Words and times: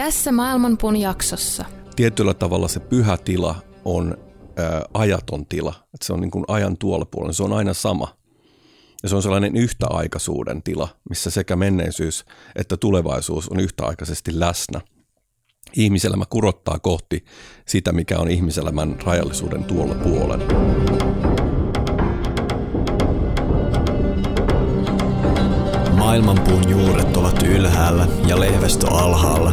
Tässä 0.00 0.32
Maailmanpuun 0.32 0.96
jaksossa. 0.96 1.64
Tietyllä 1.96 2.34
tavalla 2.34 2.68
se 2.68 2.80
pyhä 2.80 3.16
tila 3.16 3.54
on 3.84 4.16
ää, 4.56 4.82
ajaton 4.94 5.46
tila. 5.46 5.74
Että 5.94 6.06
se 6.06 6.12
on 6.12 6.20
niin 6.20 6.30
kuin 6.30 6.44
ajan 6.48 6.76
tuolla 6.76 7.04
puolella. 7.04 7.32
Se 7.32 7.42
on 7.42 7.52
aina 7.52 7.74
sama. 7.74 8.16
Ja 9.02 9.08
se 9.08 9.16
on 9.16 9.22
sellainen 9.22 9.56
yhtäaikaisuuden 9.56 10.62
tila, 10.62 10.88
missä 11.08 11.30
sekä 11.30 11.56
menneisyys 11.56 12.24
että 12.56 12.76
tulevaisuus 12.76 13.48
on 13.48 13.60
yhtäaikaisesti 13.60 14.40
läsnä. 14.40 14.80
Ihmiselämä 15.76 16.24
kurottaa 16.30 16.78
kohti 16.78 17.24
sitä, 17.66 17.92
mikä 17.92 18.18
on 18.18 18.30
ihmiselämän 18.30 18.96
rajallisuuden 19.04 19.64
tuolla 19.64 19.94
puolen. 19.94 20.40
Maailmanpuun 25.92 26.68
juuret 26.70 27.16
ovat 27.16 27.42
ylhäällä 27.42 28.08
ja 28.26 28.40
lehvästö 28.40 28.90
alhaalla. 28.90 29.52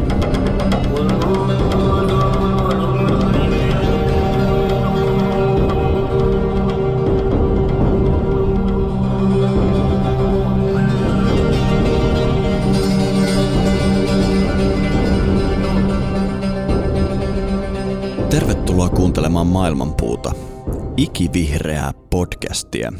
Tervetuloa 18.31 18.89
kuuntelemaan 18.89 19.47
Maailmanpuuta, 19.47 20.31
ikivihreää 20.97 21.91
podcastia. 22.09 22.91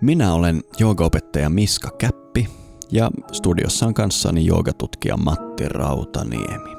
Minä 0.00 0.34
olen 0.34 0.60
joogaopettaja 0.78 1.50
Miska 1.50 1.90
Käppi 1.98 2.48
ja 2.92 3.10
studiossa 3.32 3.86
on 3.86 3.94
kanssani 3.94 4.46
joogatutkija 4.46 5.16
Matti 5.16 5.68
Rautaniemi. 5.68 6.70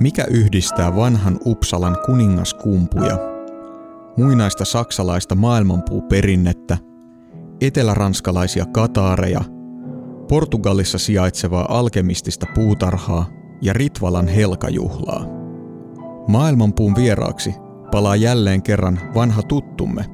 Mikä 0.00 0.24
yhdistää 0.30 0.96
vanhan 0.96 1.38
Uppsalan 1.46 1.96
kuningaskumpuja, 2.06 3.18
muinaista 4.16 4.64
saksalaista 4.64 5.34
maailmanpuuperinnettä, 5.34 6.78
eteläranskalaisia 7.60 8.66
kataareja, 8.66 9.40
Portugalissa 10.28 10.98
sijaitsevaa 10.98 11.78
alkemistista 11.78 12.46
puutarhaa 12.54 13.26
ja 13.62 13.72
Ritvalan 13.72 14.28
helkajuhlaa? 14.28 15.37
Maailmanpuun 16.28 16.94
vieraaksi 16.94 17.54
palaa 17.90 18.16
jälleen 18.16 18.62
kerran 18.62 19.00
vanha 19.14 19.42
tuttumme, 19.42 20.04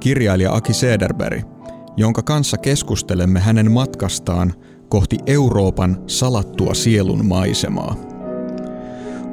kirjailija 0.00 0.54
Aki 0.54 0.72
Sederberg, 0.72 1.42
jonka 1.96 2.22
kanssa 2.22 2.58
keskustelemme 2.58 3.40
hänen 3.40 3.72
matkastaan 3.72 4.54
kohti 4.88 5.18
Euroopan 5.26 6.02
salattua 6.06 6.74
sielun 6.74 7.26
maisemaa. 7.26 7.96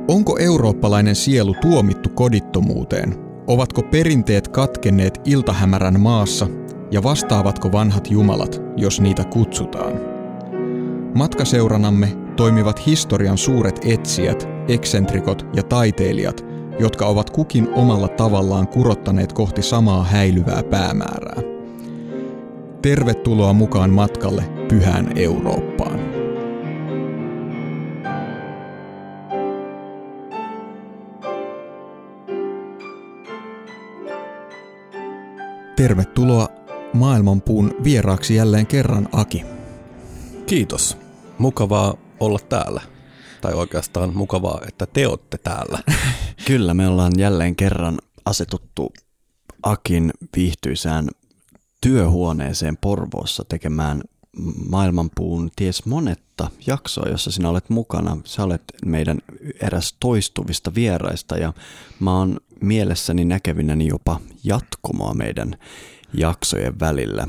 Onko 0.08 0.38
eurooppalainen 0.38 1.16
sielu 1.16 1.56
tuomittu 1.62 2.10
kodittomuuteen? 2.10 3.16
Ovatko 3.48 3.82
perinteet 3.82 4.48
katkenneet 4.48 5.22
iltahämärän 5.26 6.00
maassa 6.00 6.48
ja 6.92 7.04
vastaavatko 7.04 7.72
vanhat 7.72 8.12
jumalat, 8.12 8.62
jos 8.78 9.02
niitä 9.02 9.26
kutsutaan? 9.26 9.94
Matkaseuranamme 11.16 12.18
toimivat 12.36 12.86
historian 12.86 13.38
suuret 13.38 13.80
etsijät, 13.86 14.50
eksentrikot 14.68 15.46
ja 15.54 15.64
taiteilijat, 15.64 16.46
jotka 16.80 17.06
ovat 17.06 17.30
kukin 17.30 17.74
omalla 17.74 18.08
tavallaan 18.08 18.68
kurottaneet 18.68 19.34
kohti 19.34 19.62
samaa 19.62 20.04
häilyvää 20.04 20.64
päämäärää. 20.64 21.42
Tervetuloa 22.82 23.54
mukaan 23.54 23.90
matkalle 23.90 24.44
pyhään 24.68 25.18
Eurooppaan. 25.18 26.00
Tervetuloa 35.76 36.48
maailmanpuun 36.94 37.76
vieraaksi 37.84 38.36
jälleen 38.36 38.68
kerran, 38.68 39.10
Aki. 39.12 39.44
Kiitos. 40.46 40.98
Mukavaa 41.38 41.94
olla 42.20 42.40
täällä. 42.50 42.82
Tai 43.42 43.54
oikeastaan 43.54 44.16
mukavaa, 44.16 44.62
että 44.68 44.86
te 44.86 45.08
olette 45.08 45.38
täällä. 45.38 45.80
Kyllä, 46.48 46.74
me 46.74 46.88
ollaan 46.88 47.14
jälleen 47.18 47.56
kerran 47.56 48.00
asetuttu 48.26 48.94
Akin 49.64 50.12
viihtyisään 50.36 51.10
työhuoneeseen 51.82 52.78
Porvoossa 52.78 53.44
tekemään 53.50 54.02
maailmanpuun 54.70 55.52
ties 55.56 55.86
monetta 55.86 56.50
jaksoa, 56.68 57.10
jossa 57.10 57.32
sinä 57.32 57.50
olet 57.50 57.70
mukana. 57.70 58.18
Sä 58.26 58.44
olet 58.44 58.64
meidän 58.86 59.18
eräs 59.62 59.96
toistuvista 60.00 60.76
vieraista 60.76 61.38
ja 61.38 61.54
mä 62.00 62.18
oon 62.18 62.38
mielessäni 62.62 63.26
näkevinäni 63.26 63.88
jopa 63.88 64.20
jatkumoa 64.44 65.14
meidän 65.14 65.56
jaksojen 66.14 66.80
välillä. 66.80 67.28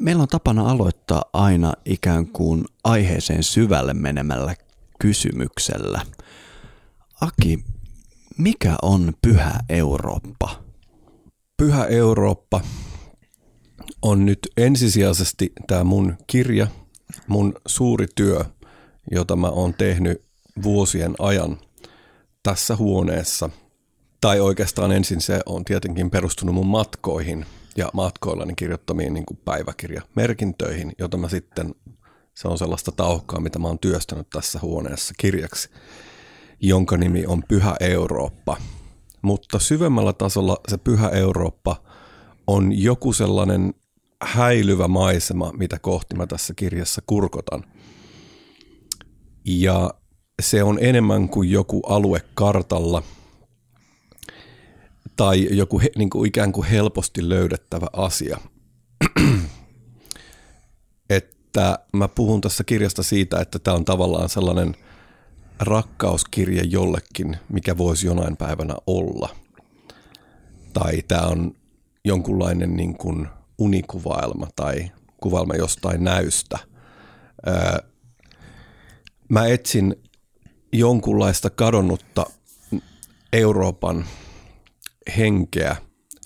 Meillä 0.00 0.22
on 0.22 0.28
tapana 0.28 0.70
aloittaa 0.70 1.24
aina 1.32 1.72
ikään 1.84 2.26
kuin 2.26 2.64
aiheeseen 2.84 3.42
syvälle 3.42 3.94
menemällä 3.94 4.54
kysymyksellä. 5.02 6.00
Aki, 7.20 7.64
mikä 8.38 8.76
on 8.82 9.12
Pyhä 9.22 9.60
Eurooppa? 9.68 10.62
Pyhä 11.56 11.84
Eurooppa 11.84 12.60
on 14.02 14.26
nyt 14.26 14.38
ensisijaisesti 14.56 15.52
tämä 15.66 15.84
mun 15.84 16.16
kirja, 16.26 16.66
mun 17.26 17.54
suuri 17.66 18.06
työ, 18.14 18.44
jota 19.10 19.36
mä 19.36 19.48
oon 19.48 19.74
tehnyt 19.74 20.22
vuosien 20.62 21.14
ajan 21.18 21.58
tässä 22.42 22.76
huoneessa. 22.76 23.50
Tai 24.20 24.40
oikeastaan 24.40 24.92
ensin 24.92 25.20
se 25.20 25.40
on 25.46 25.64
tietenkin 25.64 26.10
perustunut 26.10 26.54
mun 26.54 26.66
matkoihin 26.66 27.46
ja 27.76 27.90
matkoillani 27.92 28.54
kirjoittamiin 28.54 29.14
niin 29.14 29.24
päiväkirjamerkintöihin, 29.44 30.92
jota 30.98 31.16
mä 31.16 31.28
sitten, 31.28 31.74
se 32.34 32.48
on 32.48 32.58
sellaista 32.58 32.92
tauhkaa, 32.92 33.40
mitä 33.40 33.58
mä 33.58 33.68
oon 33.68 33.78
työstänyt 33.78 34.30
tässä 34.30 34.58
huoneessa 34.62 35.14
kirjaksi, 35.18 35.70
jonka 36.60 36.96
nimi 36.96 37.26
on 37.26 37.42
Pyhä 37.48 37.76
Eurooppa. 37.80 38.56
Mutta 39.22 39.58
syvemmällä 39.58 40.12
tasolla 40.12 40.56
se 40.68 40.78
Pyhä 40.78 41.08
Eurooppa 41.08 41.82
on 42.46 42.72
joku 42.72 43.12
sellainen 43.12 43.74
häilyvä 44.22 44.88
maisema, 44.88 45.52
mitä 45.52 45.78
kohti 45.78 46.16
mä 46.16 46.26
tässä 46.26 46.54
kirjassa 46.54 47.02
kurkotan. 47.06 47.64
Ja 49.44 49.94
se 50.42 50.62
on 50.62 50.78
enemmän 50.80 51.28
kuin 51.28 51.50
joku 51.50 51.80
alue 51.80 52.20
kartalla 52.34 53.02
tai 55.16 55.48
joku 55.50 55.80
niin 55.96 56.10
kuin 56.10 56.28
ikään 56.28 56.52
kuin 56.52 56.68
helposti 56.68 57.28
löydettävä 57.28 57.86
asia. 57.92 58.38
että 61.52 61.78
mä 61.92 62.08
puhun 62.08 62.40
tässä 62.40 62.64
kirjasta 62.64 63.02
siitä, 63.02 63.40
että 63.40 63.58
tämä 63.58 63.76
on 63.76 63.84
tavallaan 63.84 64.28
sellainen 64.28 64.74
rakkauskirja 65.60 66.62
jollekin, 66.64 67.36
mikä 67.48 67.78
voisi 67.78 68.06
jonain 68.06 68.36
päivänä 68.36 68.74
olla. 68.86 69.28
Tai 70.72 71.02
tämä 71.08 71.26
on 71.26 71.54
jonkunlainen 72.04 72.76
niin 72.76 72.96
kuin– 72.98 73.28
unikuvaelma 73.62 74.48
tai 74.56 74.90
kuvailma 75.16 75.54
jostain 75.54 76.04
näystä. 76.04 76.58
mä 79.28 79.46
etsin 79.46 79.96
jonkunlaista 80.72 81.50
kadonnutta 81.50 82.26
Euroopan 83.32 84.04
henkeä 85.16 85.76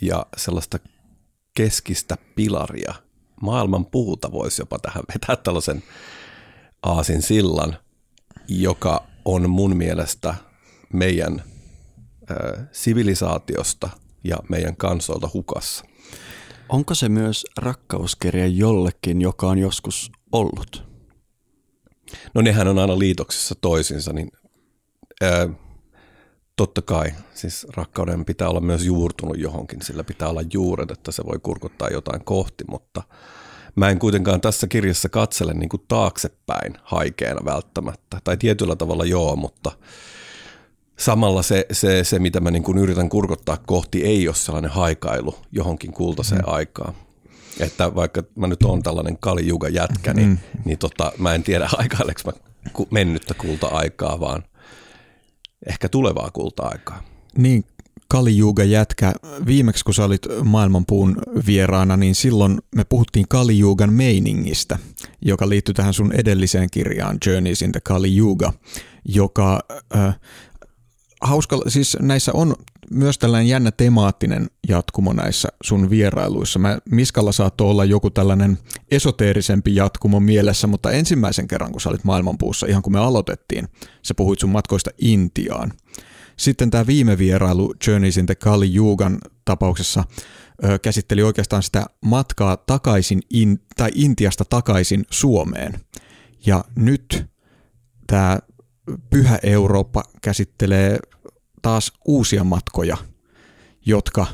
ja 0.03 0.27
sellaista 0.37 0.79
keskistä 1.56 2.17
pilaria. 2.35 2.95
Maailman 3.47 3.87
puuta 3.87 4.33
voisi 4.33 4.63
jopa 4.63 4.79
tähän 4.79 5.03
vetää 5.15 5.37
tällaisen 5.37 5.83
aasin 6.83 7.23
sillan, 7.23 7.77
joka 8.49 9.07
on 9.25 9.51
mun 9.51 9.77
mielestä 9.77 10.35
meidän 10.93 11.43
sivilisaatiosta 12.73 13.91
ja 14.25 14.37
meidän 14.49 14.77
kansoilta 14.77 15.31
hukassa. 15.35 15.85
Onko 16.69 16.95
se 16.95 17.09
myös 17.09 17.45
rakkauskirja 17.57 18.47
jollekin, 18.47 19.21
joka 19.21 19.49
on 19.49 19.59
joskus 19.59 20.13
ollut? 20.33 20.85
No 22.35 22.43
nehän 22.43 22.69
on 22.69 22.79
aina 22.79 22.99
liitoksissa 22.99 23.55
toisinsa, 23.61 24.13
niin 24.13 24.33
ää, 25.23 25.49
totta 26.56 26.82
kai, 26.82 27.12
siis 27.35 27.67
rakkauden 27.76 28.25
pitää 28.25 28.49
olla 28.49 28.61
myös 28.61 28.85
juurtunut 28.85 29.38
johonkin, 29.38 29.82
sillä 29.82 30.05
pitää 30.05 30.29
olla 30.29 30.43
juuret, 30.53 30.91
että 30.91 31.12
se 31.12 31.25
voi 31.26 31.38
kurkottaa 31.43 31.88
jotain 31.88 32.25
kohti, 32.25 32.64
mutta 32.70 33.03
mä 33.76 33.91
en 33.91 33.99
kuitenkaan 33.99 34.41
tässä 34.41 34.67
kirjassa 34.67 35.08
katsele 35.08 35.55
niin 35.55 35.69
kuin 35.69 35.82
taaksepäin 35.88 36.75
haikeena 36.82 37.44
välttämättä. 37.44 38.20
Tai 38.25 38.37
tietyllä 38.37 38.76
tavalla 38.76 39.05
joo, 39.05 39.37
mutta 39.37 39.73
samalla 40.99 41.43
se, 41.43 41.67
se, 41.73 42.05
se 42.05 42.19
mitä 42.19 42.41
mä 42.41 42.50
niin 42.50 42.62
kuin 42.62 42.79
yritän 42.79 43.09
kurkottaa 43.09 43.59
kohti, 43.67 44.05
ei 44.05 44.29
ole 44.29 44.37
sellainen 44.37 44.70
haikailu 44.70 45.35
johonkin 45.52 45.93
kultaiseen 45.93 46.43
mm. 46.47 46.52
aikaan. 46.52 46.94
Että 47.61 47.94
vaikka 47.94 48.23
mä 48.35 48.47
nyt 48.47 48.62
oon 48.62 48.82
tällainen 48.82 49.19
kalijuga 49.20 49.69
jätkä, 49.69 50.14
niin, 50.14 50.29
mm. 50.29 50.38
niin 50.64 50.79
tota, 50.79 51.12
mä 51.19 51.35
en 51.35 51.43
tiedä 51.43 51.69
haikaileks 51.76 52.25
mä 52.25 52.32
mennyttä 52.91 53.35
kulta-aikaa, 53.35 54.20
vaan 54.20 54.43
ehkä 55.67 55.88
tulevaa 55.88 56.31
kulta-aikaa. 56.31 57.03
Niin, 57.38 57.64
Kalijuuga 58.08 58.64
jätkä, 58.64 59.12
viimeksi 59.47 59.85
kun 59.85 59.94
sä 59.94 60.05
olit 60.05 60.26
maailmanpuun 60.44 61.17
vieraana, 61.47 61.97
niin 61.97 62.14
silloin 62.14 62.58
me 62.76 62.85
puhuttiin 62.85 63.26
Kalijuugan 63.29 63.93
meiningistä, 63.93 64.79
joka 65.23 65.49
liittyy 65.49 65.75
tähän 65.75 65.94
sun 65.94 66.12
edelliseen 66.12 66.69
kirjaan 66.73 67.19
Journeys 67.26 67.62
in 67.62 67.73
the 67.73 67.81
Kalijuuga, 67.81 68.53
joka 69.05 69.61
äh, 69.97 70.19
hauska, 71.26 71.61
siis 71.69 71.96
näissä 72.00 72.32
on 72.34 72.55
myös 72.90 73.19
tällainen 73.19 73.49
jännä 73.49 73.70
temaattinen 73.70 74.46
jatkumo 74.69 75.12
näissä 75.12 75.49
sun 75.62 75.90
vierailuissa. 75.90 76.58
Mä 76.58 76.78
Miskalla 76.90 77.32
saattoi 77.32 77.70
olla 77.70 77.84
joku 77.84 78.11
tällainen 78.11 78.58
esoteerisempi 78.90 79.75
jatkumo 79.75 80.20
mielessä, 80.20 80.67
mutta 80.67 80.90
ensimmäisen 80.90 81.49
kerran, 81.49 81.73
kun 81.73 81.81
sä 81.81 81.88
olit 81.88 82.05
maailmanpuussa, 82.05 82.67
ihan 82.67 82.82
kun 82.82 82.93
me 82.93 82.99
aloitettiin, 82.99 83.69
sä 84.02 84.14
puhuit 84.14 84.38
sun 84.38 84.50
matkoista 84.50 84.90
Intiaan. 84.99 85.73
Sitten 86.37 86.70
tämä 86.70 86.87
viime 86.87 87.19
vierailu 87.19 87.75
Journeys 87.87 88.17
in 88.17 88.26
the 88.26 88.34
Kali 88.34 88.75
Yugan 88.76 89.19
tapauksessa 89.44 90.05
ö, 90.64 90.78
käsitteli 90.78 91.23
oikeastaan 91.23 91.62
sitä 91.62 91.87
matkaa 92.05 92.56
takaisin 92.56 93.20
in, 93.31 93.61
tai 93.76 93.90
Intiasta 93.94 94.44
takaisin 94.44 95.05
Suomeen. 95.11 95.81
Ja 96.46 96.64
nyt 96.76 97.26
tämä 98.06 98.38
Pyhä 99.11 99.38
Eurooppa 99.43 100.02
käsittelee 100.23 100.99
taas 101.67 101.93
uusia 102.05 102.45
matkoja, 102.45 102.97
jotka 103.87 104.27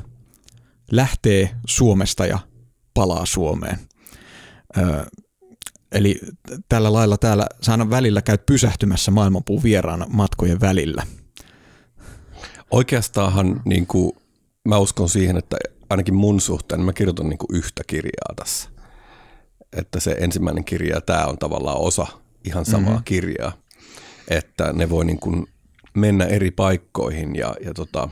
lähtee 0.90 1.50
Suomesta 1.66 2.26
ja 2.26 2.38
palaa 2.94 3.26
Suomeen. 3.26 3.78
Ö, 4.76 5.06
eli 5.92 6.20
tällä 6.68 6.92
lailla 6.92 7.18
täällä 7.18 7.46
sä 7.60 7.90
välillä 7.90 8.22
käyt 8.22 8.46
pysähtymässä 8.46 9.10
maailmanpuun 9.10 9.62
vieraana 9.62 10.06
matkojen 10.08 10.60
välillä– 10.60 11.06
Oikeastaanhan 12.72 13.62
niin 13.64 13.86
kuin, 13.86 14.12
mä 14.68 14.78
uskon 14.78 15.08
siihen, 15.08 15.36
että 15.36 15.56
ainakin 15.90 16.14
mun 16.14 16.40
suhteen 16.40 16.80
mä 16.80 16.92
kirjoitan 16.92 17.28
niin 17.28 17.38
kuin 17.38 17.56
yhtä 17.56 17.82
kirjaa 17.86 18.34
tässä. 18.36 18.70
Että 19.72 20.00
se 20.00 20.10
ensimmäinen 20.10 20.64
kirja 20.64 21.00
tämä 21.00 21.26
on 21.26 21.38
tavallaan 21.38 21.78
osa 21.78 22.06
ihan 22.44 22.64
samaa 22.64 22.90
mm-hmm. 22.90 23.04
kirjaa. 23.04 23.52
Että 24.28 24.72
ne 24.72 24.90
voi 24.90 25.04
niin 25.04 25.18
kuin 25.18 25.46
mennä 25.94 26.24
eri 26.24 26.50
paikkoihin 26.50 27.36
ja, 27.36 27.54
ja 27.64 27.74
tota, 27.74 28.08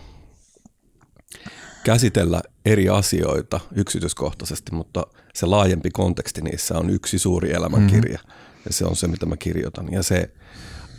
käsitellä 1.84 2.42
eri 2.64 2.88
asioita 2.88 3.60
yksityiskohtaisesti, 3.76 4.74
mutta 4.74 5.06
se 5.34 5.46
laajempi 5.46 5.90
konteksti 5.90 6.40
niissä 6.40 6.78
on 6.78 6.90
yksi 6.90 7.18
suuri 7.18 7.52
elämänkirja. 7.52 8.18
Mm-hmm. 8.18 8.62
Ja 8.66 8.72
se 8.72 8.84
on 8.84 8.96
se, 8.96 9.08
mitä 9.08 9.26
mä 9.26 9.36
kirjoitan. 9.36 9.92
Ja 9.92 10.02
se 10.02 10.30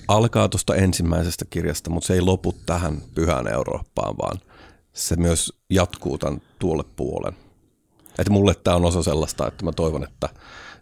alkaa 0.08 0.50
tuosta 0.50 0.76
ensimmäisestä 0.76 1.46
kirjasta, 1.50 1.90
mutta 1.90 2.08
se 2.08 2.14
ei 2.14 2.22
lopu 2.22 2.56
tähän 2.66 3.02
pyhään 3.16 3.48
Eurooppaan, 3.48 4.18
vaan 4.18 4.40
se 4.94 5.16
myös 5.16 5.54
jatkuu 5.70 6.18
tämän 6.18 6.42
tuolle 6.60 6.84
puolen. 6.96 7.34
Että 8.20 8.32
mulle 8.32 8.56
tämä 8.56 8.76
on 8.76 8.86
osa 8.86 9.04
sellaista, 9.04 9.48
että 9.48 9.66
mä 9.66 9.72
toivon, 9.72 10.04
että 10.04 10.30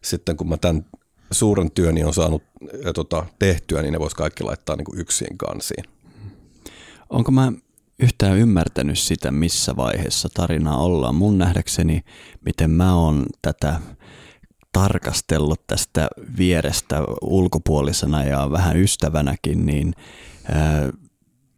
sitten 0.01 0.37
kun 0.37 0.49
mä 0.49 0.57
tämän 0.57 0.85
suuren 1.31 1.71
työni 1.71 2.03
on 2.03 2.13
saanut 2.13 2.43
ja 2.85 2.93
tota, 2.93 3.25
tehtyä, 3.39 3.81
niin 3.81 3.93
ne 3.93 3.99
vois 3.99 4.13
kaikki 4.13 4.43
laittaa 4.43 4.75
niin 4.75 4.85
kuin 4.85 4.99
yksin 4.99 5.37
kansiin. 5.37 5.83
Onko 7.09 7.31
mä 7.31 7.51
yhtään 7.99 8.37
ymmärtänyt 8.37 8.99
sitä, 8.99 9.31
missä 9.31 9.75
vaiheessa 9.75 10.29
tarinaa 10.33 10.77
ollaan? 10.77 11.15
Mun 11.15 11.37
nähdäkseni, 11.37 12.01
miten 12.45 12.71
mä 12.71 12.95
oon 12.95 13.25
tätä 13.41 13.79
tarkastellut 14.71 15.67
tästä 15.67 16.07
vierestä 16.37 17.03
ulkopuolisena 17.21 18.23
ja 18.23 18.51
vähän 18.51 18.77
ystävänäkin, 18.77 19.65
niin 19.65 19.93
ää, 20.51 20.89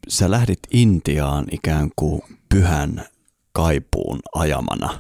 sä 0.08 0.32
lähdit 0.32 0.60
Intiaan 0.72 1.46
ikään 1.52 1.90
kuin 1.96 2.22
pyhän 2.50 3.06
kaipuun 3.54 4.20
ajamana. 4.36 5.00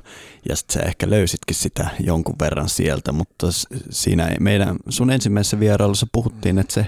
Ja 0.49 0.55
sitten 0.55 0.73
sä 0.73 0.87
ehkä 0.87 1.09
löysitkin 1.09 1.55
sitä 1.55 1.89
jonkun 1.99 2.35
verran 2.39 2.69
sieltä, 2.69 3.11
mutta 3.11 3.47
siinä 3.89 4.35
meidän, 4.39 4.77
sun 4.89 5.11
ensimmäisessä 5.11 5.59
vierailussa 5.59 6.07
puhuttiin, 6.11 6.59
että 6.59 6.73
se 6.73 6.87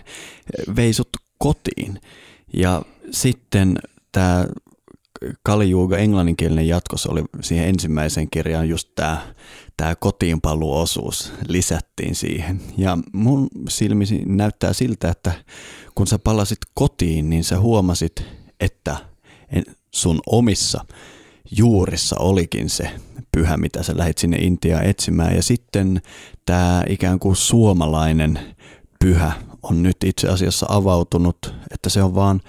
vei 0.75 0.94
sut 0.94 1.10
kotiin. 1.38 2.01
Ja 2.54 2.81
sitten 3.12 3.80
tämä 4.12 4.45
Kalijuuga 5.44 5.98
englanninkielinen 5.98 6.68
jatkos 6.68 7.06
oli 7.06 7.24
siihen 7.42 7.68
ensimmäiseen 7.68 8.30
kirjaan 8.30 8.69
just 8.69 8.89
tämä 8.95 9.33
tämä 9.77 9.95
kotiinpaluosuus 9.95 11.33
lisättiin 11.48 12.15
siihen. 12.15 12.62
Ja 12.77 12.98
mun 13.13 13.48
silmisi 13.69 14.21
näyttää 14.25 14.74
siltä, 14.74 15.10
että 15.10 15.31
kun 15.95 16.07
sä 16.07 16.19
palasit 16.19 16.57
kotiin, 16.74 17.30
niin 17.30 17.44
sä 17.44 17.60
huomasit, 17.60 18.25
että 18.60 18.98
sun 19.92 20.19
omissa 20.25 20.86
juurissa 21.57 22.15
olikin 22.19 22.69
se 22.69 22.91
pyhä, 23.31 23.57
mitä 23.57 23.83
sä 23.83 23.94
lähit 23.97 24.17
sinne 24.17 24.38
Intiaan 24.38 24.85
etsimään. 24.85 25.35
Ja 25.35 25.44
sitten 25.44 26.01
tämä 26.45 26.83
ikään 26.89 27.19
kuin 27.19 27.35
suomalainen 27.35 28.39
pyhä 29.00 29.31
on 29.63 29.83
nyt 29.83 29.97
itse 30.05 30.27
asiassa 30.27 30.65
avautunut, 30.69 31.55
että 31.71 31.89
se 31.89 32.03
on 32.03 32.15
vaan 32.15 32.41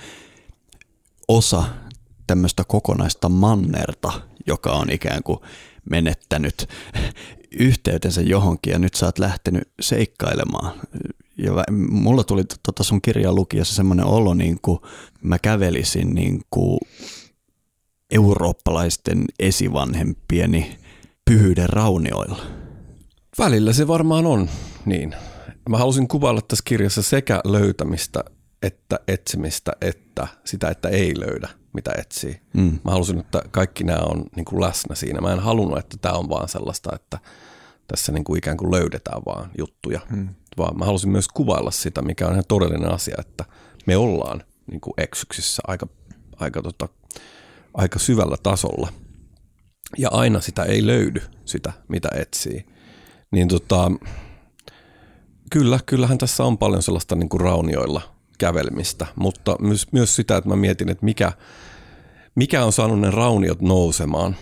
osa 1.29 1.65
tämmöistä 2.27 2.65
kokonaista 2.65 3.29
mannerta, 3.29 4.13
joka 4.47 4.73
on 4.73 4.91
ikään 4.91 5.23
kuin 5.23 5.39
menettänyt 5.91 6.69
yhteytensä 7.59 8.21
johonkin 8.21 8.73
ja 8.73 8.79
nyt 8.79 8.95
sä 8.95 9.07
oot 9.07 9.19
lähtenyt 9.19 9.69
seikkailemaan. 9.81 10.73
Ja 11.39 11.53
mulla 11.71 12.25
tuli 12.25 12.45
tota 12.67 12.83
sun 12.83 13.03
kirjan 13.03 13.35
lukiessa 13.35 13.75
semmoinen 13.75 14.07
olo, 14.07 14.35
niin 14.35 14.59
kuin 14.63 14.79
mä 15.23 15.39
kävelisin 15.39 16.15
niin 16.15 16.41
kuin 16.51 16.79
eurooppalaisten 18.15 19.25
esivanhempieni 19.39 20.79
pyhyyden 21.25 21.69
raunioilla. 21.69 22.43
Välillä 23.39 23.73
se 23.73 23.89
varmaan 23.89 24.27
on 24.27 24.49
niin. 24.87 25.15
Mä 25.69 25.79
halusin 25.79 26.09
kuvailla 26.09 26.41
tässä 26.41 26.63
kirjassa 26.65 27.03
sekä 27.03 27.41
löytämistä 27.45 28.25
että 28.63 29.01
etsimistä, 29.09 29.73
että 29.81 30.29
sitä, 30.45 30.69
että 30.69 30.89
ei 30.89 31.21
löydä– 31.21 31.49
mitä 31.75 31.93
etsii. 31.99 32.41
Mm. 32.53 32.79
Mä 32.85 32.91
halusin, 32.91 33.19
että 33.19 33.43
kaikki 33.51 33.85
nämä 33.85 34.01
on 34.01 34.25
niin 34.37 34.45
kuin 34.45 34.61
läsnä 34.61 34.95
siinä. 34.95 35.21
Mä 35.21 35.33
en 35.33 35.41
halunnut, 35.41 35.79
että 35.79 35.97
tämä 36.01 36.15
on 36.15 36.29
vaan 36.29 36.49
sellaista, 36.49 36.91
että 36.95 37.19
tässä 37.87 38.13
niin 38.13 38.25
kuin 38.25 38.39
ikään 38.39 38.57
kuin 38.57 38.71
löydetään 38.71 39.23
vaan 39.27 39.51
juttuja, 39.59 40.01
mm. 40.11 40.29
vaan 40.59 40.79
mä 40.79 40.85
halusin 40.85 41.11
myös 41.11 41.29
kuvailla 41.29 41.71
sitä, 41.71 42.03
mikä 42.03 42.27
on 42.27 42.33
ihan 42.33 42.45
todellinen 42.49 42.91
asia, 42.91 43.15
että 43.19 43.45
me 43.87 43.97
ollaan 43.97 44.45
niin 44.71 44.81
kuin 44.81 44.95
eksyksissä 44.99 45.63
aika, 45.67 45.87
aika, 46.37 46.63
tota, 46.63 46.89
aika 47.75 47.99
syvällä 47.99 48.37
tasolla. 48.43 48.89
Ja 49.99 50.09
aina 50.13 50.41
sitä 50.41 50.63
ei 50.63 50.87
löydy, 50.87 51.23
sitä 51.45 51.73
mitä 51.89 52.09
etsii. 52.15 52.67
Niin 53.33 53.49
tota, 53.49 53.91
kyllä, 55.51 55.79
kyllähän 55.87 56.19
tässä 56.19 56.45
on 56.45 56.59
paljon 56.59 56.83
sellaista 56.83 57.17
niin 57.17 57.29
kuin 57.29 57.41
raunioilla 57.41 58.03
kävelmistä, 58.39 59.07
mutta 59.17 59.57
myös, 59.61 59.93
myös 59.93 60.17
sitä, 60.17 60.37
että 60.37 60.51
mä 60.51 60.57
mietin, 60.57 60.89
että 60.89 61.05
mikä, 61.05 61.33
mikä 62.35 62.65
on 62.65 62.73
saanut 62.73 63.01
ne 63.01 63.11
rauniot 63.11 63.61
nousemaan 63.61 64.37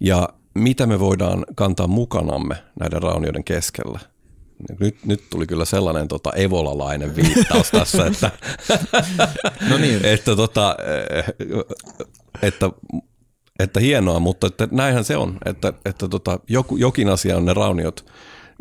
ja 0.00 0.28
mitä 0.54 0.86
me 0.86 1.00
voidaan 1.00 1.46
kantaa 1.54 1.86
mukanamme 1.86 2.54
näiden 2.80 3.02
raunioiden 3.02 3.44
keskellä. 3.44 4.00
Nyt, 4.80 4.96
nyt 5.04 5.30
tuli 5.30 5.46
kyllä 5.46 5.64
sellainen 5.64 6.08
tota, 6.08 6.32
evolalainen 6.32 7.16
viittaus 7.16 7.70
tässä, 7.70 8.06
että, 8.06 8.30
no 9.70 9.78
niin. 9.78 10.04
että, 10.14 10.36
tota, 10.36 10.76
että, 12.42 12.70
että 13.58 13.80
hienoa, 13.80 14.20
mutta 14.20 14.46
että 14.46 14.68
näinhän 14.70 15.04
se 15.04 15.16
on, 15.16 15.38
että, 15.44 15.72
että 15.84 16.08
tota, 16.08 16.40
joku, 16.48 16.76
jokin 16.76 17.08
asia 17.08 17.36
on 17.36 17.44
ne 17.44 17.54
rauniot, 17.54 18.06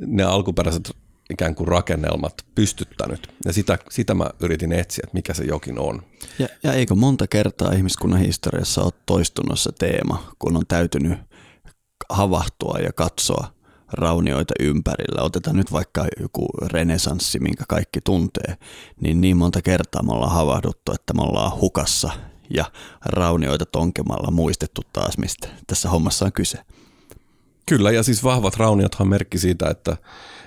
ne 0.06 0.24
alkuperäiset 0.24 0.92
ikään 1.30 1.56
kuin 1.56 1.68
rakennelmat 1.68 2.34
pystyttänyt. 2.56 3.28
Ja 3.46 3.54
sitä, 3.54 3.78
sitä 3.90 4.14
mä 4.14 4.30
yritin 4.40 4.74
etsiä, 4.74 5.02
että 5.04 5.18
mikä 5.18 5.34
se 5.34 5.44
jokin 5.44 5.80
on. 5.80 6.02
Ja, 6.40 6.48
ja 6.64 6.74
eikö 6.74 6.96
monta 6.96 7.28
kertaa 7.28 7.72
ihmiskunnan 7.72 8.20
historiassa 8.20 8.84
ole 8.84 8.94
toistunut 9.06 9.60
se 9.60 9.72
teema, 9.80 10.32
kun 10.40 10.58
on 10.58 10.68
täytynyt 10.68 11.20
havahtua 12.10 12.78
ja 12.84 12.94
katsoa 12.94 13.54
raunioita 13.94 14.54
ympärillä. 14.60 15.22
Otetaan 15.22 15.56
nyt 15.56 15.72
vaikka 15.72 16.06
joku 16.20 16.48
renesanssi, 16.72 17.40
minkä 17.40 17.64
kaikki 17.68 18.00
tuntee, 18.02 18.58
niin 19.02 19.22
niin 19.22 19.38
monta 19.38 19.62
kertaa 19.62 20.04
me 20.04 20.12
ollaan 20.12 20.32
havahduttu, 20.32 20.92
että 20.92 21.14
me 21.14 21.22
ollaan 21.22 21.60
hukassa 21.62 22.10
ja 22.54 22.66
raunioita 23.06 23.66
tonkemalla 23.66 24.32
muistettu 24.32 24.82
taas, 24.94 25.18
mistä 25.18 25.48
tässä 25.68 25.90
hommassa 25.90 26.26
on 26.26 26.32
kyse. 26.32 26.58
Kyllä, 27.66 27.92
ja 27.92 28.04
siis 28.04 28.24
vahvat 28.24 28.58
rauniothan 28.58 29.08
merkki 29.08 29.38
siitä, 29.38 29.70
että, 29.70 29.98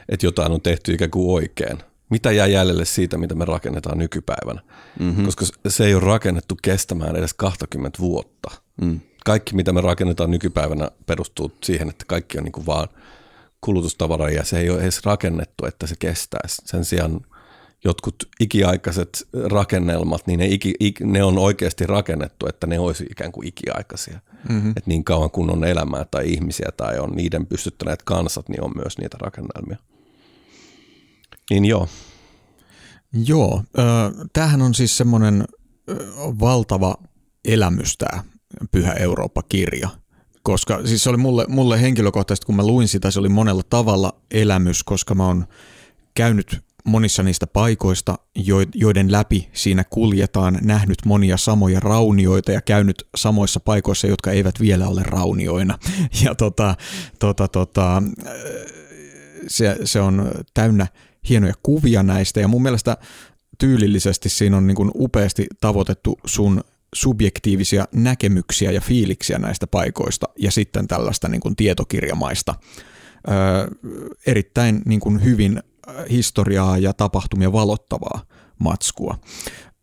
että 0.09 0.27
jotain 0.27 0.53
on 0.53 0.61
tehty 0.61 0.93
ikään 0.93 1.11
kuin 1.11 1.35
oikein. 1.35 1.79
Mitä 2.11 2.33
jää 2.33 2.47
jäljelle 2.47 2.85
siitä, 2.85 3.19
mitä 3.19 3.35
me 3.35 3.45
rakennetaan 3.45 3.99
nykypäivänä? 3.99 4.61
Mm-hmm. 4.99 5.25
Koska 5.25 5.45
se 5.69 5.87
ei 5.87 5.95
ole 5.95 6.05
rakennettu 6.05 6.57
kestämään 6.63 7.17
edes 7.17 7.35
20 7.35 7.99
vuotta. 7.99 8.51
Mm. 8.81 9.01
Kaikki, 9.25 9.55
mitä 9.55 9.73
me 9.73 9.81
rakennetaan 9.81 10.31
nykypäivänä, 10.31 10.91
perustuu 11.07 11.53
siihen, 11.63 11.89
että 11.89 12.05
kaikki 12.09 12.39
on 12.39 12.45
niin 12.45 12.53
kuin 12.53 12.67
vaan 12.67 12.89
kulutustavaraa 13.61 14.31
ja 14.31 14.45
se 14.45 14.59
ei 14.59 14.71
ole 14.71 14.83
edes 14.83 15.05
rakennettu, 15.05 15.67
että 15.67 15.87
se 15.87 15.95
kestäisi. 15.99 16.63
Sen 16.65 16.85
sijaan 16.85 17.21
jotkut 17.85 18.17
ikiaikaiset 18.41 19.29
rakennelmat, 19.45 20.27
niin 20.27 20.39
ne, 20.39 20.47
iki, 20.47 20.75
ik, 20.81 21.01
ne 21.01 21.25
on 21.25 21.39
oikeasti 21.39 21.87
rakennettu, 21.87 22.47
että 22.47 22.67
ne 22.67 22.79
olisi 22.79 23.07
ikään 23.11 23.33
kuin 23.33 23.49
ikiaikaisia. 23.49 24.21
Mm-hmm. 24.49 24.71
Että 24.71 24.83
niin 24.87 25.05
kauan 25.05 25.31
kun 25.31 25.51
on 25.51 25.65
elämää 25.65 26.05
tai 26.11 26.33
ihmisiä 26.33 26.69
tai 26.77 26.99
on 26.99 27.11
niiden 27.11 27.47
pystyttäneet 27.47 28.03
kansat, 28.03 28.49
niin 28.49 28.63
on 28.65 28.73
myös 28.77 28.99
niitä 28.99 29.17
rakennelmia. 29.21 29.77
Niin 31.51 31.65
joo. 31.65 31.89
Joo, 33.27 33.63
tämähän 34.33 34.63
on 34.63 34.75
siis 34.75 34.97
semmoinen 34.97 35.45
valtava 36.41 36.95
elämys 37.45 37.97
tämä 37.97 38.25
Pyhä 38.71 38.93
Eurooppa-kirja, 38.93 39.89
koska 40.43 40.87
siis 40.87 41.05
se 41.05 41.11
oli 41.11 41.17
mulle, 41.17 41.47
mulle 41.49 41.83
henkilökohtaisesti, 41.83 42.47
kun 42.47 42.57
mä 42.57 42.67
luin 42.67 42.89
sitä, 42.89 43.11
se 43.11 43.21
oli 43.21 43.29
monella 43.29 43.63
tavalla 43.71 44.21
elämys, 44.31 44.85
koska 44.85 45.15
mä 45.15 45.27
oon 45.27 45.47
käynyt 46.15 46.64
monissa 46.85 47.23
niistä 47.23 47.47
paikoista, 47.47 48.19
joiden 48.75 49.13
läpi 49.13 49.49
siinä 49.53 49.85
kuljetaan, 49.85 50.59
nähnyt 50.63 50.99
monia 51.05 51.37
samoja 51.37 51.81
raunioita 51.81 52.53
ja 52.53 52.61
käynyt 52.61 53.07
samoissa 53.17 53.61
paikoissa, 53.61 54.07
jotka 54.07 54.31
eivät 54.31 54.61
vielä 54.61 54.89
ole 54.89 55.03
raunioina. 55.03 55.79
Ja 56.25 56.35
tota, 56.35 56.77
tota, 57.19 57.49
tota, 57.49 58.03
se, 59.49 59.77
se 59.85 60.01
on 60.01 60.31
täynnä 60.55 60.87
hienoja 61.29 61.55
kuvia 61.63 62.03
näistä 62.03 62.41
ja 62.41 62.49
mun 62.49 62.63
mielestä 62.63 62.97
tyylillisesti 63.59 64.29
siinä 64.29 64.57
on 64.57 64.67
niin 64.67 64.75
kuin 64.75 64.91
upeasti 64.95 65.47
tavoitettu 65.61 66.19
sun 66.27 66.65
subjektiivisia 66.95 67.89
näkemyksiä 67.93 68.71
ja 68.71 68.81
fiiliksiä 68.81 69.39
näistä 69.39 69.67
paikoista 69.67 70.29
ja 70.39 70.51
sitten 70.51 70.89
tällaista 70.89 71.29
niin 71.29 71.41
kuin 71.41 71.57
tietokirjamaista 71.57 72.55
öö, 73.29 73.69
erittäin 74.27 74.83
niin 74.87 75.01
kuin 75.01 75.25
hyvin 75.25 75.63
historiaa 76.11 76.79
ja 76.79 76.93
tapahtumia 76.93 77.53
valottavaa 77.53 78.23
matskua. 78.59 79.19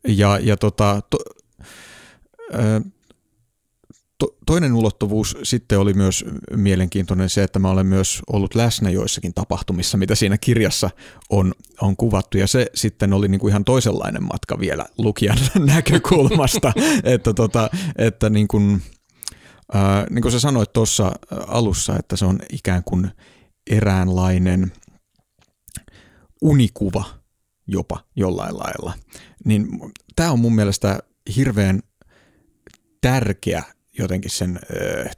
Ja, 0.08 0.40
ja 0.42 0.58
tota, 0.58 1.02
to, 1.10 1.18
ö, 2.54 2.82
to, 4.18 4.36
toinen 4.46 4.74
ulottuvuus 4.74 5.38
sitten 5.44 5.80
oli 5.80 5.94
myös 5.94 6.26
mielenkiintoinen 6.56 7.30
se, 7.30 7.44
että 7.44 7.60
mä 7.60 7.70
olen 7.70 7.86
myös 7.86 8.22
ollut 8.34 8.56
läsnä 8.56 8.90
joissakin 8.90 9.34
tapahtumissa, 9.34 9.98
mitä 9.98 10.16
siinä 10.16 10.38
kirjassa 10.38 10.90
on, 11.30 11.54
on 11.82 11.98
kuvattu, 11.98 12.38
ja 12.38 12.48
se 12.48 12.68
sitten 12.76 13.14
oli 13.14 13.28
niin 13.28 13.40
kuin 13.40 13.52
ihan 13.52 13.66
toisenlainen 13.66 14.24
matka 14.24 14.60
vielä 14.60 14.86
lukijan 14.98 15.38
näkökulmasta, 15.76 16.74
että, 17.04 17.34
tota, 17.34 17.70
että 17.98 18.30
niin 18.30 18.48
kuin, 18.48 18.82
äh, 19.76 20.06
niin 20.10 20.22
kuin 20.22 20.32
sä 20.32 20.40
sanoit 20.40 20.74
tuossa 20.74 21.12
alussa, 21.48 21.96
että 22.00 22.16
se 22.16 22.26
on 22.26 22.40
ikään 22.54 22.84
kuin 22.84 23.12
eräänlainen 23.70 24.72
unikuva 26.42 27.04
jopa 27.68 28.00
jollain 28.16 28.58
lailla. 28.58 28.94
Niin 29.46 29.68
tämä 30.16 30.32
on 30.32 30.40
mun 30.40 30.56
mielestä 30.56 31.00
hirveän 31.36 31.82
tärkeä 33.02 33.64
jotenkin 33.98 34.32
sen 34.32 34.60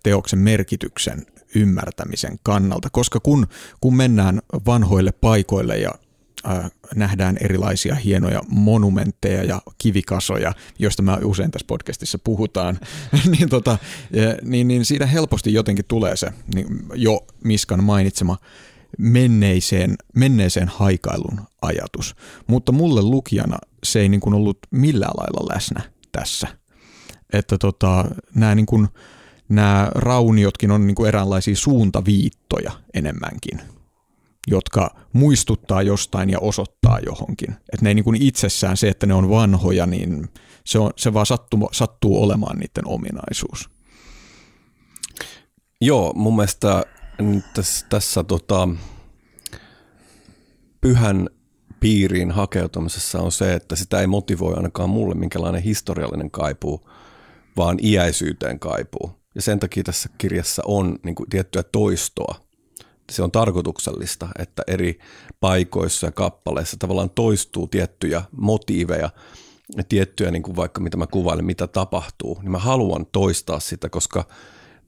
teoksen 0.04 0.40
merkityksen 0.40 1.26
ymmärtämisen 1.56 2.40
kannalta, 2.44 2.90
koska 2.92 3.20
kun, 3.20 3.48
kun 3.82 3.96
mennään 3.96 4.42
vanhoille 4.66 5.12
paikoille 5.12 5.78
ja 5.78 5.92
äh, 6.48 6.72
nähdään 6.96 7.38
erilaisia 7.42 7.96
hienoja 7.96 8.42
monumentteja 8.48 9.44
ja 9.44 9.62
kivikasoja, 9.78 10.54
joista 10.80 11.02
mä 11.02 11.18
usein 11.24 11.52
tässä 11.52 11.68
podcastissa 11.68 12.20
puhutaan, 12.24 12.80
niin, 13.38 13.50
tota, 13.50 13.78
niin, 14.42 14.68
niin 14.68 14.86
siitä 14.86 15.06
helposti 15.06 15.54
jotenkin 15.54 15.86
tulee 15.88 16.18
se 16.18 16.34
niin 16.56 16.68
jo 16.96 17.28
Miskan 17.44 17.84
mainitsema 17.84 18.38
menneiseen, 19.00 19.96
menneeseen 20.16 20.68
haikailun 20.68 21.42
ajatus. 21.62 22.16
Mutta 22.48 22.72
mulle 22.72 23.02
lukijana 23.02 23.58
se 23.84 24.00
ei 24.00 24.10
niin 24.10 24.22
kuin 24.22 24.34
ollut 24.34 24.58
millään 24.72 25.14
lailla 25.18 25.56
läsnä 25.56 25.82
tässä. 26.12 26.48
Että 27.34 27.58
tota, 27.58 28.06
nämä, 28.36 28.56
niin 28.56 28.66
kuin, 28.66 28.88
nämä 29.50 29.92
rauniotkin 29.96 30.72
on 30.72 30.88
niin 30.88 30.96
kuin 30.96 31.08
eräänlaisia 31.08 31.56
suuntaviittoja 31.56 32.72
enemmänkin, 32.94 33.62
jotka 34.48 34.96
muistuttaa 35.14 35.82
jostain 35.82 36.30
ja 36.30 36.40
osoittaa 36.40 37.00
johonkin. 37.06 37.52
Että 37.52 37.82
ne 37.82 37.90
ei 37.90 37.96
niin 37.96 38.04
kuin 38.04 38.22
itsessään 38.22 38.78
se, 38.78 38.88
että 38.90 39.06
ne 39.06 39.14
on 39.14 39.30
vanhoja, 39.30 39.86
niin 39.86 40.30
se, 40.66 40.80
on, 40.80 40.92
se 40.98 41.14
vaan 41.14 41.26
sattuu, 41.26 41.70
sattuu 41.72 42.24
olemaan 42.24 42.58
niiden 42.58 42.88
ominaisuus. 42.88 43.70
Joo, 45.82 46.14
mun 46.16 46.36
mielestä 46.36 46.84
tässä, 47.54 47.86
tässä 47.90 48.24
tota, 48.24 48.70
pyhän 50.82 51.30
piiriin 51.80 52.32
hakeutumisessa 52.32 53.20
on 53.20 53.32
se, 53.32 53.54
että 53.54 53.76
sitä 53.76 54.02
ei 54.02 54.08
motivoi 54.08 54.54
ainakaan 54.54 54.90
mulle 54.90 55.16
minkälainen 55.16 55.62
historiallinen 55.62 56.32
kaipuu, 56.32 56.90
vaan 57.58 57.78
iäisyyteen 57.84 58.60
kaipuu. 58.60 59.12
Ja 59.36 59.42
sen 59.42 59.60
takia 59.60 59.84
tässä 59.84 60.10
kirjassa 60.18 60.62
on 60.66 61.00
niin 61.04 61.16
kuin, 61.16 61.30
tiettyä 61.30 61.64
toistoa. 61.64 62.36
Se 63.12 63.24
on 63.24 63.32
tarkoituksellista, 63.32 64.28
että 64.40 64.64
eri 64.68 65.00
paikoissa 65.40 66.08
ja 66.08 66.12
kappaleissa 66.12 66.78
tavallaan 66.78 67.10
toistuu 67.10 67.68
tiettyjä 67.68 68.24
motiiveja, 68.32 69.10
ja 69.78 69.84
tiettyjä, 69.84 70.32
niin 70.32 70.44
kuin 70.44 70.56
vaikka 70.56 70.82
mitä 70.82 70.98
mä 70.98 71.08
kuvailen, 71.08 71.46
mitä 71.46 71.68
tapahtuu, 71.68 72.40
niin 72.42 72.52
mä 72.52 72.60
haluan 72.60 73.06
toistaa 73.06 73.60
sitä, 73.60 73.90
koska 73.90 74.26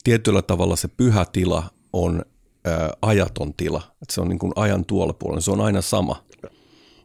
tietyllä 0.04 0.42
tavalla 0.42 0.76
se 0.76 0.88
pyhä 0.88 1.26
tila 1.26 1.75
on 1.96 2.26
ää, 2.66 2.94
ajaton 3.02 3.54
tila. 3.54 3.82
Että 4.02 4.14
se 4.14 4.22
on 4.22 4.30
niin 4.30 4.40
kuin 4.40 4.54
ajan 4.56 4.86
tuolla 4.86 5.14
puolella, 5.14 5.42
se 5.42 5.52
on 5.52 5.62
aina 5.62 5.82
sama. 5.82 6.24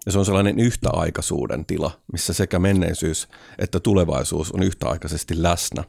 Ja 0.07 0.13
se 0.13 0.19
on 0.19 0.25
sellainen 0.25 0.59
yhtäaikaisuuden 0.59 1.65
tila, 1.67 1.91
missä 2.13 2.33
sekä 2.33 2.59
menneisyys 2.59 3.29
että 3.59 3.81
tulevaisuus 3.81 4.53
on 4.53 4.63
yhtäaikaisesti 4.63 5.43
läsnä. 5.43 5.85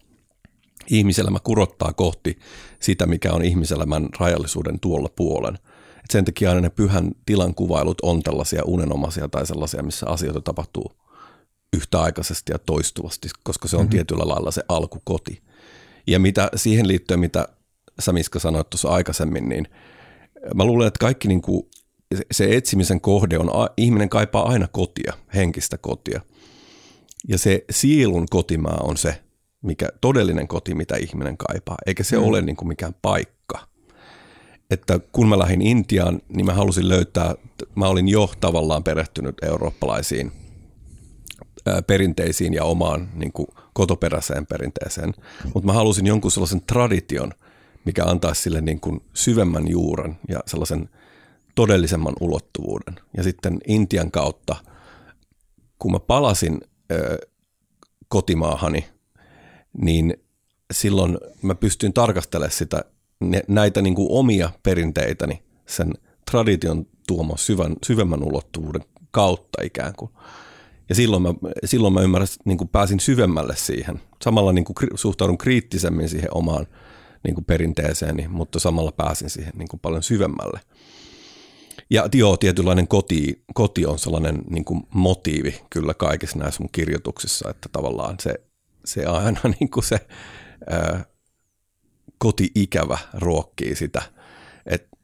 Ihmiselämä 0.90 1.40
kurottaa 1.44 1.94
kohti 1.94 2.40
sitä, 2.80 3.06
mikä 3.06 3.32
on 3.32 3.44
ihmiselämän 3.44 4.10
rajallisuuden 4.20 4.80
tuolla 4.80 5.10
puolen. 5.16 5.56
Et 6.04 6.12
sen 6.12 6.26
takia 6.26 6.50
aina 6.50 6.62
ne 6.62 6.70
pyhän 6.70 7.12
tilan 7.26 7.56
kuvailut 7.56 8.02
on 8.02 8.24
tällaisia 8.24 8.62
unenomaisia 8.66 9.28
tai 9.28 9.46
sellaisia, 9.46 9.84
missä 9.84 10.06
asioita 10.10 10.42
tapahtuu 10.42 10.92
yhtäaikaisesti 11.74 12.52
ja 12.52 12.60
toistuvasti, 12.60 13.30
koska 13.44 13.68
se 13.68 13.76
on 13.76 13.82
mm-hmm. 13.82 13.90
tietyllä 13.90 14.28
lailla 14.28 14.52
se 14.52 14.64
alkukoti. 14.70 15.42
Ja 16.08 16.20
mitä 16.20 16.50
siihen 16.56 16.88
liittyen, 16.88 17.20
mitä 17.20 17.48
sä 18.02 18.14
Miska 18.14 18.40
sanoit 18.40 18.70
tuossa 18.70 18.90
aikaisemmin, 18.90 19.50
niin 19.50 19.68
mä 20.56 20.66
luulen, 20.66 20.88
että 20.88 21.00
kaikki 21.00 21.28
niin 21.28 21.42
kuin, 21.42 21.64
se 22.32 22.56
etsimisen 22.56 23.02
kohde 23.02 23.38
on, 23.38 23.50
ihminen 23.78 24.10
kaipaa 24.10 24.50
aina 24.50 24.68
kotia, 24.68 25.14
henkistä 25.36 25.78
kotia. 25.78 26.22
Ja 27.28 27.38
se 27.38 27.66
sielun 27.70 28.26
kotimaa 28.30 28.80
on 28.84 28.98
se, 28.98 29.22
mikä 29.62 29.90
todellinen 30.02 30.48
koti, 30.48 30.76
mitä 30.76 30.96
ihminen 30.96 31.38
kaipaa, 31.38 31.78
eikä 31.86 32.04
se 32.04 32.18
mm. 32.18 32.24
ole 32.24 32.42
niin 32.42 32.56
kuin 32.56 32.68
mikään 32.68 32.96
paikka. 33.02 33.68
Että 34.72 35.00
kun 35.12 35.30
mä 35.30 35.40
lähdin 35.40 35.62
Intiaan, 35.62 36.22
niin 36.30 36.46
mä 36.46 36.54
halusin 36.54 36.90
löytää, 36.90 37.36
mä 37.76 37.88
olin 37.88 38.08
jo 38.08 38.32
tavallaan 38.40 38.84
perehtynyt 38.84 39.36
eurooppalaisiin 39.42 40.32
perinteisiin 41.88 42.54
ja 42.54 42.64
omaan 42.64 43.10
niin 43.14 43.32
kuin 43.32 43.48
kotoperäiseen 43.74 44.46
perinteeseen, 44.46 45.14
mutta 45.54 45.66
mä 45.66 45.74
halusin 45.74 46.08
jonkun 46.08 46.32
sellaisen 46.32 46.62
tradition– 46.62 47.34
mikä 47.86 48.06
antaa 48.06 48.34
sille 48.34 48.62
niin 48.62 48.80
kuin 48.80 49.04
syvemmän 49.14 49.68
juuren 49.68 50.18
ja 50.30 50.40
sellaisen 50.46 50.90
todellisemman 51.56 52.14
ulottuvuuden. 52.20 52.96
Ja 53.18 53.24
sitten 53.24 53.60
Intian 53.68 54.12
kautta, 54.12 54.56
kun 55.80 55.92
mä 55.92 56.00
palasin 56.00 56.62
ö, 56.92 57.18
kotimaahani, 58.08 58.86
niin 59.78 60.14
silloin 60.74 61.18
mä 61.42 61.56
pystyin 61.56 61.94
tarkastelemaan 61.94 62.52
sitä, 62.52 62.84
näitä 63.48 63.82
niin 63.82 63.96
kuin 63.96 64.08
omia 64.12 64.50
perinteitäni 64.64 65.44
sen 65.66 65.94
tradition 66.32 66.86
tuoman 67.08 67.38
syvän, 67.38 67.76
syvemmän 67.86 68.24
ulottuvuuden 68.24 68.82
kautta 69.12 69.64
ikään 69.64 69.94
kuin. 69.98 70.12
Ja 70.90 70.96
silloin 70.96 71.24
mä, 71.24 71.34
silloin 71.66 71.94
mä 71.94 72.02
ymmärrän, 72.02 72.28
niin 72.46 72.58
kuin 72.58 72.68
pääsin 72.68 73.00
syvemmälle 73.00 73.56
siihen. 73.56 74.02
Samalla 74.22 74.54
niin 74.54 74.66
kuin 74.66 74.76
suhtaudun 74.96 75.38
kriittisemmin 75.38 76.10
siihen 76.10 76.38
omaan– 76.38 76.68
niin 77.24 77.36
kuin 77.36 77.46
perinteeseeni, 77.46 78.28
mutta 78.28 78.60
samalla 78.60 78.92
pääsin 78.92 79.30
siihen 79.30 79.54
niin 79.56 79.68
kuin 79.68 79.80
paljon 79.80 80.04
syvemmälle. 80.04 80.60
Ja 81.90 82.10
joo, 82.14 82.38
tietynlainen 82.38 82.88
koti, 82.88 83.44
koti 83.54 83.86
on 83.86 84.00
sellainen 84.00 84.42
niin 84.50 84.66
kuin 84.66 84.84
motiivi 84.94 85.62
kyllä 85.70 85.94
kaikissa 85.94 86.38
näissä 86.38 86.64
mun 86.64 86.70
kirjoituksissa, 86.72 87.50
että 87.50 87.70
tavallaan 87.72 88.16
se, 88.22 88.34
se 88.86 89.06
aina 89.06 89.40
niin 89.60 89.72
kuin 89.72 89.84
se 89.84 90.08
ää, 90.70 91.06
koti-ikävä 92.18 92.98
ruokkii 93.14 93.76
sitä 93.76 94.02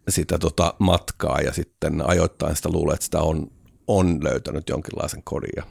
sitä 0.10 0.38
tota 0.38 0.74
matkaa 0.80 1.42
ja 1.42 1.54
sitten 1.54 2.10
ajoittain 2.10 2.56
sitä 2.56 2.70
luulee, 2.70 2.94
että 2.94 3.06
sitä 3.06 3.22
on, 3.22 3.52
on 3.88 4.24
löytänyt 4.24 4.70
jonkinlaisen 4.70 5.24
kodin 5.24 5.50
ja 5.56 5.64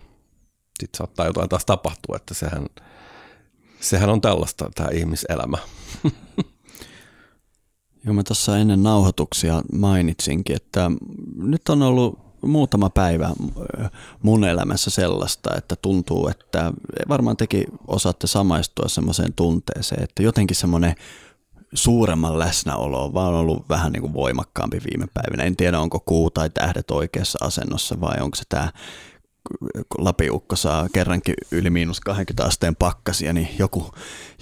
sitten 0.81 0.99
saattaa 0.99 1.26
jotain 1.26 1.49
taas 1.49 1.65
tapahtua, 1.65 2.17
että 2.17 2.35
sehän, 2.35 2.67
sehän 3.81 4.11
on 4.11 4.21
tällaista 4.21 4.71
tämä 4.75 4.88
ihmiselämä. 4.93 5.59
Joo, 8.05 8.15
mä 8.15 8.23
tuossa 8.23 8.59
ennen 8.59 8.83
nauhoituksia 8.83 9.62
mainitsinkin, 9.73 10.57
että 10.57 10.91
nyt 11.37 11.69
on 11.69 11.83
ollut 11.83 12.26
muutama 12.43 12.91
päivä 12.91 13.31
mun 14.23 14.45
elämässä 14.45 14.91
sellaista, 14.91 15.57
että 15.57 15.76
tuntuu, 15.76 16.29
että 16.29 16.73
varmaan 17.09 17.37
teki 17.37 17.65
osaatte 17.87 18.26
samaistua 18.26 18.88
semmoiseen 18.88 19.33
tunteeseen, 19.33 20.03
että 20.03 20.23
jotenkin 20.23 20.57
semmoinen 20.57 20.95
suuremman 21.75 22.38
läsnäolo 22.38 23.05
on 23.05 23.15
vaan 23.15 23.35
ollut 23.35 23.69
vähän 23.69 23.93
niin 23.93 24.00
kuin 24.00 24.15
voimakkaampi 24.15 24.79
viime 24.91 25.07
päivinä. 25.15 25.43
En 25.43 25.57
tiedä, 25.57 25.81
onko 25.81 26.00
kuu 26.00 26.31
tai 26.31 26.50
tähdet 26.50 26.91
oikeassa 26.91 27.38
asennossa 27.43 28.00
vai 28.00 28.17
onko 28.21 28.37
se 28.37 28.45
tämä 28.49 28.73
lapiukko 29.99 30.57
saa 30.57 30.88
kerrankin 30.93 31.35
yli 31.53 31.71
miinus 31.71 32.00
20 32.00 32.45
asteen 32.45 32.76
pakkasia, 32.76 33.33
niin 33.33 33.49
joku, 33.59 33.91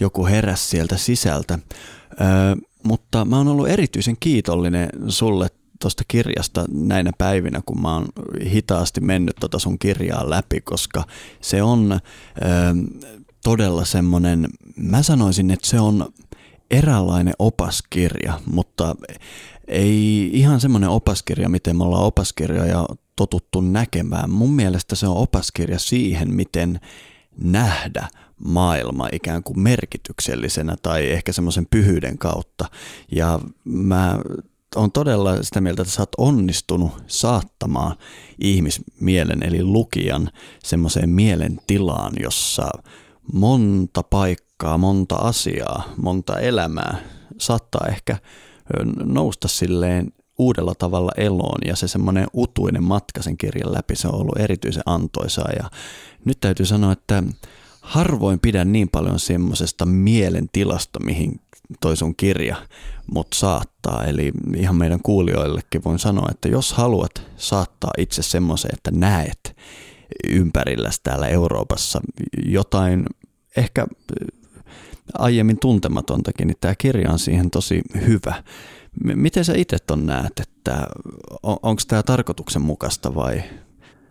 joku 0.01 0.27
heräs 0.27 0.71
sieltä 0.71 0.97
sisältä. 0.97 1.59
Öö, 2.21 2.27
mutta 2.83 3.25
mä 3.25 3.37
oon 3.37 3.49
ollut 3.49 3.69
erityisen 3.69 4.17
kiitollinen 4.21 4.89
sulle 5.09 5.49
tuosta 5.81 6.03
kirjasta 6.09 6.65
näinä 6.73 7.11
päivinä, 7.19 7.61
kun 7.67 7.83
mä 7.83 7.95
oon 7.95 8.07
hitaasti 8.53 9.01
mennyt 9.01 9.37
tota 9.41 9.59
sun 9.59 9.79
kirjaa 9.79 10.31
läpi, 10.31 10.61
koska 10.61 11.05
se 11.41 11.63
on 11.63 11.93
ö, 11.93 11.99
todella 13.45 13.85
semmoinen, 13.85 14.49
mä 14.77 15.03
sanoisin, 15.03 15.51
että 15.51 15.69
se 15.69 15.81
on 15.81 16.09
eräänlainen 16.71 17.35
opaskirja, 17.39 18.41
mutta 18.47 18.97
ei 19.69 20.31
ihan 20.33 20.61
semmoinen 20.61 20.91
opaskirja, 20.91 21.49
miten 21.49 21.77
me 21.77 21.85
ollaan 21.85 22.05
opaskirjoja 22.05 22.87
totuttu 23.17 23.61
näkemään. 23.61 24.31
Mun 24.31 24.53
mielestä 24.53 24.95
se 24.95 25.07
on 25.07 25.17
opaskirja 25.17 25.79
siihen, 25.79 26.35
miten 26.35 26.81
nähdä 27.37 28.09
maailma 28.45 29.09
ikään 29.13 29.43
kuin 29.43 29.61
merkityksellisenä 29.61 30.77
tai 30.83 31.11
ehkä 31.11 31.33
semmoisen 31.33 31.67
pyhyyden 31.71 32.19
kautta. 32.19 32.65
Ja 33.13 33.41
mä 33.65 34.19
on 34.77 34.93
todella 34.93 35.43
sitä 35.43 35.61
mieltä, 35.61 35.83
että 35.83 35.95
sä 35.95 36.03
oot 36.03 36.15
onnistunut 36.19 36.93
saattamaan 37.07 37.97
ihmismielen 38.39 39.43
eli 39.43 39.65
lukijan 39.65 40.31
semmoiseen 40.65 41.11
mielentilaan, 41.11 42.13
jossa 42.21 42.69
monta 43.33 44.03
paikkaa, 44.03 44.79
monta 44.79 45.15
asiaa, 45.15 45.93
monta 45.97 46.41
elämää 46.41 46.99
saattaa 47.39 47.87
ehkä 47.89 48.17
nousta 49.05 49.49
silleen 49.49 50.13
uudella 50.39 50.75
tavalla 50.75 51.13
eloon 51.17 51.59
ja 51.67 51.77
se 51.77 51.89
semmoinen 51.89 52.27
utuinen 52.35 52.83
matka 52.83 53.23
sen 53.23 53.37
kirjan 53.37 53.73
läpi, 53.73 53.97
se 53.97 54.09
on 54.09 54.15
ollut 54.15 54.39
erityisen 54.39 54.83
antoisaa 54.87 55.51
ja 55.57 55.71
nyt 56.25 56.41
täytyy 56.41 56.67
sanoa, 56.67 56.93
että 56.93 57.23
harvoin 57.81 58.41
pidän 58.41 58.73
niin 58.73 58.89
paljon 58.89 59.19
semmoisesta 59.19 59.87
mielentilasta, 59.87 61.01
mihin 61.01 61.41
toi 61.81 61.97
sun 61.97 62.17
kirja 62.17 62.57
mut 63.13 63.27
saattaa. 63.35 64.05
Eli 64.05 64.33
ihan 64.57 64.77
meidän 64.77 65.01
kuulijoillekin 65.03 65.85
voin 65.85 65.99
sanoa, 65.99 66.29
että 66.31 66.49
jos 66.49 66.73
haluat 66.73 67.23
saattaa 67.37 67.91
itse 67.99 68.23
semmoiseen, 68.23 68.75
että 68.75 68.91
näet 68.91 69.57
ympärilläsi 70.29 71.01
täällä 71.03 71.29
Euroopassa 71.29 72.01
jotain 72.47 73.07
ehkä 73.57 73.87
aiemmin 75.19 75.59
tuntematontakin, 75.59 76.47
niin 76.47 76.57
tämä 76.61 76.75
kirja 76.75 77.11
on 77.11 77.19
siihen 77.19 77.51
tosi 77.51 77.83
hyvä. 78.07 78.43
Miten 79.05 79.45
sä 79.45 79.53
itse 79.57 79.79
ton 79.79 80.07
näet, 80.07 80.41
että 80.41 80.87
on, 81.43 81.57
onko 81.63 81.83
tämä 81.89 82.03
tarkoituksenmukaista 82.03 83.15
vai? 83.15 83.43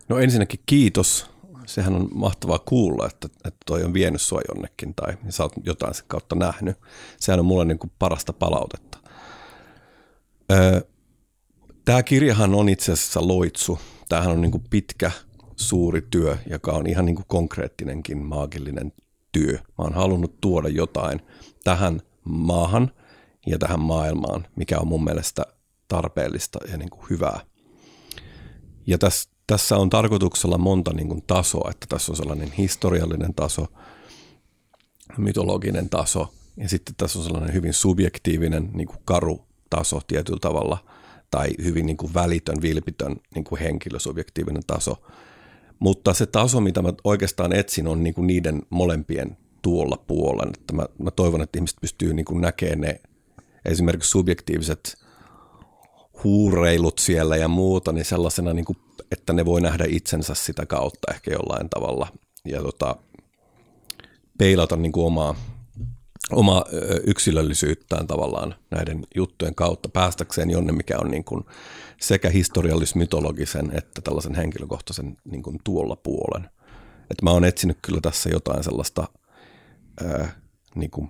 No 0.09 0.17
ensinnäkin 0.19 0.59
kiitos 0.65 1.29
sehän 1.65 1.95
on 1.95 2.07
mahtavaa 2.13 2.59
kuulla, 2.59 3.05
että, 3.05 3.27
että 3.45 3.59
toi 3.65 3.83
on 3.83 3.93
vienyt 3.93 4.21
sua 4.21 4.41
jonnekin 4.47 4.95
tai 4.95 5.13
sä 5.29 5.43
oot 5.43 5.53
jotain 5.63 5.93
sen 5.93 6.05
kautta 6.07 6.35
nähnyt. 6.35 6.77
Sehän 7.19 7.39
on 7.39 7.45
mulle 7.45 7.65
niin 7.65 7.79
kuin 7.79 7.91
parasta 7.99 8.33
palautetta. 8.33 8.97
Öö, 10.51 10.81
Tämä 11.85 12.03
kirjahan 12.03 12.55
on 12.55 12.69
itse 12.69 12.91
asiassa 12.91 13.27
loitsu. 13.27 13.79
Tämähän 14.09 14.31
on 14.31 14.41
niin 14.41 14.51
kuin 14.51 14.63
pitkä, 14.69 15.11
suuri 15.55 16.01
työ, 16.01 16.37
joka 16.49 16.71
on 16.71 16.87
ihan 16.87 17.05
niin 17.05 17.15
kuin 17.15 17.25
konkreettinenkin 17.27 18.17
maagillinen 18.17 18.93
työ. 19.31 19.53
Mä 19.53 19.59
oon 19.77 19.93
halunnut 19.93 20.41
tuoda 20.41 20.69
jotain 20.69 21.21
tähän 21.63 22.01
maahan 22.23 22.91
ja 23.45 23.57
tähän 23.59 23.79
maailmaan, 23.79 24.47
mikä 24.55 24.79
on 24.79 24.87
mun 24.87 25.03
mielestä 25.03 25.45
tarpeellista 25.87 26.59
ja 26.71 26.77
niin 26.77 26.89
kuin 26.89 27.09
hyvää. 27.09 27.39
Ja 28.87 28.97
tässä 28.97 29.33
tässä 29.47 29.77
on 29.77 29.89
tarkoituksella 29.89 30.57
monta 30.57 30.93
niin 30.93 31.07
kuin 31.07 31.23
tasoa, 31.27 31.71
että 31.71 31.87
tässä 31.89 32.11
on 32.11 32.15
sellainen 32.15 32.51
historiallinen 32.51 33.33
taso, 33.33 33.67
mytologinen 35.17 35.89
taso 35.89 36.33
ja 36.57 36.69
sitten 36.69 36.95
tässä 36.95 37.19
on 37.19 37.25
sellainen 37.25 37.53
hyvin 37.53 37.73
subjektiivinen 37.73 38.69
niin 38.73 38.87
kuin 38.87 38.99
karu 39.05 39.45
taso 39.69 40.01
tietyllä 40.07 40.39
tavalla 40.41 40.77
tai 41.31 41.49
hyvin 41.63 41.85
niin 41.85 41.97
kuin 41.97 42.13
välitön, 42.13 42.61
vilpitön 42.61 43.15
niin 43.35 43.43
kuin 43.43 43.61
henkilösubjektiivinen 43.61 44.63
taso. 44.67 45.03
Mutta 45.79 46.13
se 46.13 46.25
taso, 46.25 46.61
mitä 46.61 46.81
mä 46.81 46.93
oikeastaan 47.03 47.53
etsin, 47.53 47.87
on 47.87 48.03
niin 48.03 48.13
kuin 48.13 48.27
niiden 48.27 48.61
molempien 48.69 49.37
tuolla 49.61 49.97
puolen. 50.07 50.49
Että 50.59 50.73
mä, 50.73 50.85
mä 50.99 51.11
toivon, 51.11 51.41
että 51.41 51.57
ihmiset 51.57 51.77
pystyy 51.81 52.13
niin 52.13 52.25
kuin 52.25 52.41
näkemään 52.41 52.81
ne 52.81 52.99
esimerkiksi 53.65 54.09
subjektiiviset 54.09 54.97
huureilut 56.23 56.99
siellä 56.99 57.37
ja 57.37 57.47
muuta, 57.47 57.91
niin 57.91 58.05
sellaisena, 58.05 58.53
niin 58.53 58.65
kuin, 58.65 58.77
että 59.11 59.33
ne 59.33 59.45
voi 59.45 59.61
nähdä 59.61 59.85
itsensä 59.87 60.33
sitä 60.33 60.65
kautta 60.65 61.11
ehkä 61.11 61.31
jollain 61.31 61.69
tavalla 61.69 62.07
ja 62.45 62.61
tota, 62.61 62.95
peilata 64.37 64.75
niin 64.75 64.91
kuin 64.91 65.05
omaa, 65.05 65.35
omaa 66.31 66.65
yksilöllisyyttään 67.07 68.07
tavallaan 68.07 68.55
näiden 68.71 69.05
juttujen 69.15 69.55
kautta 69.55 69.89
päästäkseen 69.89 70.49
jonne, 70.49 70.71
mikä 70.71 70.99
on 70.99 71.11
niin 71.11 71.23
kuin 71.23 71.45
sekä 72.01 72.29
historiallis-mytologisen 72.29 73.71
että 73.77 74.01
tällaisen 74.01 74.35
henkilökohtaisen 74.35 75.17
niin 75.25 75.43
kuin 75.43 75.59
tuolla 75.63 75.95
puolen. 75.95 76.49
Et 77.11 77.21
mä 77.21 77.31
oon 77.31 77.45
etsinyt 77.45 77.77
kyllä 77.81 78.01
tässä 78.01 78.29
jotain 78.29 78.63
sellaista 78.63 79.07
ää, 80.05 80.31
niin 80.75 80.91
kuin 80.91 81.09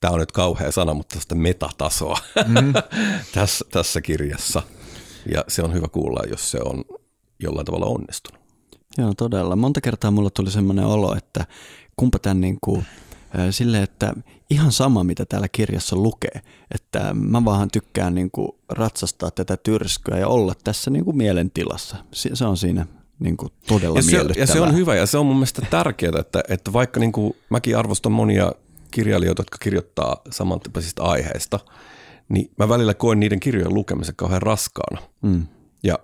tämä 0.00 0.12
on 0.12 0.20
nyt 0.20 0.32
kauhea 0.32 0.72
sana, 0.72 0.94
mutta 0.94 1.14
tästä 1.14 1.34
metatasoa 1.34 2.18
mm. 2.46 2.72
tässä, 3.34 3.64
tässä 3.72 4.00
kirjassa. 4.00 4.62
Ja 5.34 5.44
se 5.48 5.62
on 5.62 5.74
hyvä 5.74 5.88
kuulla, 5.88 6.20
jos 6.30 6.50
se 6.50 6.58
on 6.64 6.84
jollain 7.42 7.66
tavalla 7.66 7.86
onnistunut. 7.86 8.40
Joo, 8.98 9.14
todella. 9.14 9.56
Monta 9.56 9.80
kertaa 9.80 10.10
mulla 10.10 10.30
tuli 10.30 10.50
semmoinen 10.50 10.84
olo, 10.84 11.16
että 11.16 11.46
kumpa 11.96 12.18
tämän 12.18 12.40
niin 12.40 12.58
kuin, 12.60 12.86
sille, 13.50 13.82
että 13.82 14.14
ihan 14.50 14.72
sama 14.72 15.04
mitä 15.04 15.24
täällä 15.24 15.48
kirjassa 15.48 15.96
lukee, 15.96 16.40
että 16.74 17.14
mä 17.14 17.44
vaan 17.44 17.70
tykkään 17.70 18.14
niin 18.14 18.30
kuin 18.30 18.48
ratsastaa 18.68 19.30
tätä 19.30 19.56
tyrskyä 19.56 20.18
ja 20.18 20.28
olla 20.28 20.54
tässä 20.64 20.90
niin 20.90 21.04
kuin 21.04 21.16
mielentilassa. 21.16 21.96
Se 22.12 22.44
on 22.44 22.56
siinä 22.56 22.86
niin 23.18 23.36
kuin 23.36 23.52
todella 23.66 23.98
ja 23.98 24.02
se, 24.02 24.40
ja 24.40 24.46
se 24.46 24.60
on 24.60 24.74
hyvä 24.74 24.94
ja 24.94 25.06
se 25.06 25.18
on 25.18 25.26
mun 25.26 25.36
mielestä 25.36 25.62
tärkeää, 25.70 26.20
että, 26.20 26.42
että 26.48 26.72
vaikka 26.72 27.00
niin 27.00 27.12
kuin 27.12 27.36
mäkin 27.50 27.78
arvostan 27.78 28.12
monia 28.12 28.52
kirjailijoita, 28.96 29.40
jotka 29.40 29.58
kirjoittaa 29.58 30.16
samantyyppisistä 30.30 31.02
aiheista, 31.02 31.60
niin 32.28 32.50
mä 32.58 32.68
välillä 32.68 32.94
koen 32.94 33.20
niiden 33.20 33.40
kirjojen 33.40 33.74
lukemisen 33.74 34.16
kauhean 34.16 34.42
raskaana. 34.42 35.02
Mm. 35.22 35.46
Ja 35.82 35.98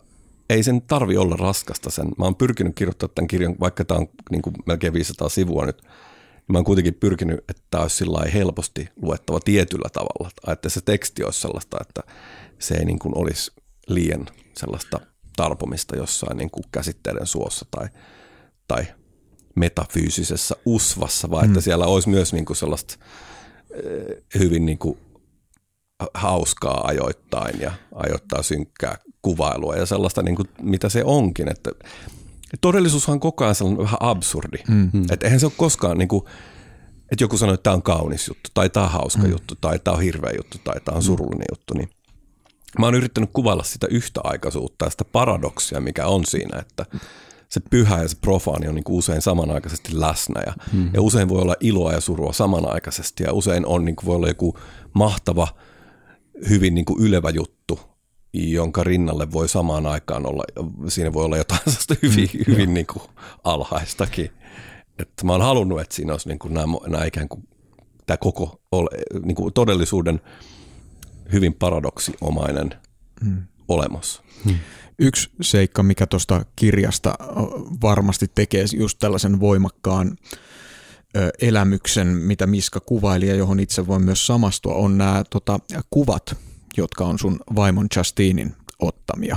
ei 0.50 0.62
sen 0.62 0.82
tarvi 0.82 1.16
olla 1.16 1.36
raskasta 1.36 1.90
sen. 1.90 2.08
Mä 2.18 2.24
oon 2.24 2.36
pyrkinyt 2.36 2.74
kirjoittamaan 2.74 3.14
tämän 3.14 3.28
kirjan, 3.28 3.56
vaikka 3.60 3.84
tämä 3.84 4.00
on 4.00 4.08
niin 4.30 4.42
kuin 4.42 4.54
melkein 4.66 4.92
500 4.92 5.28
sivua 5.28 5.66
nyt, 5.66 5.82
niin 5.82 6.52
mä 6.52 6.58
oon 6.58 6.64
kuitenkin 6.64 6.94
pyrkinyt, 6.94 7.38
että 7.38 7.62
tämä 7.70 7.82
olisi 7.82 7.96
sillä 7.96 8.30
helposti 8.34 8.88
luettava 9.02 9.40
tietyllä 9.40 9.88
tavalla. 9.92 10.30
Että 10.52 10.68
se 10.68 10.80
teksti 10.80 11.24
olisi 11.24 11.40
sellaista, 11.40 11.76
että 11.80 12.02
se 12.58 12.74
ei 12.74 12.84
niin 12.84 12.98
kuin 12.98 13.18
olisi 13.18 13.52
liian 13.88 14.26
sellaista 14.56 15.00
tarpomista 15.36 15.96
jossain 15.96 16.36
niin 16.36 16.50
kuin 16.50 16.64
käsitteiden 16.72 17.26
suossa 17.26 17.66
tai, 17.70 17.88
tai 18.68 18.84
metafyysisessä 19.54 20.56
usvassa, 20.66 21.30
vaan 21.30 21.44
mm. 21.44 21.50
että 21.50 21.60
siellä 21.60 21.86
olisi 21.86 22.08
myös 22.08 22.32
niin 22.32 22.44
kuin 22.44 22.56
sellaista 22.56 22.94
eh, 23.70 24.16
hyvin 24.38 24.66
niin 24.66 24.78
kuin 24.78 24.98
hauskaa 26.14 26.86
ajoittain 26.86 27.60
ja 27.60 27.72
ajoittaa 27.94 28.42
synkkää 28.42 28.98
kuvailua 29.22 29.76
ja 29.76 29.86
sellaista, 29.86 30.22
niin 30.22 30.36
kuin, 30.36 30.48
mitä 30.62 30.88
se 30.88 31.04
onkin. 31.04 31.48
Että 31.48 31.70
todellisuushan 32.60 33.14
on 33.14 33.20
koko 33.20 33.44
ajan 33.44 33.54
sellainen 33.54 33.84
vähän 33.84 33.96
absurdi. 34.00 34.58
Mm-hmm. 34.68 35.04
Että 35.10 35.26
eihän 35.26 35.40
se 35.40 35.46
ole 35.46 35.52
koskaan, 35.56 35.98
niin 35.98 36.08
kuin, 36.08 36.24
että 37.12 37.24
joku 37.24 37.36
sanoo, 37.38 37.54
että 37.54 37.62
tämä 37.62 37.74
on 37.74 37.82
kaunis 37.82 38.28
juttu, 38.28 38.50
tai 38.54 38.70
tämä 38.70 38.86
on 38.86 38.92
hauska 38.92 39.22
mm. 39.22 39.30
juttu, 39.30 39.54
tai 39.60 39.78
tämä 39.78 39.96
on 39.96 40.02
hirveä 40.02 40.32
juttu, 40.36 40.58
tai 40.64 40.80
tämä 40.84 40.96
on 40.96 41.02
mm. 41.02 41.06
surullinen 41.06 41.46
mm. 41.50 41.56
juttu. 41.56 41.74
Niin 41.74 41.90
mä 42.78 42.86
oon 42.86 42.94
yrittänyt 42.94 43.30
kuvailla 43.32 43.62
sitä 43.62 43.86
yhtäaikaisuutta 43.90 44.84
ja 44.84 44.90
sitä 44.90 45.04
paradoksia, 45.04 45.80
mikä 45.80 46.06
on 46.06 46.24
siinä, 46.24 46.58
että 46.58 46.86
se 47.52 47.60
pyhä 47.70 48.02
ja 48.02 48.08
se 48.08 48.16
profaani 48.20 48.68
on 48.68 48.74
niin 48.74 48.84
kuin 48.84 48.98
usein 48.98 49.22
samanaikaisesti 49.22 50.00
läsnä 50.00 50.42
ja, 50.46 50.54
mm. 50.72 50.90
ja 50.94 51.02
usein 51.02 51.28
voi 51.28 51.42
olla 51.42 51.54
iloa 51.60 51.92
ja 51.92 52.00
surua 52.00 52.32
samanaikaisesti 52.32 53.22
ja 53.22 53.32
usein 53.32 53.66
on 53.66 53.84
niin 53.84 53.96
kuin 53.96 54.06
voi 54.06 54.16
olla 54.16 54.28
joku 54.28 54.58
mahtava, 54.94 55.48
hyvin 56.48 56.74
niin 56.74 56.84
kuin 56.84 57.04
ylevä 57.04 57.30
juttu 57.30 57.80
jonka 58.34 58.84
rinnalle 58.84 59.32
voi 59.32 59.48
samaan 59.48 59.86
aikaan 59.86 60.26
olla, 60.26 60.42
siinä 60.88 61.12
voi 61.12 61.24
olla 61.24 61.36
jotain 61.36 61.60
hyvin, 62.02 62.30
mm, 62.34 62.44
hyvin 62.52 62.74
niin 62.74 62.86
kuin 62.86 63.02
alhaistakin. 63.44 64.30
Että 64.98 65.24
mä 65.26 65.32
oon 65.32 65.42
halunnut, 65.42 65.80
että 65.80 65.94
siinä 65.94 66.12
olisi 66.12 66.28
niin 66.28 66.38
kuin 66.38 66.54
nämä, 66.54 66.76
nämä 66.86 67.04
ikään 67.04 67.28
kuin 67.28 67.48
tämä 68.06 68.16
koko 68.16 68.60
ole, 68.72 68.88
niin 69.24 69.34
kuin 69.34 69.52
todellisuuden 69.52 70.20
hyvin 71.32 71.54
paradoksiomainen 71.54 72.74
mm. 73.24 73.42
olemus. 73.68 74.22
Mm. 74.44 74.54
Yksi 74.98 75.30
seikka, 75.40 75.82
mikä 75.82 76.06
tuosta 76.06 76.44
kirjasta 76.56 77.14
varmasti 77.82 78.26
tekee 78.34 78.64
just 78.76 78.98
tällaisen 78.98 79.40
voimakkaan 79.40 80.16
elämyksen, 81.40 82.08
mitä 82.08 82.46
Miska 82.46 82.80
kuvaili 82.80 83.28
ja 83.28 83.34
johon 83.34 83.60
itse 83.60 83.86
voi 83.86 83.98
myös 83.98 84.26
samastua, 84.26 84.74
on 84.74 84.98
nämä 84.98 85.24
tota, 85.30 85.60
kuvat, 85.90 86.36
jotka 86.76 87.04
on 87.04 87.18
sun 87.18 87.40
vaimon 87.56 87.86
Justinin 87.96 88.54
ottamia. 88.78 89.36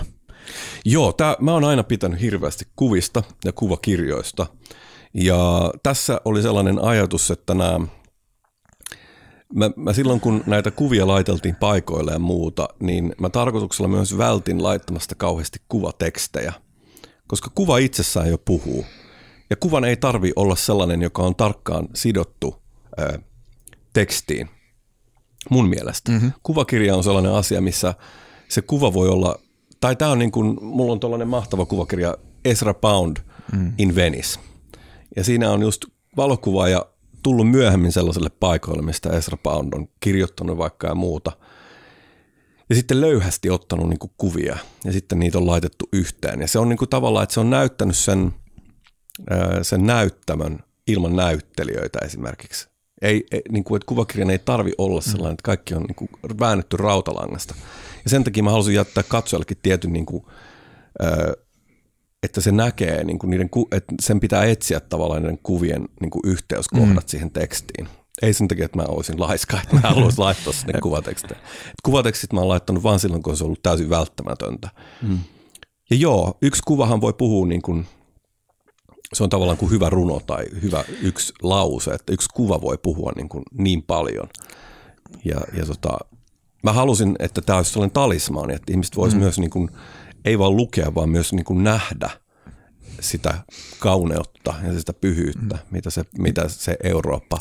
Joo, 0.86 1.14
tää, 1.14 1.36
mä 1.40 1.54
oon 1.54 1.64
aina 1.64 1.84
pitänyt 1.84 2.22
hirveästi 2.22 2.68
kuvista 2.76 3.24
ja 3.46 3.52
kuvakirjoista. 3.52 4.48
Ja 5.14 5.72
tässä 5.84 6.22
oli 6.26 6.42
sellainen 6.42 6.80
ajatus, 6.80 7.32
että 7.32 7.54
nämä 7.54 7.80
Mä, 9.56 9.72
mä 9.76 9.94
silloin 9.94 10.20
kun 10.20 10.44
näitä 10.46 10.72
kuvia 10.72 11.08
laiteltiin 11.08 11.56
paikoille 11.56 12.12
ja 12.12 12.20
muuta, 12.20 12.68
niin 12.80 13.16
mä 13.20 13.30
tarkoituksella 13.30 13.88
myös 13.88 14.18
vältin 14.18 14.64
laittamasta 14.64 15.16
kauheasti 15.16 15.60
kuvatekstejä, 15.70 16.54
koska 17.28 17.52
kuva 17.56 17.78
itsessään 17.78 18.30
jo 18.30 18.38
puhuu. 18.38 18.86
Ja 19.50 19.56
kuvan 19.56 19.84
ei 19.86 19.98
tarvi 19.98 20.32
olla 20.36 20.56
sellainen, 20.56 21.02
joka 21.02 21.22
on 21.22 21.36
tarkkaan 21.36 21.88
sidottu 21.94 22.56
ää, 22.98 23.20
tekstiin, 23.94 24.50
mun 25.50 25.70
mielestä. 25.70 26.12
Mm-hmm. 26.12 26.32
Kuvakirja 26.44 26.96
on 26.96 27.04
sellainen 27.04 27.32
asia, 27.32 27.62
missä 27.62 27.94
se 28.48 28.62
kuva 28.62 28.94
voi 28.94 29.10
olla, 29.10 29.40
tai 29.82 29.96
tämä 29.96 30.12
on 30.12 30.20
niin 30.20 30.32
kuin, 30.32 30.58
mulla 30.62 30.92
on 30.92 31.00
tällainen 31.00 31.28
mahtava 31.28 31.66
kuvakirja 31.66 32.18
Ezra 32.46 32.74
Pound 32.74 33.18
mm. 33.52 33.74
in 33.78 33.96
Venice. 33.96 34.40
Ja 35.16 35.24
siinä 35.24 35.52
on 35.52 35.62
just 35.62 35.86
valokuvaaja 36.18 36.86
tullut 37.26 37.52
myöhemmin 37.52 37.92
sellaiselle 37.92 38.30
paikoille, 38.30 38.82
mistä 38.82 39.10
Ezra 39.10 39.38
Pound 39.38 39.74
on 39.74 39.88
kirjoittanut 40.00 40.58
vaikka 40.58 40.88
ja 40.88 40.96
muuta. 40.96 41.32
Ja 42.70 42.76
sitten 42.76 43.02
löyhästi 43.02 43.50
ottanut 43.50 43.90
niin 43.90 44.12
kuvia 44.18 44.58
ja 44.84 44.92
sitten 44.92 45.20
niitä 45.20 45.38
on 45.38 45.48
laitettu 45.48 45.90
yhteen. 45.94 46.42
Ja 46.42 46.48
se 46.48 46.60
on 46.60 46.70
niin 46.70 46.78
kuin 46.78 46.90
tavallaan, 46.90 47.24
että 47.24 47.34
se 47.34 47.40
on 47.40 47.50
näyttänyt 47.50 47.96
sen, 47.98 48.34
sen 49.62 49.86
näyttämön 49.86 50.60
ilman 50.88 51.16
näyttelijöitä 51.16 52.00
esimerkiksi. 52.06 52.68
Ei, 53.02 53.26
ei, 53.32 53.42
niin 53.50 53.64
kuin, 53.64 53.78
että 53.78 53.88
kuvakirjan 53.88 54.30
ei 54.30 54.40
tarvi 54.40 54.72
olla 54.78 55.02
sellainen, 55.02 55.34
että 55.34 55.44
kaikki 55.44 55.74
on 55.74 55.84
niin 55.84 55.96
kuin 55.96 56.10
väännetty 56.40 56.78
rautalangasta. 56.78 57.56
Ja 58.04 58.10
sen 58.10 58.24
takia 58.24 58.44
mä 58.44 58.52
halusin 58.52 58.76
jättää 58.76 59.04
katsojallekin 59.04 59.58
tietyn 59.62 59.94
niin 59.94 60.06
kuin, 60.06 60.26
että 62.26 62.42
se 62.42 62.52
näkee, 62.52 63.04
niin 63.04 63.20
kuin 63.20 63.32
niiden, 63.32 63.50
että 63.72 63.96
sen 64.02 64.20
pitää 64.20 64.44
etsiä 64.44 64.80
tavallaan 64.80 65.22
niiden 65.22 65.40
kuvien 65.44 65.86
niin 66.02 66.12
kuin 66.12 66.22
yhteyskohdat 66.26 67.04
mm. 67.04 67.08
siihen 67.08 67.32
tekstiin. 67.32 67.88
Ei 68.22 68.34
sen 68.34 68.48
takia, 68.48 68.66
että 68.66 68.78
mä 68.78 68.86
olisin 68.88 69.20
laiska, 69.20 69.62
että 69.62 69.76
mä 69.76 69.90
haluaisin 69.90 70.24
laittaa 70.24 70.54
sinne 70.54 70.82
kuvatekstejä. 70.84 71.40
Kuvatekstit 71.84 72.34
mä 72.34 72.40
oon 72.40 72.50
laittanut 72.50 72.84
vain 72.84 73.00
silloin, 73.00 73.24
kun 73.24 73.38
se 73.38 73.44
on 73.44 73.46
ollut 73.46 73.64
täysin 73.64 73.90
välttämätöntä. 73.90 74.70
Mm. 75.02 75.20
Ja 75.90 75.98
joo, 75.98 76.38
yksi 76.42 76.62
kuvahan 76.68 77.02
voi 77.02 77.14
puhua 77.14 77.48
niin 77.48 77.62
kuin, 77.62 77.86
se 79.14 79.24
on 79.24 79.30
tavallaan 79.30 79.58
kuin 79.58 79.72
hyvä 79.72 79.90
runo 79.90 80.20
tai 80.28 80.46
hyvä 80.62 80.84
yksi 81.02 81.34
lause, 81.42 81.92
että 81.92 82.14
yksi 82.14 82.30
kuva 82.34 82.62
voi 82.62 82.78
puhua 82.78 83.12
niin, 83.16 83.30
kuin 83.30 83.44
niin 83.58 83.84
paljon. 83.84 84.30
Ja, 85.26 85.42
ja 85.58 85.66
tota, 85.66 85.98
mä 86.64 86.74
halusin, 86.74 87.16
että 87.20 87.42
tämä 87.42 87.58
olisi 87.58 87.72
sellainen 87.72 87.94
talismaani, 87.94 88.54
että 88.54 88.72
ihmiset 88.72 88.98
voisivat 88.98 89.20
mm. 89.20 89.24
myös 89.24 89.40
niin 89.40 89.50
kuin, 89.50 89.70
ei 90.26 90.40
vaan 90.40 90.56
lukea, 90.56 90.96
vaan 90.96 91.10
myös 91.10 91.34
niin 91.34 91.46
kuin 91.46 91.64
nähdä 91.64 92.10
sitä 93.00 93.34
kauneutta 93.80 94.54
ja 94.64 94.80
sitä 94.80 94.94
pyhyyttä, 94.94 95.56
mm. 95.56 95.62
mitä, 95.72 95.90
se, 95.90 96.04
mitä 96.18 96.50
se 96.50 96.78
Eurooppa, 96.84 97.40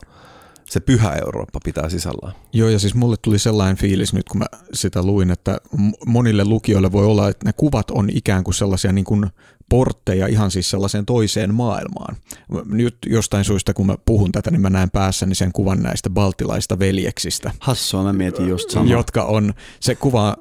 se 0.64 0.80
pyhä 0.80 1.14
Eurooppa 1.14 1.60
pitää 1.64 1.88
sisällään. 1.88 2.34
Joo, 2.52 2.68
ja 2.68 2.78
siis 2.78 2.94
mulle 2.94 3.16
tuli 3.22 3.38
sellainen 3.38 3.76
fiilis 3.76 4.12
nyt, 4.12 4.28
kun 4.28 4.38
mä 4.38 4.46
sitä 4.72 5.02
luin, 5.02 5.30
että 5.30 5.58
monille 6.06 6.44
lukijoille 6.44 6.92
voi 6.92 7.06
olla, 7.06 7.28
että 7.28 7.46
ne 7.48 7.52
kuvat 7.56 7.90
on 7.90 8.10
ikään 8.12 8.44
kuin 8.44 8.54
sellaisia 8.54 8.92
niin 8.92 9.04
kuin 9.04 9.26
portteja 9.68 10.26
ihan 10.26 10.50
siis 10.50 10.70
sellaiseen 10.70 11.06
toiseen 11.06 11.54
maailmaan. 11.54 12.16
Nyt 12.64 12.96
jostain 13.06 13.44
suista, 13.44 13.74
kun 13.74 13.86
mä 13.86 13.96
puhun 14.06 14.32
tätä, 14.32 14.50
niin 14.50 14.60
mä 14.60 14.70
näen 14.70 14.90
päässäni 14.90 15.34
sen 15.34 15.52
kuvan 15.52 15.82
näistä 15.82 16.10
baltilaista 16.10 16.78
veljeksistä. 16.78 17.50
Hassua, 17.60 18.02
mä 18.02 18.12
mietin 18.12 18.48
just 18.48 18.70
samaa. 18.70 18.92
Jotka 18.92 19.24
on, 19.24 19.54
se 19.80 19.94
kuva, 19.94 20.36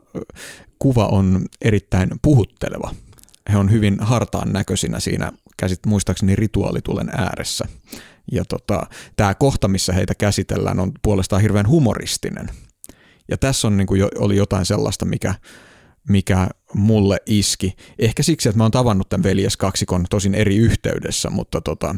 kuva 0.83 1.05
on 1.05 1.45
erittäin 1.61 2.09
puhutteleva. 2.21 2.91
He 3.51 3.57
on 3.57 3.71
hyvin 3.71 3.97
hartaan 3.99 4.53
näköisinä 4.53 4.99
siinä, 4.99 5.31
käsit 5.57 5.85
muistaakseni 5.85 6.35
rituaalitulen 6.35 7.09
ääressä. 7.09 7.65
Ja 8.31 8.45
tota, 8.45 8.87
tämä 9.15 9.33
kohta, 9.33 9.67
missä 9.67 9.93
heitä 9.93 10.15
käsitellään, 10.15 10.79
on 10.79 10.91
puolestaan 11.01 11.41
hirveän 11.41 11.67
humoristinen. 11.67 12.49
Ja 13.29 13.37
tässä 13.37 13.67
on, 13.67 13.77
niin 13.77 13.87
kuin, 13.87 14.01
oli 14.19 14.37
jotain 14.37 14.65
sellaista, 14.65 15.05
mikä, 15.05 15.35
mikä 16.09 16.47
mulle 16.73 17.17
iski. 17.25 17.75
Ehkä 17.99 18.23
siksi, 18.23 18.49
että 18.49 18.57
mä 18.57 18.63
oon 18.63 18.71
tavannut 18.71 19.09
tämän 19.09 19.23
veljeskaksikon 19.23 20.05
tosin 20.09 20.35
eri 20.35 20.57
yhteydessä, 20.57 21.29
mutta 21.29 21.61
tota, 21.61 21.95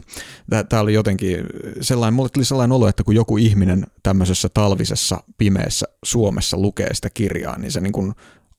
tämä 0.69 0.82
oli 0.82 0.93
jotenkin 0.93 1.38
sellainen, 1.82 2.13
mulle 2.13 2.30
tuli 2.30 2.45
sellainen 2.45 2.71
olo, 2.71 2.88
että 2.88 3.04
kun 3.04 3.15
joku 3.15 3.38
ihminen 3.38 3.86
tämmöisessä 4.04 4.50
talvisessa 4.50 5.24
pimeässä 5.38 5.86
Suomessa 6.04 6.58
lukee 6.58 6.93
sitä 6.93 7.10
kirjaa, 7.10 7.58
niin 7.58 7.71
se 7.71 7.82
niin 7.82 7.93
kuin 7.93 8.13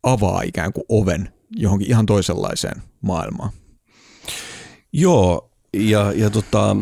avaa 0.07 0.43
ikään 0.43 0.73
kuin 0.73 0.85
oven 0.89 1.33
johonkin 1.51 1.89
ihan 1.89 2.07
toisenlaiseen 2.07 2.83
maailmaan. 3.01 3.51
Joo, 4.93 5.51
ja, 5.73 6.13
ja 6.13 6.31
tota, 6.31 6.77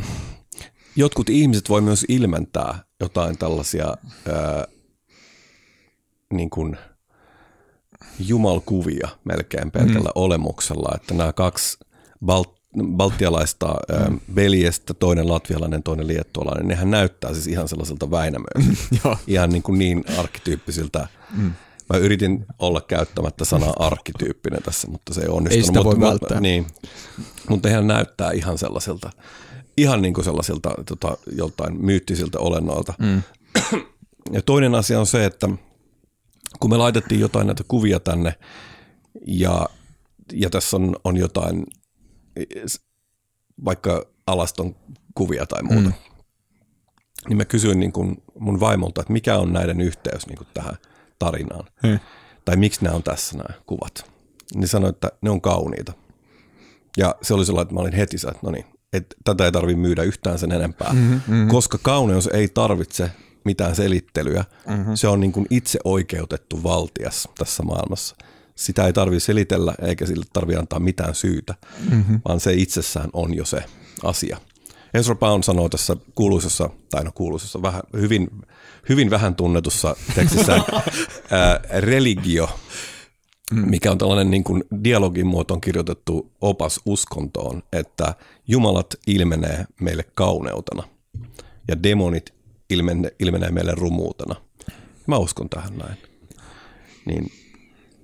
jotkut 0.97 1.31
ihmiset 1.31 1.69
voi 1.69 1.81
myös 1.81 2.05
ilmentää 2.09 2.79
jotain 3.01 3.39
tällaisia 3.39 3.87
ää, 4.29 4.65
niin 6.33 6.51
kuin 6.51 6.77
jumalkuvia 8.19 9.09
melkein 9.25 9.71
pelkällä 9.71 10.09
mm. 10.09 10.23
olemuksella, 10.23 10.93
että 10.95 11.15
nämä 11.15 11.33
kaksi 11.33 11.79
balt, 12.25 12.61
baltialaista 12.97 13.67
ää, 13.69 14.09
mm. 14.09 14.21
veljestä, 14.35 14.95
toinen 14.95 15.29
latvialainen, 15.29 15.83
toinen 15.83 16.07
liettualainen, 16.07 16.69
nehän 16.69 16.91
näyttää 16.91 17.35
siis 17.35 17.47
ihan 17.47 17.69
sellaiselta 17.69 18.11
Väinämöisiltä, 18.11 19.17
ihan 19.27 19.51
niin, 19.51 19.63
kuin 19.63 19.79
niin 19.79 20.05
arkkityyppisiltä 20.19 21.09
mm 21.37 21.53
Mä 21.93 21.99
yritin 21.99 22.47
olla 22.59 22.81
käyttämättä 22.81 23.45
sanaa 23.45 23.73
arkkityyppinen 23.77 24.63
tässä, 24.63 24.89
mutta 24.89 25.15
se 25.15 25.21
ei 25.21 25.29
onnistunut. 25.29 25.53
Ei 25.53 25.63
sitä 25.63 25.83
mutta, 25.83 26.01
voi 26.01 26.11
välttää. 26.11 26.41
Niin, 26.41 26.67
mutta 27.49 27.69
ihan 27.69 27.87
näyttää 27.87 28.31
ihan 28.31 28.59
sellaisilta, 28.59 29.11
ihan 29.77 30.03
niin 30.03 30.15
kuin 30.15 30.25
sellaisilta 30.25 30.75
tota, 30.87 31.17
joltain 31.37 31.85
myyttisiltä 31.85 32.39
olennoilta. 32.39 32.95
Mm. 32.99 33.23
Ja 34.33 34.43
toinen 34.43 34.75
asia 34.75 35.01
on 35.01 35.07
se, 35.07 35.25
että 35.25 35.49
kun 36.61 36.71
me 36.71 36.77
laitettiin 36.77 37.21
jotain 37.21 37.47
näitä 37.47 37.65
kuvia 37.69 38.01
tänne 38.01 38.35
ja, 39.27 39.69
ja 40.33 40.51
tässä 40.51 40.77
on, 40.77 40.97
on 41.05 41.17
jotain 41.17 41.65
vaikka 43.65 44.07
alaston 44.27 44.77
kuvia 45.15 45.47
tai 45.47 45.63
muuta, 45.63 45.89
mm. 45.89 45.95
niin 47.29 47.37
mä 47.37 47.45
kysyin 47.45 47.81
niin 47.81 47.93
kuin 47.93 48.23
mun 48.39 48.61
vaimolta, 48.61 49.01
että 49.01 49.13
mikä 49.13 49.39
on 49.39 49.53
näiden 49.53 49.81
yhteys 49.81 50.27
niin 50.27 50.39
kuin 50.39 50.49
tähän– 50.55 50.77
tarinaan. 51.19 51.65
Hmm. 51.87 51.99
Tai 52.45 52.57
miksi 52.57 52.85
nämä 52.85 52.97
on 52.97 53.03
tässä 53.03 53.37
nämä 53.37 53.55
kuvat. 53.67 54.11
Niin 54.55 54.69
sanoi, 54.69 54.91
että 54.91 55.13
ne 55.23 55.31
on 55.31 55.41
kauniita. 55.41 55.93
Ja 56.97 57.15
se 57.23 57.35
oli 57.35 57.47
sellainen, 57.47 57.63
että 57.67 57.75
mä 57.75 57.81
olin 57.81 57.93
heti 57.93 58.17
että 58.17 58.39
no 58.43 58.51
niin, 58.51 58.65
että 58.93 59.17
tätä 59.25 59.45
ei 59.45 59.53
tarvitse 59.53 59.81
myydä 59.81 60.03
yhtään 60.03 60.39
sen 60.39 60.53
enempää. 60.53 60.93
Mm-hmm, 60.93 61.21
mm-hmm. 61.27 61.49
Koska 61.49 61.79
kauneus 61.83 62.27
ei 62.27 62.49
tarvitse 62.49 63.11
mitään 63.45 63.77
selittelyä. 63.77 64.45
Mm-hmm. 64.69 64.95
Se 64.95 65.09
on 65.09 65.21
niin 65.21 65.33
kuin 65.33 65.47
itse 65.51 65.79
oikeutettu 65.85 66.63
valtias 66.63 67.29
tässä 67.39 67.63
maailmassa. 67.63 68.17
Sitä 68.55 68.87
ei 68.87 68.93
tarvitse 68.93 69.27
selitellä 69.27 69.75
eikä 69.83 70.07
sille 70.07 70.25
tarvitse 70.33 70.61
antaa 70.61 70.79
mitään 70.81 71.15
syytä, 71.15 71.55
mm-hmm. 71.91 72.21
vaan 72.29 72.41
se 72.41 72.53
itsessään 72.53 73.11
on 73.13 73.35
jo 73.35 73.45
se 73.45 73.65
asia. 74.03 74.39
Ezra 74.95 75.15
Pound 75.15 75.43
sanoo 75.43 75.69
tässä 75.69 75.97
kuuluisessa, 76.15 76.71
tai 76.91 77.05
no 77.05 77.11
kuuluisessa, 77.15 77.63
vähän, 77.63 77.83
hyvin, 77.93 78.29
hyvin 78.89 79.11
vähän 79.11 79.35
tunnetussa 79.35 79.97
tekstissä 80.15 80.53
ää, 81.31 81.61
religio, 81.81 82.49
mm. 83.53 83.71
mikä 83.71 83.91
on 83.91 83.99
tällainen 83.99 84.31
niin 84.31 84.45
kuin 84.45 84.65
dialogin 84.85 85.27
muotoon 85.27 85.61
kirjoitettu 85.61 86.33
opas 86.41 86.81
uskontoon, 86.87 87.63
että 87.73 88.15
jumalat 88.49 88.95
ilmenee 89.07 89.65
meille 89.81 90.05
kauneutena 90.15 90.83
ja 91.69 91.83
demonit 91.83 92.35
ilmenee, 92.71 93.17
ilmenee 93.19 93.51
meille 93.51 93.73
rumuutena. 93.75 94.35
Mä 95.07 95.17
uskon 95.17 95.49
tähän 95.49 95.79
näin. 95.79 95.97
Niin 97.07 97.33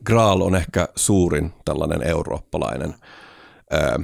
Graal 0.04 0.40
on 0.40 0.54
ehkä 0.54 0.88
suurin 0.96 1.52
tällainen 1.64 2.02
eurooppalainen 2.02 2.94
ää, 3.70 4.00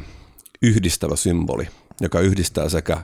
yhdistävä 0.62 1.16
symboli– 1.16 1.68
joka 2.00 2.20
yhdistää 2.20 2.68
sekä 2.68 3.02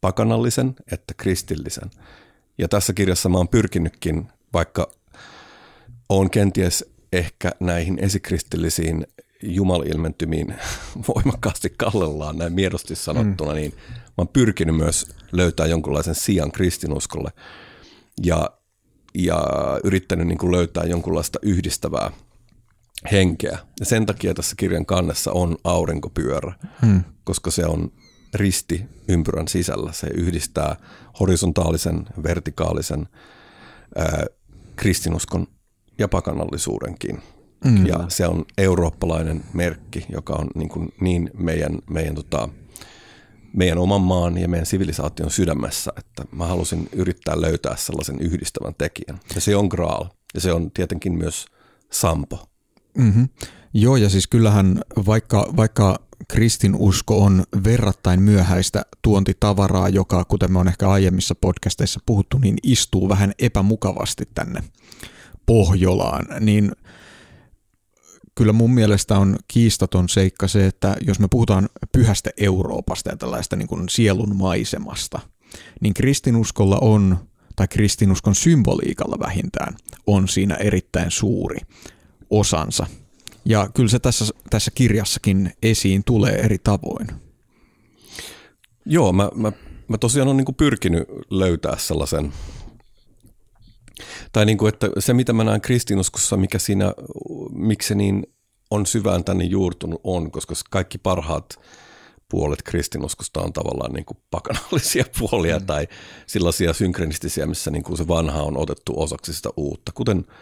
pakanallisen 0.00 0.74
että 0.92 1.14
kristillisen. 1.16 1.90
Ja 2.58 2.68
tässä 2.68 2.92
kirjassa 2.92 3.28
mä 3.28 3.38
oon 3.38 3.48
pyrkinytkin, 3.48 4.28
vaikka 4.52 4.90
on 6.08 6.30
kenties 6.30 6.84
ehkä 7.12 7.50
näihin 7.60 7.98
esikristillisiin 7.98 9.06
jumalilmentymiin 9.42 10.54
voimakkaasti 11.14 11.74
kallellaan 11.76 12.38
näin 12.38 12.52
miedosti 12.52 12.96
sanottuna, 12.96 13.50
mm. 13.50 13.56
niin 13.56 13.72
mä 13.96 14.14
oon 14.18 14.28
pyrkinyt 14.28 14.76
myös 14.76 15.06
löytää 15.32 15.66
jonkunlaisen 15.66 16.14
sijan 16.14 16.52
kristinuskolle 16.52 17.30
ja, 18.22 18.50
ja 19.14 19.46
yrittänyt 19.84 20.26
niin 20.26 20.38
kuin 20.38 20.52
löytää 20.52 20.84
jonkunlaista 20.84 21.38
yhdistävää 21.42 22.10
henkeä. 23.12 23.58
Ja 23.80 23.86
sen 23.86 24.06
takia 24.06 24.34
tässä 24.34 24.56
kirjan 24.56 24.86
kannessa 24.86 25.32
on 25.32 25.56
aurinkopyörä, 25.64 26.52
mm. 26.82 27.04
koska 27.24 27.50
se 27.50 27.66
on 27.66 27.92
risti 28.34 28.84
ympyrän 29.08 29.48
sisällä. 29.48 29.92
Se 29.92 30.06
yhdistää 30.06 30.76
horisontaalisen, 31.20 32.06
vertikaalisen 32.22 33.08
ää, 33.96 34.26
kristinuskon 34.76 35.46
ja 35.98 36.08
pakanallisuudenkin. 36.08 37.22
Mm. 37.64 37.86
Ja 37.86 38.04
se 38.08 38.26
on 38.26 38.44
eurooppalainen 38.58 39.44
merkki, 39.52 40.06
joka 40.08 40.34
on 40.34 40.46
niin, 40.54 40.68
kuin 40.68 40.94
niin 41.00 41.30
meidän, 41.34 41.78
meidän, 41.90 42.14
tota, 42.14 42.48
meidän 43.52 43.78
oman 43.78 44.00
maan 44.00 44.38
ja 44.38 44.48
meidän 44.48 44.66
sivilisaation 44.66 45.30
sydämessä, 45.30 45.92
että 45.96 46.24
mä 46.32 46.46
halusin 46.46 46.88
yrittää 46.92 47.40
löytää 47.40 47.76
sellaisen 47.76 48.20
yhdistävän 48.20 48.74
tekijän. 48.78 49.20
Ja 49.34 49.40
se 49.40 49.56
on 49.56 49.66
Graal. 49.66 50.04
Ja 50.34 50.40
se 50.40 50.52
on 50.52 50.70
tietenkin 50.70 51.12
myös 51.18 51.46
Sampo. 51.90 52.48
Mm-hmm. 52.98 53.28
Joo, 53.74 53.96
ja 53.96 54.08
siis 54.08 54.26
kyllähän 54.26 54.80
vaikka, 55.06 55.52
vaikka 55.56 55.98
kristinusko 56.28 57.24
on 57.24 57.44
verrattain 57.64 58.22
myöhäistä 58.22 58.82
tuontitavaraa, 59.02 59.88
joka, 59.88 60.24
kuten 60.24 60.52
me 60.52 60.58
on 60.58 60.68
ehkä 60.68 60.90
aiemmissa 60.90 61.34
podcasteissa 61.34 62.00
puhuttu, 62.06 62.38
niin 62.38 62.56
istuu 62.62 63.08
vähän 63.08 63.32
epämukavasti 63.38 64.28
tänne 64.34 64.60
Pohjolaan, 65.46 66.26
niin 66.40 66.72
kyllä 68.34 68.52
mun 68.52 68.74
mielestä 68.74 69.18
on 69.18 69.36
kiistaton 69.48 70.08
seikka 70.08 70.48
se, 70.48 70.66
että 70.66 70.96
jos 71.06 71.18
me 71.18 71.28
puhutaan 71.30 71.68
pyhästä 71.92 72.30
Euroopasta 72.36 73.10
ja 73.10 73.16
tällaista 73.16 73.56
niin 73.56 73.68
kuin 73.68 73.88
sielun 73.88 74.36
maisemasta, 74.36 75.20
niin 75.80 75.94
kristinuskolla 75.94 76.78
on, 76.80 77.18
tai 77.56 77.68
kristinuskon 77.68 78.34
symboliikalla 78.34 79.18
vähintään, 79.18 79.74
on 80.06 80.28
siinä 80.28 80.54
erittäin 80.54 81.10
suuri 81.10 81.58
osansa. 82.30 82.86
Ja 83.48 83.68
kyllä 83.74 83.88
se 83.88 83.98
tässä, 83.98 84.24
tässä 84.50 84.70
kirjassakin 84.74 85.52
esiin 85.62 86.04
tulee 86.04 86.32
eri 86.32 86.58
tavoin. 86.58 87.06
Joo, 88.86 89.12
mä, 89.12 89.30
mä, 89.34 89.52
mä 89.88 89.98
tosiaan 89.98 90.28
olen 90.28 90.36
niin 90.36 90.54
pyrkinyt 90.54 91.08
löytää 91.30 91.76
sellaisen, 91.78 92.32
tai 94.32 94.46
niin 94.46 94.58
kuin, 94.58 94.68
että 94.68 94.90
se 94.98 95.14
mitä 95.14 95.32
mä 95.32 95.44
näen 95.44 95.60
kristinuskossa, 95.60 96.36
mikä 96.36 96.58
siinä, 96.58 96.92
miksi 97.52 97.88
se 97.88 97.94
niin 97.94 98.26
on 98.70 98.86
syvään 98.86 99.24
tänne 99.24 99.44
juurtunut 99.44 100.00
on, 100.04 100.30
koska 100.30 100.54
kaikki 100.70 100.98
parhaat 100.98 101.60
puolet 102.30 102.62
kristinuskosta 102.62 103.40
on 103.40 103.52
tavallaan 103.52 103.92
niin 103.92 104.04
kuin 104.04 104.18
pakanallisia 104.30 105.04
puolia 105.18 105.58
mm. 105.58 105.66
tai 105.66 105.88
sellaisia 106.26 106.72
synkronistisia, 106.72 107.46
missä 107.46 107.70
niin 107.70 107.84
kuin 107.84 107.96
se 107.96 108.08
vanha 108.08 108.42
on 108.42 108.56
otettu 108.56 109.00
osaksi 109.00 109.34
sitä 109.34 109.48
uutta, 109.56 109.92
kuten– 109.94 110.24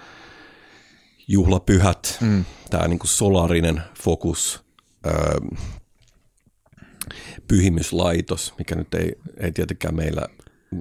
juhlapyhät, 1.29 2.19
mm. 2.21 2.45
tämä 2.71 2.89
niin 2.89 2.99
solarinen 3.05 3.83
fokus, 4.03 4.65
öö, 5.07 5.39
pyhimyslaitos, 7.49 8.55
mikä 8.59 8.75
nyt 8.75 8.95
ei, 8.95 9.13
ei 9.41 9.53
tietenkään 9.53 9.95
meillä 9.95 10.23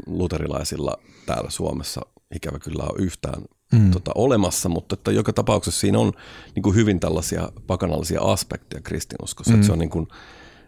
luterilaisilla 0.07 0.97
täällä 1.25 1.49
Suomessa 1.49 2.01
ikävä 2.35 2.59
kyllä 2.59 2.83
ole 2.83 3.05
yhtään 3.05 3.43
mm. 3.73 3.91
tota, 3.91 4.11
olemassa, 4.15 4.69
mutta 4.69 4.93
että 4.93 5.11
joka 5.11 5.33
tapauksessa 5.33 5.79
siinä 5.79 5.99
on 5.99 6.13
niin 6.55 6.63
kuin 6.63 6.75
hyvin 6.75 6.99
tällaisia 6.99 7.51
pakanallisia 7.67 8.21
aspekteja 8.21 8.81
kristinuskossa. 8.81 9.51
Mm. 9.51 9.55
Että 9.55 9.65
se 9.65 9.73
on 9.73 9.79
niin 9.79 9.89
kuin, 9.89 10.07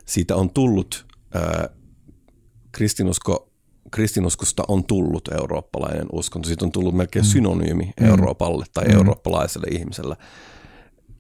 siitä 0.06 0.36
on 0.36 0.50
tullut 0.50 1.06
ää, 1.34 1.70
kristinusko 2.72 3.52
kristinuskosta 3.92 4.64
on 4.68 4.84
tullut 4.84 5.28
eurooppalainen 5.28 6.06
uskonto. 6.12 6.48
Siitä 6.48 6.66
on 6.66 6.72
tullut 6.72 6.96
melkein 6.96 7.26
mm. 7.26 7.30
synonyymi 7.30 7.94
mm. 8.00 8.08
Euroopalle 8.08 8.66
tai 8.74 8.86
mm. 8.86 8.96
eurooppalaiselle 8.96 9.68
ihmiselle. 9.72 10.18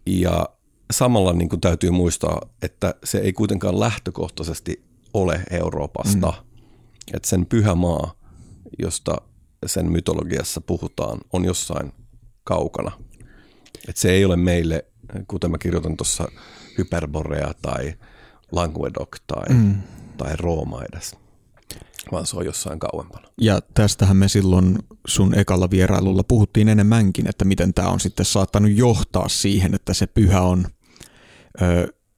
Ja 0.05 0.49
samalla 0.91 1.33
niin 1.33 1.49
kuin 1.49 1.61
täytyy 1.61 1.91
muistaa, 1.91 2.41
että 2.61 2.95
se 3.03 3.17
ei 3.17 3.33
kuitenkaan 3.33 3.79
lähtökohtaisesti 3.79 4.83
ole 5.13 5.41
Euroopasta. 5.51 6.33
Mm. 6.37 6.47
Että 7.13 7.29
sen 7.29 7.45
pyhä 7.45 7.75
maa, 7.75 8.13
josta 8.79 9.15
sen 9.65 9.91
mytologiassa 9.91 10.61
puhutaan, 10.61 11.19
on 11.33 11.45
jossain 11.45 11.91
kaukana. 12.43 12.91
Että 13.87 14.01
se 14.01 14.11
ei 14.11 14.25
ole 14.25 14.35
meille, 14.35 14.85
kuten 15.27 15.51
mä 15.51 15.57
kirjoitan 15.57 15.97
tuossa 15.97 16.27
Hyperborea 16.77 17.53
tai 17.61 17.93
Languedoc 18.51 19.17
tai, 19.27 19.55
mm. 19.55 19.75
tai 20.17 20.35
Rooma 20.35 20.81
edes 20.93 21.26
vaan 22.11 22.25
se 22.25 22.37
on 22.37 22.45
jossain 22.45 22.79
kauempana. 22.79 23.27
Ja 23.41 23.59
tästähän 23.73 24.17
me 24.17 24.27
silloin 24.27 24.77
sun 25.07 25.39
ekalla 25.39 25.69
vierailulla 25.71 26.23
puhuttiin 26.23 26.69
enemmänkin, 26.69 27.29
että 27.29 27.45
miten 27.45 27.73
tämä 27.73 27.87
on 27.87 27.99
sitten 27.99 28.25
saattanut 28.25 28.71
johtaa 28.71 29.29
siihen, 29.29 29.75
että 29.75 29.93
se 29.93 30.07
pyhä 30.07 30.41
on, 30.41 30.65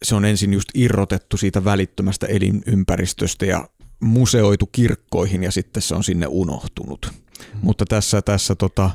se 0.04 0.16
on 0.16 0.26
ensin 0.26 0.54
just 0.54 0.70
irrotettu 0.74 1.38
siitä 1.38 1.64
välittömästä 1.64 2.28
elinympäristöstä 2.28 3.46
ja 3.46 3.70
museoitu 4.00 4.66
kirkkoihin 4.66 5.44
ja 5.44 5.52
sitten 5.52 5.82
se 5.82 5.96
on 5.96 6.04
sinne 6.04 6.28
unohtunut. 6.30 7.06
Hmm. 7.06 7.60
Mutta 7.62 7.86
tässä, 7.86 8.22
tässä 8.22 8.56
tota, 8.56 8.92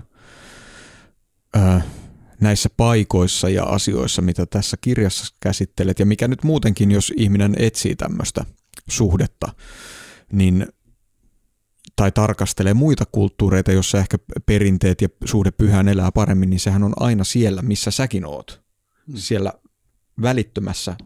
näissä 2.41 2.69
paikoissa 2.77 3.49
ja 3.49 3.65
asioissa, 3.65 4.23
mitä 4.23 4.47
tässä 4.47 4.77
kirjassa 4.81 5.35
käsittelet 5.41 5.99
ja 5.99 6.07
mikä 6.07 6.29
nyt 6.29 6.43
muutenkin, 6.43 6.91
jos 6.91 7.13
ihminen 7.17 7.55
etsii 7.59 7.97
tämmöistä 7.97 8.45
suhdetta, 8.89 9.53
niin 10.33 10.67
tai 11.97 12.13
tarkastelee 12.13 12.75
muita 12.75 13.05
kulttuureita, 13.13 13.73
jossa 13.73 13.99
ehkä 13.99 14.19
perinteet 14.47 15.03
ja 15.03 15.09
suhde 15.25 15.51
pyhään 15.51 15.89
elää 15.89 16.13
paremmin, 16.13 16.51
niin 16.51 16.61
sehän 16.61 16.83
on 16.83 16.93
aina 16.97 17.25
siellä, 17.25 17.63
missä 17.63 17.91
säkin 17.91 18.27
oot. 18.27 18.63
Hmm. 19.07 19.17
Siellä 19.17 19.53
välittömässä 20.23 20.97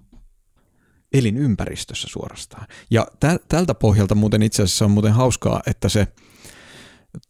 elinympäristössä 1.12 2.09
suorastaan. 2.11 2.66
Ja 2.90 3.07
tä- 3.20 3.40
tältä 3.48 3.74
pohjalta 3.74 4.14
muuten 4.14 4.42
itse 4.42 4.62
asiassa 4.62 4.85
on 4.85 4.90
muuten 4.90 5.12
hauskaa, 5.12 5.62
että 5.66 5.88
se 5.88 6.09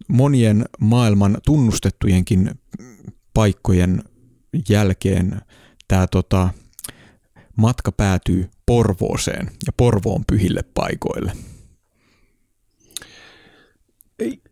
monien 0.09 0.65
maailman 0.81 1.39
tunnustettujenkin 1.47 2.51
paikkojen 3.35 4.03
jälkeen 4.69 5.41
tämä 5.89 6.07
tota, 6.07 6.49
matka 7.57 7.93
päätyy 7.93 8.51
Porvooseen 8.67 9.51
ja 9.67 9.73
Porvoon 9.77 10.25
pyhille 10.27 10.63
paikoille– 10.63 11.33
ei, 14.19 14.43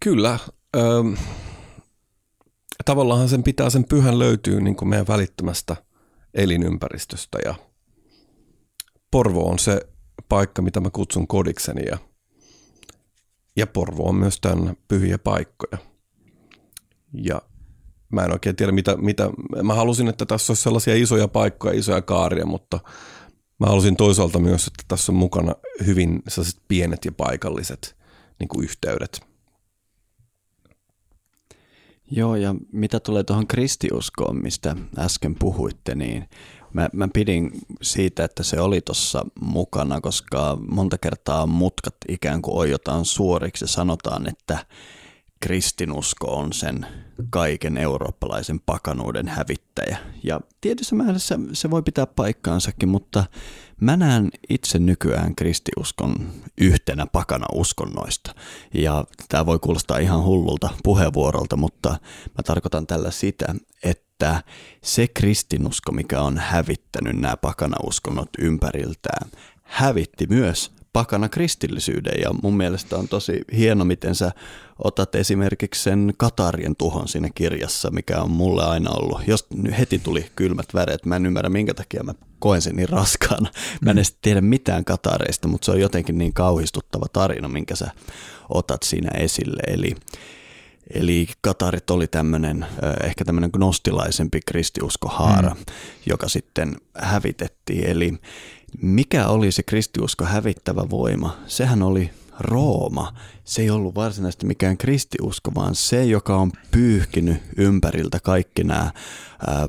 kyllä. 0.00 0.38
Ähm, 0.76 1.14
tavallaan 2.84 3.28
sen 3.28 3.42
pitää 3.42 3.70
sen 3.70 3.84
pyhän 3.84 4.18
löytyä 4.18 4.60
niin 4.60 4.76
kuin 4.76 4.88
meidän 4.88 5.08
välittömästä 5.08 5.76
elinympäristöstä 6.34 7.38
ja 7.44 7.54
Porvo 9.10 9.50
on 9.50 9.58
se 9.58 9.80
paikka, 10.28 10.62
mitä 10.62 10.80
mä 10.80 10.90
kutsun 10.90 11.26
kodikseni 11.26 11.86
ja, 11.86 11.98
ja 13.56 13.66
Porvo 13.66 14.08
on 14.08 14.14
myös 14.14 14.40
tämän 14.40 14.76
pyhiä 14.88 15.18
paikkoja. 15.18 15.78
Ja 17.12 17.42
mä 18.12 18.24
en 18.24 18.32
oikein 18.32 18.56
tiedä, 18.56 18.72
mitä, 18.72 18.96
mitä, 18.96 19.30
mä 19.62 19.74
halusin, 19.74 20.08
että 20.08 20.26
tässä 20.26 20.50
olisi 20.50 20.62
sellaisia 20.62 20.94
isoja 20.94 21.28
paikkoja, 21.28 21.78
isoja 21.78 22.02
kaaria, 22.02 22.46
mutta 22.46 22.80
mä 23.60 23.66
halusin 23.66 23.96
toisaalta 23.96 24.38
myös, 24.38 24.66
että 24.66 24.84
tässä 24.88 25.12
on 25.12 25.16
mukana 25.16 25.54
hyvin 25.86 26.22
sellaiset 26.28 26.60
pienet 26.68 27.04
ja 27.04 27.12
paikalliset 27.12 27.96
niin 28.38 28.48
kuin 28.48 28.64
yhteydet. 28.64 29.20
Joo, 32.10 32.36
ja 32.36 32.54
mitä 32.72 33.00
tulee 33.00 33.24
tuohon 33.24 33.46
kristiuskoon, 33.46 34.42
mistä 34.42 34.76
äsken 34.98 35.34
puhuitte, 35.34 35.94
niin 35.94 36.28
mä, 36.72 36.88
mä 36.92 37.08
pidin 37.12 37.50
siitä, 37.82 38.24
että 38.24 38.42
se 38.42 38.60
oli 38.60 38.80
tuossa 38.80 39.26
mukana, 39.40 40.00
koska 40.00 40.58
monta 40.68 40.98
kertaa 40.98 41.46
mutkat 41.46 41.94
ikään 42.08 42.42
kuin 42.42 42.56
ojotaan 42.56 43.04
suoriksi 43.04 43.64
ja 43.64 43.68
sanotaan, 43.68 44.28
että 44.28 44.66
kristinusko 45.40 46.26
on 46.26 46.52
sen 46.52 46.86
kaiken 47.30 47.78
eurooppalaisen 47.78 48.60
pakanuuden 48.60 49.28
hävittäjä. 49.28 49.98
Ja 50.22 50.40
tietyssä 50.60 50.96
määrässä 50.96 51.38
se 51.52 51.70
voi 51.70 51.82
pitää 51.82 52.06
paikkaansakin, 52.06 52.88
mutta 52.88 53.24
Mä 53.80 53.96
näen 53.96 54.30
itse 54.48 54.78
nykyään 54.78 55.34
kristiuskon 55.34 56.32
yhtenä 56.58 57.06
pakana 57.06 57.46
uskonnoista. 57.52 58.34
Ja 58.74 59.04
tämä 59.28 59.46
voi 59.46 59.58
kuulostaa 59.58 59.98
ihan 59.98 60.22
hullulta 60.22 60.68
puheenvuorolta, 60.82 61.56
mutta 61.56 61.88
mä 62.38 62.42
tarkoitan 62.44 62.86
tällä 62.86 63.10
sitä, 63.10 63.54
että 63.82 64.42
se 64.82 65.08
kristinusko, 65.08 65.92
mikä 65.92 66.20
on 66.20 66.38
hävittänyt 66.38 67.16
nämä 67.16 67.36
pakanauskonnot 67.36 68.28
ympäriltään, 68.38 69.30
hävitti 69.62 70.26
myös 70.26 70.72
pakana 70.96 71.28
kristillisyyden 71.28 72.20
ja 72.22 72.30
mun 72.42 72.56
mielestä 72.56 72.96
on 72.96 73.08
tosi 73.08 73.40
hieno, 73.56 73.84
miten 73.84 74.14
sä 74.14 74.32
otat 74.84 75.14
esimerkiksi 75.14 75.82
sen 75.82 76.14
Katarien 76.16 76.76
tuhon 76.76 77.08
siinä 77.08 77.28
kirjassa, 77.34 77.90
mikä 77.90 78.20
on 78.20 78.30
mulle 78.30 78.64
aina 78.64 78.90
ollut. 78.90 79.20
Jos 79.26 79.46
heti 79.78 79.98
tuli 79.98 80.26
kylmät 80.36 80.74
väreet, 80.74 81.06
mä 81.06 81.16
en 81.16 81.26
ymmärrä 81.26 81.48
minkä 81.48 81.74
takia 81.74 82.02
mä 82.02 82.14
koen 82.38 82.62
sen 82.62 82.76
niin 82.76 82.88
raskaana. 82.88 83.50
Mä 83.80 83.90
en 83.90 83.98
edes 83.98 84.16
tiedä 84.22 84.40
mitään 84.40 84.84
Katareista, 84.84 85.48
mutta 85.48 85.64
se 85.64 85.70
on 85.70 85.80
jotenkin 85.80 86.18
niin 86.18 86.32
kauhistuttava 86.32 87.06
tarina, 87.12 87.48
minkä 87.48 87.76
sä 87.76 87.90
otat 88.48 88.82
siinä 88.82 89.10
esille. 89.18 89.62
Eli 89.66 89.94
Eli 90.94 91.28
Katarit 91.40 91.90
oli 91.90 92.06
tämmöinen, 92.06 92.66
ehkä 93.04 93.24
tämmöinen 93.24 93.50
gnostilaisempi 93.52 94.40
kristiuskohaara, 94.46 95.50
mm. 95.50 95.64
joka 96.06 96.28
sitten 96.28 96.76
hävitettiin. 96.98 97.86
Eli 97.86 98.14
mikä 98.82 99.26
oli 99.26 99.52
se 99.52 99.62
kristiusko 99.62 100.24
hävittävä 100.24 100.90
voima? 100.90 101.36
Sehän 101.46 101.82
oli 101.82 102.10
Rooma. 102.40 103.12
Se 103.44 103.62
ei 103.62 103.70
ollut 103.70 103.94
varsinaisesti 103.94 104.46
mikään 104.46 104.76
kristiusko, 104.76 105.54
vaan 105.54 105.74
se, 105.74 106.04
joka 106.04 106.36
on 106.36 106.52
pyyhkinyt 106.70 107.42
ympäriltä 107.56 108.20
kaikki 108.20 108.64
nämä 108.64 108.90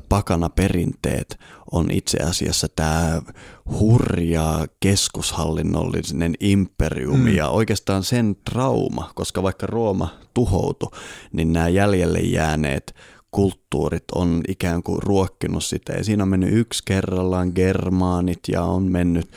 pakana 0.08 0.48
perinteet, 0.48 1.38
on 1.72 1.90
itse 1.90 2.18
asiassa 2.18 2.66
tämä 2.76 3.22
hurja 3.78 4.66
keskushallinnollinen 4.80 6.34
imperiumi 6.40 7.30
mm. 7.30 7.36
ja 7.36 7.48
oikeastaan 7.48 8.04
sen 8.04 8.36
trauma, 8.50 9.10
koska 9.14 9.42
vaikka 9.42 9.66
Rooma 9.66 10.18
tuhoutui, 10.34 10.90
niin 11.32 11.52
nämä 11.52 11.68
jäljelle 11.68 12.18
jääneet 12.18 12.94
kulttuurit 13.30 14.04
on 14.14 14.40
ikään 14.48 14.82
kuin 14.82 15.02
ruokkinut 15.02 15.64
sitä 15.64 15.92
ja 15.92 16.04
siinä 16.04 16.22
on 16.22 16.28
mennyt 16.28 16.52
yksi 16.52 16.82
kerrallaan 16.84 17.52
germaanit 17.54 18.40
ja 18.48 18.62
on 18.62 18.82
mennyt, 18.82 19.30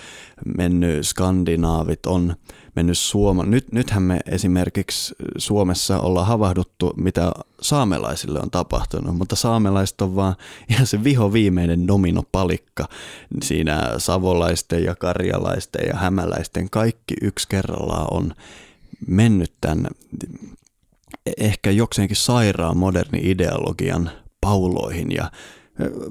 mennyt 0.57 1.07
skandinaavit, 1.07 2.05
on 2.05 2.35
mennyt 2.75 2.97
Suoma. 2.97 3.43
Nyt, 3.43 3.71
nythän 3.71 4.03
me 4.03 4.19
esimerkiksi 4.25 5.15
Suomessa 5.37 5.99
ollaan 5.99 6.27
havahduttu, 6.27 6.93
mitä 6.97 7.31
saamelaisille 7.61 8.39
on 8.39 8.51
tapahtunut, 8.51 9.17
mutta 9.17 9.35
saamelaiset 9.35 10.01
on 10.01 10.15
vaan 10.15 10.35
ihan 10.71 10.87
se 10.87 11.03
viho 11.03 11.33
viimeinen 11.33 11.87
dominopalikka 11.87 12.87
siinä 13.43 13.93
savolaisten 13.97 14.83
ja 14.83 14.95
karjalaisten 14.95 15.87
ja 15.87 15.95
hämäläisten 15.95 16.69
kaikki 16.69 17.13
yksi 17.21 17.47
kerrallaan 17.47 18.07
on 18.11 18.33
mennyt 19.07 19.53
tämän 19.61 19.87
ehkä 21.37 21.71
jokseenkin 21.71 22.17
sairaan 22.17 22.77
moderni 22.77 23.19
ideologian 23.23 24.11
pauloihin 24.41 25.11
ja 25.11 25.31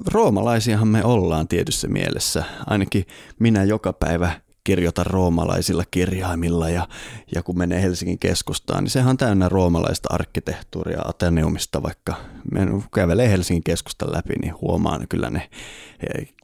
roomalaisiahan 0.07 0.87
me 0.87 1.03
ollaan 1.03 1.47
tietyssä 1.47 1.87
mielessä. 1.87 2.43
Ainakin 2.67 3.05
minä 3.39 3.63
joka 3.63 3.93
päivä 3.93 4.41
kirjoitan 4.63 5.05
roomalaisilla 5.05 5.83
kirjaimilla 5.91 6.69
ja, 6.69 6.87
ja 7.35 7.43
kun 7.43 7.57
menee 7.57 7.81
Helsingin 7.81 8.19
keskustaan, 8.19 8.83
niin 8.83 8.91
sehän 8.91 9.09
on 9.09 9.17
täynnä 9.17 9.49
roomalaista 9.49 10.09
arkkitehtuuria 10.13 11.01
Ateneumista, 11.05 11.83
vaikka 11.83 12.15
kävelee 12.95 13.29
Helsingin 13.29 13.63
keskustan 13.63 14.11
läpi, 14.11 14.33
niin 14.41 14.53
huomaan 14.61 15.07
kyllä 15.09 15.29
ne 15.29 15.49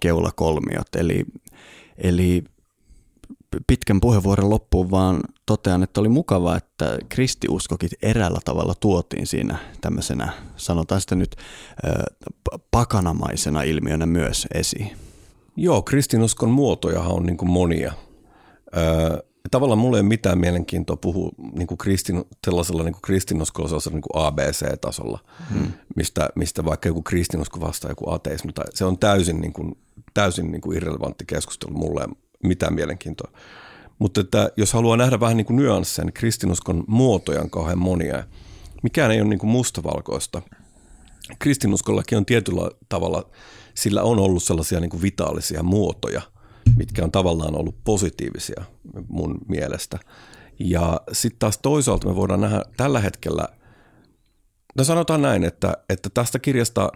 keulakolmiot. 0.01 0.95
Eli, 0.95 1.25
eli 1.97 2.43
pitkän 3.67 4.01
puheenvuoron 4.01 4.49
loppuun 4.49 4.91
vaan 4.91 5.19
totean, 5.45 5.83
että 5.83 5.99
oli 5.99 6.09
mukavaa, 6.09 6.57
että 6.57 6.97
kristiuskokin 7.09 7.89
eräällä 8.01 8.39
tavalla 8.45 8.73
tuotiin 8.79 9.27
siinä 9.27 9.57
tämmöisenä, 9.81 10.33
sanotaan 10.57 11.01
sitä 11.01 11.15
nyt, 11.15 11.35
pakanamaisena 12.71 13.61
ilmiönä 13.61 14.05
myös 14.05 14.47
esiin. 14.53 14.91
Joo, 15.55 15.81
kristinuskon 15.81 16.49
muotojahan 16.49 17.11
on 17.11 17.25
niin 17.25 17.37
kuin 17.37 17.49
monia. 17.49 17.93
tavallaan 19.51 19.79
mulle 19.79 19.97
ei 19.97 20.01
ole 20.01 20.07
mitään 20.07 20.39
mielenkiintoa 20.39 20.97
puhua 20.97 21.31
niin 21.55 21.67
kuin 21.67 21.77
kristin, 21.77 22.23
sellaisella 22.45 22.83
niin 22.83 22.95
kristinuskolaisella 23.03 23.95
niin 23.95 24.03
kuin 24.11 24.25
ABC-tasolla, 24.25 25.19
hmm. 25.53 25.71
mistä, 25.95 26.29
mistä 26.35 26.65
vaikka 26.65 26.89
joku 26.89 27.01
kristinusko 27.01 27.61
vastaa 27.61 27.91
joku 27.91 28.09
ateismi. 28.09 28.53
Tai 28.53 28.65
se 28.73 28.85
on 28.85 28.97
täysin, 28.97 29.41
niin 29.41 29.53
kuin, 29.53 29.77
täysin 30.13 30.51
niin 30.51 30.61
kuin 30.61 30.77
irrelevantti 30.77 31.25
keskustelu 31.25 31.73
mulle 31.73 32.07
mitään 32.43 32.73
mielenkiintoa. 32.73 33.31
Mutta 33.99 34.21
että 34.21 34.49
jos 34.57 34.73
haluaa 34.73 34.97
nähdä 34.97 35.19
vähän 35.19 35.37
niin 35.37 35.45
kuin 35.45 35.57
nyansseja, 35.57 36.05
niin 36.05 36.13
kristinuskon 36.13 36.83
muotoja 36.87 37.41
on 37.41 37.49
kauhean 37.49 37.77
monia. 37.77 38.23
Mikään 38.83 39.11
ei 39.11 39.21
ole 39.21 39.29
niin 39.29 39.39
kuin 39.39 39.49
mustavalkoista. 39.49 40.41
Kristinuskollakin 41.39 42.17
on 42.17 42.25
tietyllä 42.25 42.71
tavalla, 42.89 43.29
sillä 43.73 44.03
on 44.03 44.19
ollut 44.19 44.43
sellaisia 44.43 44.79
niin 44.79 44.89
kuin 44.89 45.01
vitaalisia 45.01 45.63
muotoja, 45.63 46.21
mitkä 46.77 47.03
on 47.03 47.11
tavallaan 47.11 47.55
ollut 47.55 47.83
positiivisia 47.83 48.63
mun 49.07 49.37
mielestä. 49.47 49.99
Ja 50.59 51.01
sitten 51.11 51.39
taas 51.39 51.57
toisaalta 51.57 52.07
me 52.07 52.15
voidaan 52.15 52.41
nähdä 52.41 52.61
tällä 52.77 52.99
hetkellä, 52.99 53.47
no 54.77 54.83
sanotaan 54.83 55.21
näin, 55.21 55.43
että, 55.43 55.77
että 55.89 56.09
tästä 56.13 56.39
kirjasta 56.39 56.91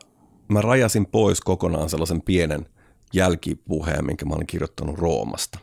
mä 0.48 0.62
rajasin 0.62 1.06
pois 1.06 1.42
kokonaan 1.42 1.90
sellaisen 1.90 2.22
pienen– 2.22 2.66
jälkipuheen, 3.14 4.06
minkä 4.06 4.26
mä 4.26 4.36
olin 4.36 4.48
kirjoittanut 4.48 4.98
Roomasta. 4.98 5.60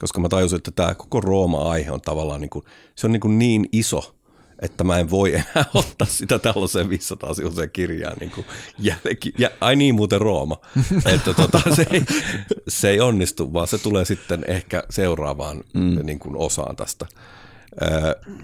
Koska 0.00 0.20
mä 0.20 0.28
tajusin, 0.28 0.56
että 0.56 0.70
tämä 0.70 0.94
koko 0.94 1.20
Rooma-aihe 1.20 1.90
on 1.90 2.00
tavallaan 2.00 2.40
niin, 2.40 2.50
kuin, 2.50 2.64
se 2.94 3.06
on 3.06 3.12
niin, 3.12 3.20
kuin 3.20 3.38
niin 3.38 3.68
iso, 3.72 4.16
että 4.62 4.84
mä 4.84 4.98
en 4.98 5.10
voi 5.10 5.34
enää 5.34 5.64
ottaa 5.74 6.06
sitä 6.06 6.38
tällaiseen 6.38 6.88
500 6.88 7.34
sivuiseen 7.34 7.70
kirjaan. 7.70 8.16
Niin 8.20 8.30
kuin 8.30 8.46
jälki, 8.78 9.32
ja, 9.38 9.50
ai 9.60 9.76
niin, 9.76 9.94
muuten 9.94 10.20
Rooma. 10.20 10.56
että 11.14 11.34
tota, 11.34 11.60
se, 11.76 11.86
ei, 11.90 12.02
se 12.68 12.90
ei 12.90 13.00
onnistu, 13.00 13.52
vaan 13.52 13.68
se 13.68 13.78
tulee 13.78 14.04
sitten 14.04 14.44
ehkä 14.48 14.84
seuraavaan 14.90 15.64
mm. 15.74 15.98
niin 16.02 16.18
kuin 16.18 16.36
osaan 16.36 16.76
tästä. 16.76 17.06
Äh, 17.82 18.34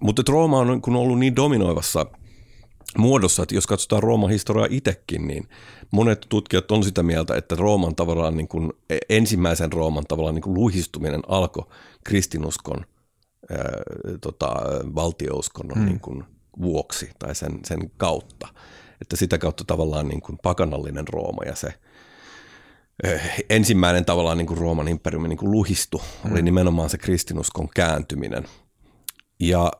mutta 0.00 0.22
Rooma 0.28 0.58
on 0.58 0.66
niin 0.68 0.96
ollut 0.96 1.18
niin 1.18 1.36
dominoivassa– 1.36 2.06
muodossa, 2.98 3.42
että 3.42 3.54
jos 3.54 3.66
katsotaan 3.66 4.02
Rooman 4.02 4.30
historiaa 4.30 4.66
itsekin, 4.70 5.26
niin 5.26 5.48
monet 5.90 6.26
tutkijat 6.28 6.70
on 6.70 6.84
sitä 6.84 7.02
mieltä, 7.02 7.36
että 7.36 7.54
Rooman 7.54 7.94
tavallaan 7.94 8.36
niin 8.36 8.48
kuin, 8.48 8.72
e, 8.90 8.98
ensimmäisen 9.08 9.72
Rooman 9.72 10.04
tavallaan 10.08 10.34
niin 10.34 10.42
kuin 10.42 10.54
luhistuminen 10.54 11.22
alkoi 11.28 11.66
kristinuskon 12.04 12.86
ää, 13.50 13.58
tota, 14.20 14.46
valtiouskonnon 14.94 15.78
hmm. 15.78 15.86
niin 15.86 16.00
kuin, 16.00 16.24
vuoksi 16.60 17.10
tai 17.18 17.34
sen, 17.34 17.60
sen 17.64 17.90
kautta. 17.96 18.48
Että 19.00 19.16
sitä 19.16 19.38
kautta 19.38 19.64
tavallaan 19.64 20.08
niin 20.08 20.20
kuin 20.20 20.38
pakanallinen 20.42 21.08
Rooma 21.08 21.44
ja 21.44 21.54
se 21.54 21.74
ensimmäinen 23.50 24.04
tavallaan 24.04 24.38
niin 24.38 24.46
kuin 24.46 24.58
Rooman 24.58 24.88
imperiumi 24.88 25.28
niin 25.28 25.36
kuin 25.36 25.50
luhistu 25.50 26.02
hmm. 26.22 26.32
oli 26.32 26.42
nimenomaan 26.42 26.90
se 26.90 26.98
kristinuskon 26.98 27.68
kääntyminen. 27.74 28.44
Ja 29.40 29.72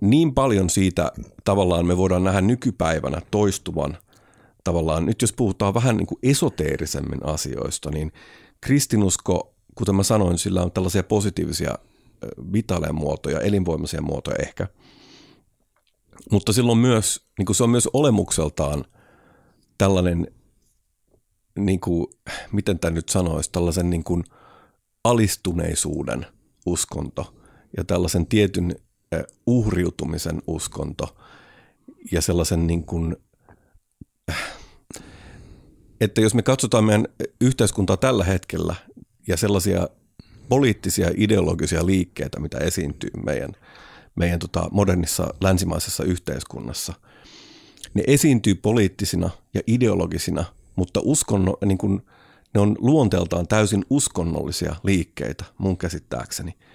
niin 0.00 0.34
paljon 0.34 0.70
siitä 0.70 1.12
tavallaan 1.44 1.86
me 1.86 1.96
voidaan 1.96 2.24
nähdä 2.24 2.40
nykypäivänä 2.40 3.22
toistuvan 3.30 3.98
tavallaan, 4.64 5.06
nyt 5.06 5.22
jos 5.22 5.32
puhutaan 5.32 5.74
vähän 5.74 5.96
niin 5.96 6.06
kuin 6.06 6.18
esoteerisemmin 6.22 7.26
asioista, 7.26 7.90
niin 7.90 8.12
kristinusko, 8.60 9.54
kuten 9.74 9.94
mä 9.94 10.02
sanoin, 10.02 10.38
sillä 10.38 10.62
on 10.62 10.72
tällaisia 10.72 11.02
positiivisia 11.02 11.74
vitaleja 12.52 12.92
muotoja, 12.92 13.40
elinvoimaisia 13.40 14.02
muotoja 14.02 14.36
ehkä. 14.42 14.68
Mutta 16.30 16.52
silloin 16.52 16.78
myös, 16.78 17.26
niin 17.38 17.46
kuin 17.46 17.56
se 17.56 17.64
on 17.64 17.70
myös 17.70 17.88
olemukseltaan 17.92 18.84
tällainen, 19.78 20.26
niin 21.58 21.80
kuin, 21.80 22.06
miten 22.52 22.78
tämä 22.78 22.94
nyt 22.94 23.08
sanoisi, 23.08 23.52
tällaisen 23.52 23.90
niin 23.90 24.04
kuin 24.04 24.24
alistuneisuuden 25.04 26.26
uskonto 26.66 27.34
ja 27.76 27.84
tällaisen 27.84 28.26
tietyn 28.26 28.76
uhriutumisen 29.46 30.42
uskonto 30.46 31.16
ja 32.12 32.20
sellaisen 32.20 32.66
niin 32.66 32.84
kuin, 32.84 33.16
että 36.00 36.20
jos 36.20 36.34
me 36.34 36.42
katsotaan 36.42 36.84
meidän 36.84 37.08
yhteiskuntaa 37.40 37.96
tällä 37.96 38.24
hetkellä 38.24 38.74
ja 39.28 39.36
sellaisia 39.36 39.88
poliittisia 40.48 41.10
ideologisia 41.16 41.86
liikkeitä, 41.86 42.40
mitä 42.40 42.58
esiintyy 42.58 43.10
meidän, 43.24 43.52
meidän 44.14 44.38
tota 44.38 44.68
modernissa 44.70 45.34
länsimaisessa 45.40 46.04
yhteiskunnassa, 46.04 46.94
ne 47.94 48.04
esiintyy 48.06 48.54
poliittisina 48.54 49.30
ja 49.54 49.60
ideologisina, 49.66 50.44
mutta 50.76 51.00
uskonno, 51.04 51.56
niin 51.64 51.78
kuin, 51.78 52.02
ne 52.54 52.60
on 52.60 52.76
luonteeltaan 52.78 53.48
täysin 53.48 53.84
uskonnollisia 53.90 54.76
liikkeitä 54.82 55.44
mun 55.58 55.78
käsittääkseni– 55.78 56.54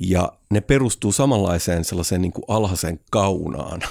ja 0.00 0.32
ne 0.50 0.60
perustuu 0.60 1.12
samanlaiseen 1.12 1.84
sellaiseen 1.84 2.22
niin 2.22 2.32
kuin 2.32 2.44
alhaisen 2.48 3.00
kaunaan, 3.10 3.82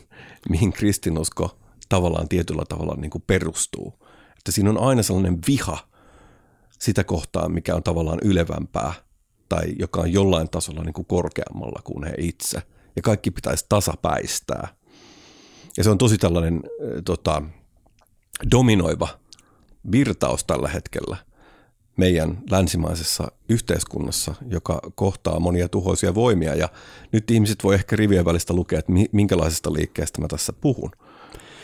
mihin 0.50 0.72
kristinusko 0.72 1.58
tavallaan 1.88 2.28
tietyllä 2.28 2.62
tavalla 2.68 2.94
niin 2.96 3.10
kuin 3.10 3.24
perustuu. 3.26 3.94
Että 4.38 4.52
siinä 4.52 4.70
on 4.70 4.78
aina 4.78 5.02
sellainen 5.02 5.38
viha 5.46 5.78
sitä 6.78 7.04
kohtaa, 7.04 7.48
mikä 7.48 7.74
on 7.74 7.82
tavallaan 7.82 8.18
ylevämpää 8.22 8.92
tai 9.48 9.62
joka 9.78 10.00
on 10.00 10.12
jollain 10.12 10.50
tasolla 10.50 10.82
niin 10.84 10.92
kuin 10.92 11.06
korkeammalla 11.06 11.80
kuin 11.84 12.04
he 12.04 12.14
itse. 12.18 12.62
Ja 12.96 13.02
kaikki 13.02 13.30
pitäisi 13.30 13.66
tasapäistää. 13.68 14.68
Ja 15.76 15.84
se 15.84 15.90
on 15.90 15.98
tosi 15.98 16.18
tällainen 16.18 16.62
tota, 17.04 17.42
dominoiva 18.50 19.08
virtaus 19.92 20.44
tällä 20.44 20.68
hetkellä. 20.68 21.16
Meidän 21.96 22.38
länsimaisessa 22.50 23.32
yhteiskunnassa, 23.48 24.34
joka 24.48 24.80
kohtaa 24.94 25.40
monia 25.40 25.68
tuhoisia 25.68 26.14
voimia. 26.14 26.54
Ja 26.54 26.68
nyt 27.12 27.30
ihmiset 27.30 27.64
voi 27.64 27.74
ehkä 27.74 27.96
rivien 27.96 28.24
välistä 28.24 28.54
lukea, 28.54 28.78
että 28.78 28.92
minkälaisesta 29.12 29.72
liikkeestä 29.72 30.20
mä 30.20 30.28
tässä 30.28 30.52
puhun. 30.52 30.90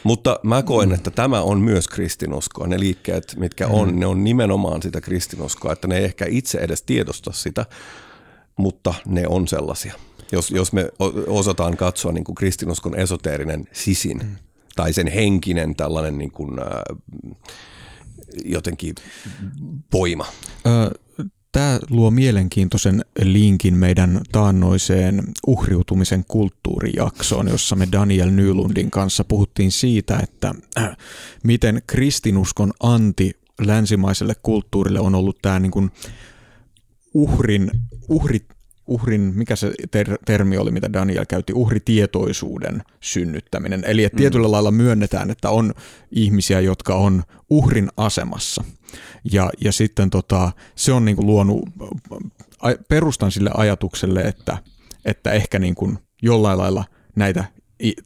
Mutta 0.05 0.41
mä 0.43 0.63
koen, 0.63 0.93
että 0.93 1.11
tämä 1.11 1.43
on 1.43 1.61
myös 1.61 1.89
kristinuskoa. 1.89 2.67
Ne 2.67 2.81
liikkeet, 2.81 3.35
mitkä 3.39 3.69
on, 3.69 3.93
mm. 3.93 4.01
ne 4.01 4.07
on 4.07 4.25
nimenomaan 4.25 4.83
sitä 4.83 5.01
kristinuskoa, 5.01 5.73
että 5.73 5.89
ne 5.89 5.99
ei 5.99 6.05
ehkä 6.05 6.27
itse 6.29 6.59
edes 6.59 6.83
tiedosta 6.83 7.33
sitä, 7.33 7.67
mutta 8.57 8.95
ne 9.07 9.27
on 9.29 9.49
sellaisia. 9.49 9.95
Jos, 10.33 10.51
jos 10.51 10.73
me 10.73 10.89
osataan 11.27 11.77
katsoa 11.77 12.13
niin 12.13 12.25
kuin 12.25 12.35
kristinuskon 12.35 12.99
esoteerinen 12.99 13.65
sisin 13.73 14.19
mm. 14.19 14.37
tai 14.77 14.93
sen 14.93 15.07
henkinen 15.07 15.77
tällainen 15.77 16.19
niin 16.19 16.31
kuin, 16.31 16.59
äh, 16.59 16.67
jotenkin 18.45 18.95
voima. 19.93 20.27
Tämä 21.53 21.81
luo 21.91 22.11
mielenkiintoisen 22.11 23.05
linkin 23.23 23.75
meidän 23.75 24.21
taannoiseen 24.33 25.23
uhriutumisen 25.47 26.25
kulttuurijaksoon, 26.29 27.49
jossa 27.49 27.77
me 27.77 27.89
Daniel 27.93 28.31
Nylundin 28.31 28.91
kanssa 28.91 29.25
puhuttiin 29.25 29.73
siitä, 29.73 30.19
että 30.23 30.55
äh, 30.79 30.97
miten 31.45 31.83
kristinuskon 31.87 32.73
anti 32.81 33.33
länsimaiselle 33.61 34.35
kulttuurille 34.43 35.01
on 35.01 35.15
ollut 35.15 35.39
tämä 35.43 35.61
niin 35.61 35.73
kuin 35.73 35.91
uhrin, 37.15 37.71
uhrit, 38.09 38.45
uhrin, 38.87 39.33
mikä 39.35 39.57
se 39.57 39.73
ter- 39.91 40.19
termi 40.25 40.59
oli, 40.59 40.71
mitä 40.71 40.93
Daniel 40.93 41.25
käytti, 41.29 41.53
uhritietoisuuden 41.53 42.83
synnyttäminen. 43.01 43.85
Eli 43.87 44.05
että 44.05 44.17
mm. 44.17 44.19
tietyllä 44.19 44.51
lailla 44.51 44.71
myönnetään, 44.71 45.31
että 45.31 45.51
on 45.51 45.75
ihmisiä, 46.11 46.61
jotka 46.61 46.95
on 46.95 47.23
uhrin 47.51 47.89
asemassa. 47.97 48.65
Ja, 49.33 49.51
ja 49.65 49.73
sitten 49.73 50.11
tota, 50.11 50.53
se 50.75 50.93
on 50.93 51.05
niin 51.05 51.17
kuin 51.17 51.27
luonut 51.27 51.69
perustan 52.89 53.33
sille 53.33 53.51
ajatukselle, 53.55 54.21
että, 54.21 54.59
että 55.05 55.33
ehkä 55.33 55.59
niin 55.59 55.75
kuin 55.75 55.99
jollain 56.23 56.59
lailla 56.59 56.85
näitä 57.17 57.45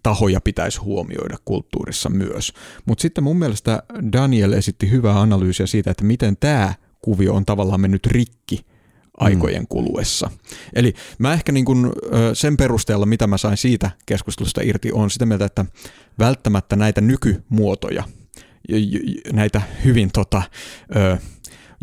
tahoja 0.02 0.40
pitäisi 0.40 0.80
huomioida 0.80 1.36
kulttuurissa 1.44 2.08
myös. 2.10 2.52
Mutta 2.84 3.02
sitten 3.02 3.24
mun 3.24 3.38
mielestä 3.38 3.82
Daniel 4.12 4.52
esitti 4.52 4.90
hyvää 4.90 5.20
analyysiä 5.20 5.66
siitä, 5.66 5.90
että 5.90 6.04
miten 6.04 6.36
tämä 6.36 6.74
kuvio 7.02 7.34
on 7.34 7.46
tavallaan 7.46 7.80
mennyt 7.80 8.06
rikki 8.06 8.64
aikojen 9.20 9.66
kuluessa. 9.68 10.30
Eli 10.72 10.94
mä 11.18 11.32
ehkä 11.32 11.52
niin 11.52 11.64
kuin 11.64 11.92
sen 12.32 12.56
perusteella, 12.56 13.06
mitä 13.06 13.26
mä 13.26 13.38
sain 13.38 13.56
siitä 13.56 13.90
keskustelusta 14.06 14.60
irti, 14.64 14.92
on 14.92 15.10
sitä 15.10 15.26
mieltä, 15.26 15.44
että 15.44 15.64
välttämättä 16.18 16.76
näitä 16.76 17.00
nykymuotoja, 17.00 18.04
näitä 19.32 19.62
hyvin 19.84 20.10
tota, 20.12 20.42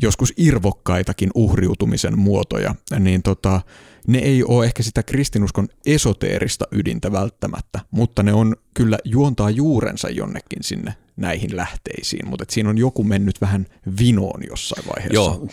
joskus 0.01 0.33
irvokkaitakin 0.37 1.29
uhriutumisen 1.35 2.19
muotoja, 2.19 2.75
niin 2.99 3.23
tota, 3.23 3.61
ne 4.07 4.17
ei 4.17 4.43
ole 4.43 4.65
ehkä 4.65 4.83
sitä 4.83 5.03
kristinuskon 5.03 5.67
esoteerista 5.85 6.65
ydintä 6.71 7.11
välttämättä, 7.11 7.79
mutta 7.91 8.23
ne 8.23 8.33
on 8.33 8.55
kyllä 8.73 8.97
juontaa 9.03 9.49
juurensa 9.49 10.09
jonnekin 10.09 10.63
sinne 10.63 10.93
näihin 11.17 11.55
lähteisiin, 11.55 12.27
mutta 12.29 12.45
siinä 12.49 12.69
on 12.69 12.77
joku 12.77 13.03
mennyt 13.03 13.41
vähän 13.41 13.65
vinoon 13.99 14.41
jossain 14.49 14.83
vaiheessa. 14.87 15.13
Joo, 15.13 15.47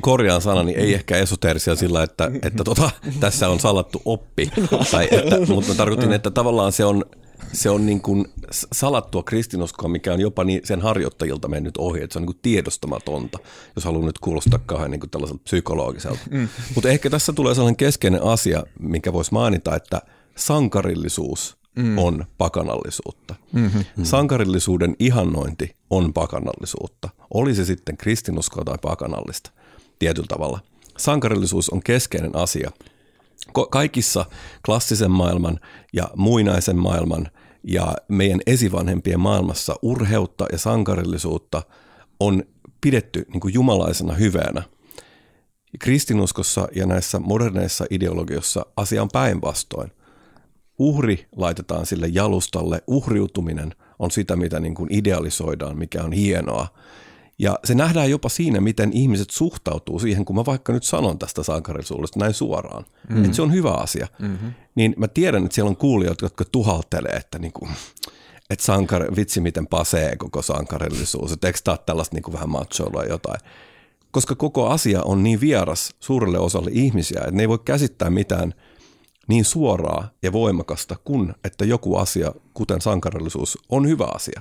korjaan 0.00 0.42
sanani, 0.42 0.74
ei 0.74 0.94
ehkä 0.94 1.16
esoteerisia 1.16 1.76
sillä, 1.76 2.02
että, 2.02 2.30
että 2.42 2.64
tota, 2.64 2.90
tässä 3.20 3.48
on 3.48 3.60
salattu 3.60 4.02
oppi, 4.04 4.50
tai 4.90 5.08
että, 5.10 5.36
mutta 5.54 5.74
tarkoitin, 5.74 6.12
että 6.12 6.30
tavallaan 6.30 6.72
se 6.72 6.84
on, 6.84 7.04
se 7.52 7.70
on 7.70 7.86
niin 7.86 8.00
kuin 8.00 8.24
salattua 8.72 9.22
kristinuskoa, 9.22 9.88
mikä 9.88 10.12
on 10.12 10.20
jopa 10.20 10.44
niin 10.44 10.60
sen 10.64 10.80
harjoittajilta 10.80 11.48
mennyt 11.48 11.76
ohi, 11.78 12.02
että 12.02 12.12
se 12.12 12.18
on 12.18 12.22
niin 12.22 12.34
kuin 12.34 12.42
tiedostamatonta, 12.42 13.38
jos 13.76 13.84
haluan 13.84 14.06
nyt 14.06 14.18
kuulostaa 14.18 14.60
kauhean 14.66 14.90
niin 14.90 15.00
kuin 15.00 15.10
tällaiselta 15.10 15.42
psykologiselta. 15.44 16.20
Mm. 16.30 16.48
Mutta 16.74 16.88
ehkä 16.88 17.10
tässä 17.10 17.32
tulee 17.32 17.54
sellainen 17.54 17.76
keskeinen 17.76 18.22
asia, 18.22 18.62
mikä 18.80 19.12
voisi 19.12 19.32
mainita, 19.32 19.76
että 19.76 20.02
sankarillisuus 20.36 21.59
mm. 21.76 21.98
on 21.98 22.24
pakanallisuutta. 22.38 23.34
Mm-hmm. 23.52 23.84
Sankarillisuuden 24.02 24.96
ihannointi 24.98 25.76
on 25.90 26.12
pakanallisuutta. 26.12 27.08
Oli 27.34 27.54
se 27.54 27.64
sitten 27.64 27.96
kristinuskoa 27.96 28.64
tai 28.64 28.76
pakanallista 28.82 29.50
tietyllä 29.98 30.26
tavalla. 30.28 30.60
Sankarillisuus 30.98 31.70
on 31.70 31.82
keskeinen 31.82 32.36
asia. 32.36 32.70
Kaikissa 33.70 34.26
klassisen 34.66 35.10
maailman 35.10 35.60
ja 35.92 36.10
muinaisen 36.16 36.76
maailman 36.76 37.28
ja 37.64 37.94
meidän 38.08 38.40
esivanhempien 38.46 39.20
maailmassa 39.20 39.76
urheutta 39.82 40.46
ja 40.52 40.58
sankarillisuutta 40.58 41.62
on 42.20 42.42
pidetty 42.80 43.26
niin 43.32 43.40
kuin 43.40 43.54
jumalaisena 43.54 44.14
hyvänä. 44.14 44.62
Kristinuskossa 45.78 46.68
ja 46.74 46.86
näissä 46.86 47.18
moderneissa 47.18 47.84
ideologioissa 47.90 48.66
asia 48.76 49.02
on 49.02 49.08
päinvastoin 49.12 49.92
uhri 50.80 51.26
laitetaan 51.36 51.86
sille 51.86 52.08
jalustalle, 52.12 52.82
uhriutuminen 52.86 53.74
on 53.98 54.10
sitä, 54.10 54.36
mitä 54.36 54.60
niin 54.60 54.74
kuin 54.74 54.92
idealisoidaan, 54.92 55.78
mikä 55.78 56.02
on 56.02 56.12
hienoa. 56.12 56.68
Ja 57.38 57.58
se 57.64 57.74
nähdään 57.74 58.10
jopa 58.10 58.28
siinä, 58.28 58.60
miten 58.60 58.92
ihmiset 58.92 59.30
suhtautuu 59.30 59.98
siihen, 59.98 60.24
kun 60.24 60.36
mä 60.36 60.44
vaikka 60.44 60.72
nyt 60.72 60.84
sanon 60.84 61.18
tästä 61.18 61.42
sankarillisuudesta 61.42 62.18
näin 62.18 62.34
suoraan, 62.34 62.84
mm. 63.08 63.24
että 63.24 63.36
se 63.36 63.42
on 63.42 63.52
hyvä 63.52 63.70
asia. 63.70 64.06
Mm-hmm. 64.18 64.52
Niin 64.74 64.94
mä 64.96 65.08
tiedän, 65.08 65.44
että 65.44 65.54
siellä 65.54 65.68
on 65.68 65.76
kuulijoita, 65.76 66.24
jotka 66.24 66.44
tuhaltelee, 66.52 67.12
että, 67.12 67.38
niin 67.38 67.52
kuin, 67.52 67.70
että 68.50 68.64
sankar, 68.64 69.16
vitsi 69.16 69.40
miten 69.40 69.66
pasee 69.66 70.16
koko 70.16 70.42
sankarillisuus, 70.42 71.32
että 71.32 71.46
eikö 71.46 71.58
tämä 71.64 71.76
tällaista 71.76 72.16
niin 72.16 72.22
kuin 72.22 72.34
vähän 72.34 72.50
machoilua 72.50 73.04
jotain. 73.04 73.40
Koska 74.10 74.34
koko 74.34 74.68
asia 74.68 75.02
on 75.02 75.22
niin 75.22 75.40
vieras 75.40 75.94
suurelle 76.00 76.38
osalle 76.38 76.70
ihmisiä, 76.72 77.20
että 77.20 77.34
ne 77.34 77.42
ei 77.42 77.48
voi 77.48 77.58
käsittää 77.64 78.10
mitään– 78.10 78.54
niin 79.30 79.44
suoraa 79.44 80.10
ja 80.22 80.32
voimakasta 80.32 80.96
kuin, 81.04 81.34
että 81.44 81.64
joku 81.64 81.96
asia, 81.96 82.32
kuten 82.54 82.80
sankarillisuus, 82.80 83.58
on 83.68 83.88
hyvä 83.88 84.06
asia. 84.14 84.40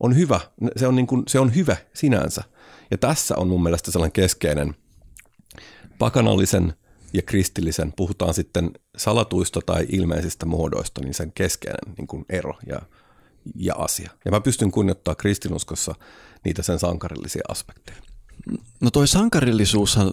On 0.00 0.16
hyvä, 0.16 0.40
se 0.76 0.86
on, 0.86 0.96
niin 0.96 1.06
kuin, 1.06 1.22
se 1.28 1.40
on 1.40 1.54
hyvä 1.54 1.76
sinänsä. 1.94 2.44
Ja 2.90 2.98
tässä 2.98 3.36
on 3.36 3.48
mun 3.48 3.62
mielestä 3.62 3.90
sellainen 3.90 4.12
keskeinen 4.12 4.74
pakanallisen 5.98 6.74
ja 7.12 7.22
kristillisen, 7.22 7.92
puhutaan 7.92 8.34
sitten 8.34 8.70
salatuista 8.96 9.60
tai 9.66 9.86
ilmeisistä 9.88 10.46
muodoista, 10.46 11.00
niin 11.00 11.14
sen 11.14 11.32
keskeinen 11.32 11.94
niin 11.98 12.06
kuin 12.06 12.24
ero 12.28 12.54
ja, 12.66 12.80
ja 13.54 13.74
asia. 13.74 14.10
Ja 14.24 14.30
mä 14.30 14.40
pystyn 14.40 14.70
kunnioittamaan 14.70 15.16
kristinuskossa 15.16 15.94
niitä 16.44 16.62
sen 16.62 16.78
sankarillisia 16.78 17.42
aspekteja. 17.48 18.09
No 18.80 18.90
toi 18.90 19.08
sankarillisuushan 19.08 20.12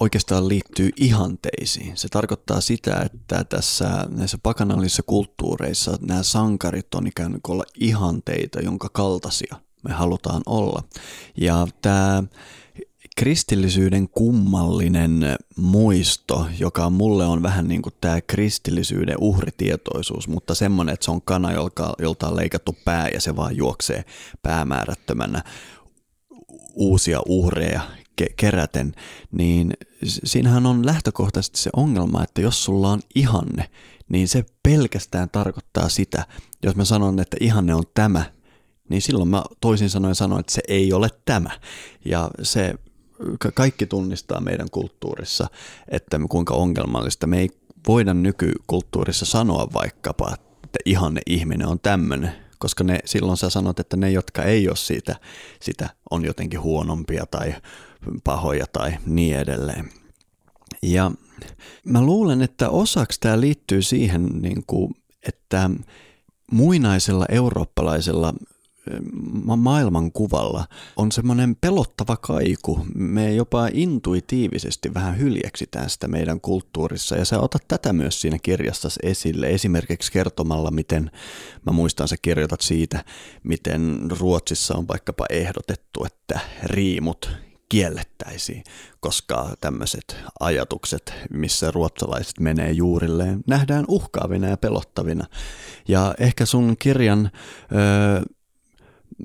oikeastaan 0.00 0.48
liittyy 0.48 0.90
ihanteisiin. 0.96 1.96
Se 1.96 2.08
tarkoittaa 2.08 2.60
sitä, 2.60 3.02
että 3.04 3.44
tässä 3.44 4.06
näissä 4.08 4.38
pakanallisissa 4.42 5.02
kulttuureissa 5.06 5.98
nämä 6.00 6.22
sankarit 6.22 6.94
on 6.94 7.06
ikään 7.06 7.38
kuin 7.42 7.54
olla 7.54 7.64
ihanteita, 7.74 8.60
jonka 8.60 8.88
kaltaisia 8.92 9.56
me 9.82 9.92
halutaan 9.92 10.42
olla. 10.46 10.82
Ja 11.36 11.66
tämä 11.82 12.22
kristillisyyden 13.16 14.08
kummallinen 14.08 15.36
muisto, 15.56 16.46
joka 16.58 16.90
mulle 16.90 17.26
on 17.26 17.42
vähän 17.42 17.68
niin 17.68 17.82
kuin 17.82 17.94
tämä 18.00 18.20
kristillisyyden 18.20 19.16
uhritietoisuus, 19.18 20.28
mutta 20.28 20.54
semmoinen, 20.54 20.92
että 20.92 21.04
se 21.04 21.10
on 21.10 21.22
kana, 21.22 21.52
jolta, 21.52 22.28
on 22.28 22.36
leikattu 22.36 22.76
pää 22.84 23.08
ja 23.08 23.20
se 23.20 23.36
vaan 23.36 23.56
juoksee 23.56 24.04
päämäärättömänä 24.42 25.44
uusia 26.74 27.20
uhreja 27.26 27.80
ke- 28.22 28.34
keräten, 28.36 28.92
niin 29.32 29.72
siinähän 30.04 30.66
on 30.66 30.86
lähtökohtaisesti 30.86 31.58
se 31.58 31.70
ongelma, 31.76 32.22
että 32.22 32.40
jos 32.40 32.64
sulla 32.64 32.90
on 32.90 33.00
ihanne, 33.14 33.70
niin 34.08 34.28
se 34.28 34.44
pelkästään 34.62 35.30
tarkoittaa 35.30 35.88
sitä, 35.88 36.26
jos 36.62 36.76
mä 36.76 36.84
sanon, 36.84 37.20
että 37.20 37.36
ihanne 37.40 37.74
on 37.74 37.84
tämä, 37.94 38.24
niin 38.88 39.02
silloin 39.02 39.28
mä 39.28 39.44
toisin 39.60 39.90
sanoen 39.90 40.14
sanon, 40.14 40.40
että 40.40 40.52
se 40.52 40.62
ei 40.68 40.92
ole 40.92 41.08
tämä. 41.24 41.50
Ja 42.04 42.30
se 42.42 42.74
kaikki 43.54 43.86
tunnistaa 43.86 44.40
meidän 44.40 44.70
kulttuurissa, 44.70 45.46
että 45.88 46.20
kuinka 46.30 46.54
ongelmallista. 46.54 47.26
Me 47.26 47.38
ei 47.38 47.48
voida 47.88 48.14
nykykulttuurissa 48.14 49.26
sanoa 49.26 49.68
vaikkapa, 49.72 50.34
että 50.64 50.78
ihanne 50.84 51.20
ihminen 51.26 51.66
on 51.66 51.80
tämmöinen, 51.80 52.32
koska 52.60 52.84
ne, 52.84 52.98
silloin 53.04 53.36
sä 53.36 53.50
sanot, 53.50 53.80
että 53.80 53.96
ne, 53.96 54.10
jotka 54.10 54.42
ei 54.42 54.68
ole 54.68 54.76
siitä, 54.76 55.16
sitä 55.62 55.88
on 56.10 56.24
jotenkin 56.24 56.60
huonompia 56.60 57.26
tai 57.30 57.54
pahoja 58.24 58.66
tai 58.72 58.98
niin 59.06 59.36
edelleen. 59.36 59.90
Ja 60.82 61.10
mä 61.84 62.02
luulen, 62.02 62.42
että 62.42 62.68
osaksi 62.68 63.20
tämä 63.20 63.40
liittyy 63.40 63.82
siihen, 63.82 64.26
niin 64.26 64.64
kuin, 64.66 64.94
että 65.28 65.70
muinaisella 66.52 67.26
eurooppalaisella 67.28 68.34
maailmankuvalla 69.56 70.64
on 70.96 71.12
semmoinen 71.12 71.56
pelottava 71.60 72.16
kaiku. 72.16 72.86
Me 72.94 73.34
jopa 73.34 73.68
intuitiivisesti 73.72 74.94
vähän 74.94 75.18
hyljeksitään 75.18 75.90
sitä 75.90 76.08
meidän 76.08 76.40
kulttuurissa 76.40 77.16
ja 77.16 77.24
sä 77.24 77.40
otat 77.40 77.68
tätä 77.68 77.92
myös 77.92 78.20
siinä 78.20 78.38
kirjastasi 78.42 79.00
esille 79.02 79.50
esimerkiksi 79.50 80.12
kertomalla, 80.12 80.70
miten, 80.70 81.10
mä 81.66 81.72
muistan 81.72 82.08
sä 82.08 82.16
kirjoitat 82.22 82.60
siitä, 82.60 83.04
miten 83.42 83.98
Ruotsissa 84.18 84.74
on 84.76 84.88
vaikkapa 84.88 85.26
ehdotettu, 85.30 86.04
että 86.04 86.40
riimut 86.62 87.30
kiellettäisiin, 87.68 88.64
koska 89.00 89.54
tämmöiset 89.60 90.16
ajatukset, 90.40 91.14
missä 91.30 91.70
ruotsalaiset 91.70 92.40
menee 92.40 92.72
juurilleen, 92.72 93.40
nähdään 93.46 93.84
uhkaavina 93.88 94.48
ja 94.48 94.56
pelottavina. 94.56 95.26
Ja 95.88 96.14
ehkä 96.18 96.46
sun 96.46 96.76
kirjan, 96.78 97.30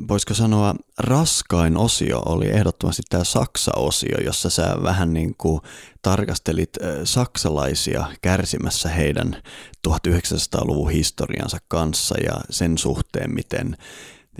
voisiko 0.07 0.33
sanoa, 0.33 0.75
raskain 0.97 1.77
osio 1.77 2.19
oli 2.25 2.47
ehdottomasti 2.47 3.03
tämä 3.09 3.23
Saksa-osio, 3.23 4.17
jossa 4.25 4.49
sä 4.49 4.75
vähän 4.83 5.13
niin 5.13 5.35
kuin 5.37 5.61
tarkastelit 6.01 6.69
saksalaisia 7.03 8.05
kärsimässä 8.21 8.89
heidän 8.89 9.41
1900-luvun 9.87 10.91
historiansa 10.91 11.57
kanssa 11.67 12.15
ja 12.17 12.41
sen 12.49 12.77
suhteen, 12.77 13.33
miten 13.33 13.77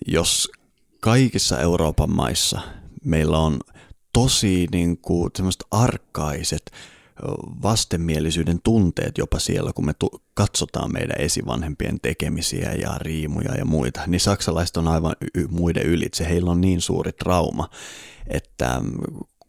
jos 0.08 0.52
kaikissa 1.00 1.60
Euroopan 1.60 2.10
maissa 2.10 2.62
meillä 3.04 3.38
on 3.38 3.60
tosi 4.14 4.68
niin 4.72 4.98
kuin, 4.98 5.32
arkaiset 5.72 6.72
vastenmielisyyden 7.64 8.60
tunteet 8.64 9.18
jopa 9.18 9.40
siellä, 9.40 9.74
kun 9.74 9.86
me 9.86 9.94
tu- 9.94 10.22
katsotaan 10.34 10.94
meidän 10.94 11.22
esivanhempien 11.22 12.00
tekemisiä 12.02 12.74
ja 12.74 12.98
riimuja 12.98 13.56
ja 13.56 13.66
muita, 13.66 14.02
niin 14.08 14.20
saksalaiset 14.20 14.78
on 14.78 14.88
aivan 14.88 15.16
y- 15.36 15.48
muiden 15.50 15.84
ylitse. 15.84 16.30
Heillä 16.30 16.52
on 16.52 16.62
niin 16.62 16.82
suuri 16.82 17.12
trauma, 17.12 17.70
että 18.28 18.82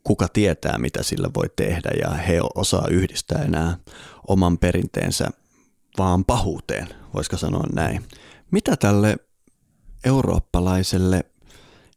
kuka 0.05 0.29
tietää, 0.29 0.79
mitä 0.79 1.03
sillä 1.03 1.31
voi 1.37 1.51
tehdä 1.57 1.91
ja 2.01 2.11
he 2.11 2.41
osaa 2.55 2.89
yhdistää 2.91 3.43
enää 3.43 3.79
oman 4.29 4.59
perinteensä 4.59 5.31
vaan 5.99 6.25
pahuuteen, 6.25 6.89
voisiko 7.15 7.37
sanoa 7.37 7.65
näin. 7.73 8.05
Mitä 8.51 8.77
tälle 8.77 9.17
eurooppalaiselle 10.05 11.25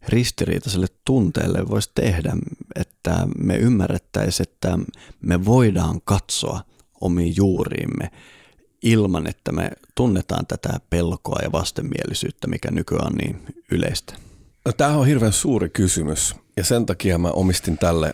ristiriitaiselle 0.07 0.87
tunteelle 1.05 1.69
voisi 1.69 1.91
tehdä, 1.95 2.33
että 2.75 3.27
me 3.37 3.55
ymmärrettäisiin, 3.55 4.47
että 4.49 4.79
me 5.21 5.45
voidaan 5.45 6.01
katsoa 6.01 6.61
omiin 7.01 7.35
juuriimme 7.35 8.11
ilman, 8.83 9.27
että 9.27 9.51
me 9.51 9.71
tunnetaan 9.95 10.45
tätä 10.45 10.79
pelkoa 10.89 11.39
ja 11.43 11.51
vastenmielisyyttä, 11.51 12.47
mikä 12.47 12.71
nykyään 12.71 13.07
on 13.07 13.13
niin 13.13 13.55
yleistä? 13.71 14.13
No, 14.65 14.71
tämä 14.73 14.97
on 14.97 15.07
hirveän 15.07 15.33
suuri 15.33 15.69
kysymys 15.69 16.35
ja 16.57 16.63
sen 16.63 16.85
takia 16.85 17.17
mä 17.17 17.29
omistin 17.29 17.77
tälle, 17.77 18.13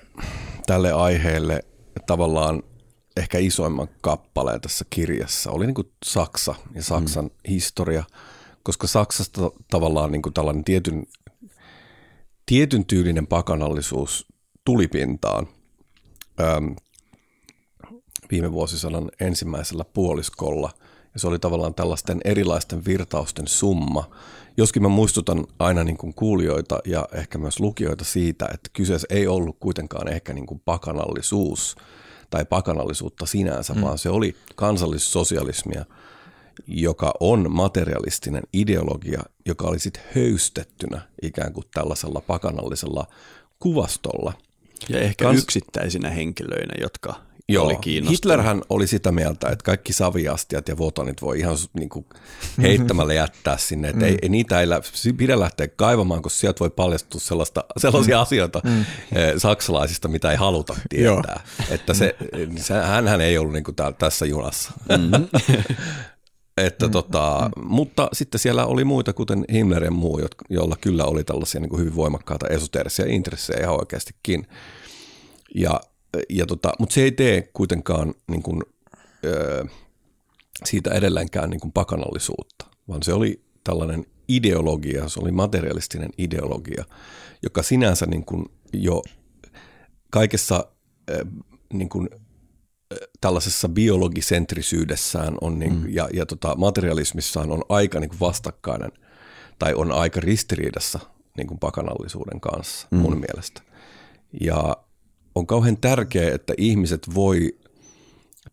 tälle 0.66 0.92
aiheelle 0.92 1.60
tavallaan 2.06 2.64
ehkä 3.18 3.38
isoimman 3.38 3.88
kappaleen 4.02 4.62
tässä 4.62 4.86
kirjassa. 4.90 5.52
Oli 5.52 5.66
niin 5.66 5.76
kuin 5.76 5.92
Saksa 6.06 6.56
ja 6.74 6.84
Saksan 6.84 7.26
mm. 7.26 7.32
historia, 7.48 8.04
koska 8.64 8.88
Saksasta 8.88 9.52
tavallaan 9.72 10.12
niin 10.12 10.22
kuin 10.22 10.34
tällainen 10.34 10.64
tietyn 10.64 11.04
tietyn 12.46 12.86
tyylinen 12.86 13.28
pakanallisuus 13.28 14.26
tuli 14.66 14.88
pintaan 14.88 15.48
öm, 16.40 16.76
viime 18.32 18.52
vuosisadan 18.52 19.12
ensimmäisellä 19.20 19.86
puoliskolla. 19.94 20.72
Ja 21.14 21.20
se 21.20 21.28
oli 21.28 21.40
tavallaan 21.40 21.76
tällaisten 21.76 22.22
erilaisten 22.26 22.86
virtausten 22.86 23.48
summa. 23.48 24.10
Joskin 24.58 24.82
mä 24.82 24.88
muistutan 24.88 25.46
aina 25.60 25.84
niin 25.84 25.98
kuin 25.98 26.14
kuulijoita 26.14 26.80
ja 26.86 27.08
ehkä 27.12 27.38
myös 27.38 27.60
lukijoita 27.60 28.04
siitä, 28.04 28.46
että 28.54 28.70
kyseessä 28.74 29.08
ei 29.10 29.28
ollut 29.28 29.58
kuitenkaan 29.60 30.08
ehkä 30.08 30.34
niin 30.34 30.46
kuin 30.46 30.62
pakanallisuus 30.66 31.76
tai 32.30 32.46
pakanallisuutta 32.46 33.26
sinänsä, 33.26 33.74
mm. 33.74 33.82
vaan 33.82 33.98
se 33.98 34.10
oli 34.10 34.36
kansallissosialismia– 34.56 35.86
joka 36.68 37.14
on 37.20 37.52
materialistinen 37.52 38.44
ideologia, 38.54 39.24
joka 39.46 39.68
oli 39.68 39.80
sitten 39.80 40.04
höystettynä 40.16 41.02
ikään 41.22 41.54
kuin 41.54 41.66
tällaisella 41.74 42.22
pakanallisella 42.22 43.08
kuvastolla. 43.60 44.34
Ja 44.90 45.00
ehkä 45.00 45.26
Kans... 45.26 45.44
yksittäisinä 45.44 46.10
henkilöinä, 46.10 46.74
jotka 46.82 47.16
Joo, 47.50 47.66
oli 47.66 47.78
Hitlerhän 48.10 48.62
oli 48.70 48.88
sitä 48.88 49.12
mieltä, 49.12 49.50
että 49.50 49.64
kaikki 49.64 49.94
saviastiat 49.94 50.68
ja 50.68 50.78
votonit 50.78 51.22
voi 51.22 51.40
ihan 51.40 51.58
niin 51.74 51.90
kuin 51.90 52.06
heittämällä 52.62 53.14
jättää 53.24 53.58
sinne. 53.58 53.90
Että 53.90 54.06
mm. 54.06 54.08
ei, 54.08 54.18
ei, 54.22 54.30
niitä 54.30 54.62
ei 54.62 54.68
pidä 55.18 55.40
lähteä 55.40 55.68
kaivamaan, 55.68 56.22
koska 56.22 56.40
sieltä 56.40 56.60
voi 56.60 56.70
paljastua 56.70 57.22
sellaista, 57.22 57.64
sellaisia 57.78 58.18
mm. 58.18 58.22
asioita 58.22 58.62
mm. 58.64 58.80
Eh, 58.80 59.34
saksalaisista, 59.38 60.08
mitä 60.08 60.32
ei 60.32 60.38
haluta 60.38 60.76
tietää. 60.90 61.44
että 61.70 61.94
se, 61.94 62.16
se, 62.58 62.74
hänhän 62.74 63.22
ei 63.22 63.38
ollut 63.38 63.54
niin 63.54 63.64
kuin 63.64 63.76
täällä, 63.76 63.96
tässä 64.00 64.26
junassa. 64.26 64.72
Mm. 64.90 65.28
Että 66.58 66.86
mm, 66.86 66.92
tota, 66.92 67.50
mm. 67.56 67.68
Mutta 67.68 68.10
sitten 68.14 68.40
siellä 68.40 68.66
oli 68.66 68.84
muita, 68.84 69.14
kuten 69.14 69.46
Himmler 69.52 69.84
ja 69.84 69.92
muu, 69.92 70.22
joilla 70.50 70.76
kyllä 70.82 71.06
oli 71.06 71.24
tällaisia 71.24 71.62
niin 71.62 71.70
kuin 71.70 71.80
hyvin 71.80 71.96
voimakkaita 71.96 72.48
esoteerisia 72.48 73.06
intressejä 73.06 73.60
ihan 73.60 73.80
oikeastikin. 73.80 74.48
Ja, 75.56 75.82
ja 76.30 76.46
tota, 76.46 76.74
mutta 76.80 76.94
se 76.94 77.02
ei 77.02 77.12
tee 77.12 77.50
kuitenkaan 77.54 78.14
niin 78.28 78.44
kuin, 78.44 78.64
ö, 79.26 79.66
siitä 80.66 80.94
edelleenkään 80.94 81.50
niin 81.50 81.60
kuin 81.60 81.72
pakanallisuutta, 81.72 82.66
vaan 82.88 83.04
se 83.04 83.14
oli 83.14 83.42
tällainen 83.64 84.06
ideologia, 84.28 85.10
se 85.10 85.20
oli 85.20 85.32
materialistinen 85.32 86.10
ideologia, 86.18 86.86
joka 87.44 87.64
sinänsä 87.64 88.06
niin 88.06 88.26
kuin 88.26 88.46
jo 88.74 89.02
kaikessa 90.10 90.66
niin 91.74 91.90
kuin 91.90 92.10
tällaisessa 93.22 93.70
biologisentrisyydessään 93.70 95.38
on 95.42 95.60
niin, 95.60 95.74
mm. 95.74 95.86
ja, 95.90 96.10
ja 96.14 96.26
tota, 96.26 96.56
materialismissaan 96.56 97.52
on 97.52 97.64
aika 97.70 98.00
niin 98.00 98.10
kuin 98.10 98.20
vastakkainen 98.20 98.92
tai 99.60 99.74
on 99.74 99.92
aika 99.92 100.20
ristiriidassa 100.20 101.00
niin 101.38 101.48
kuin 101.48 101.60
pakanallisuuden 101.60 102.40
kanssa 102.40 102.88
mm. 102.92 102.98
mun 102.98 103.20
mielestä. 103.20 103.62
Ja 104.42 104.78
on 105.36 105.48
kauhean 105.48 105.78
tärkeää, 105.78 106.36
että 106.36 106.54
ihmiset 106.58 107.02
voi 107.16 107.58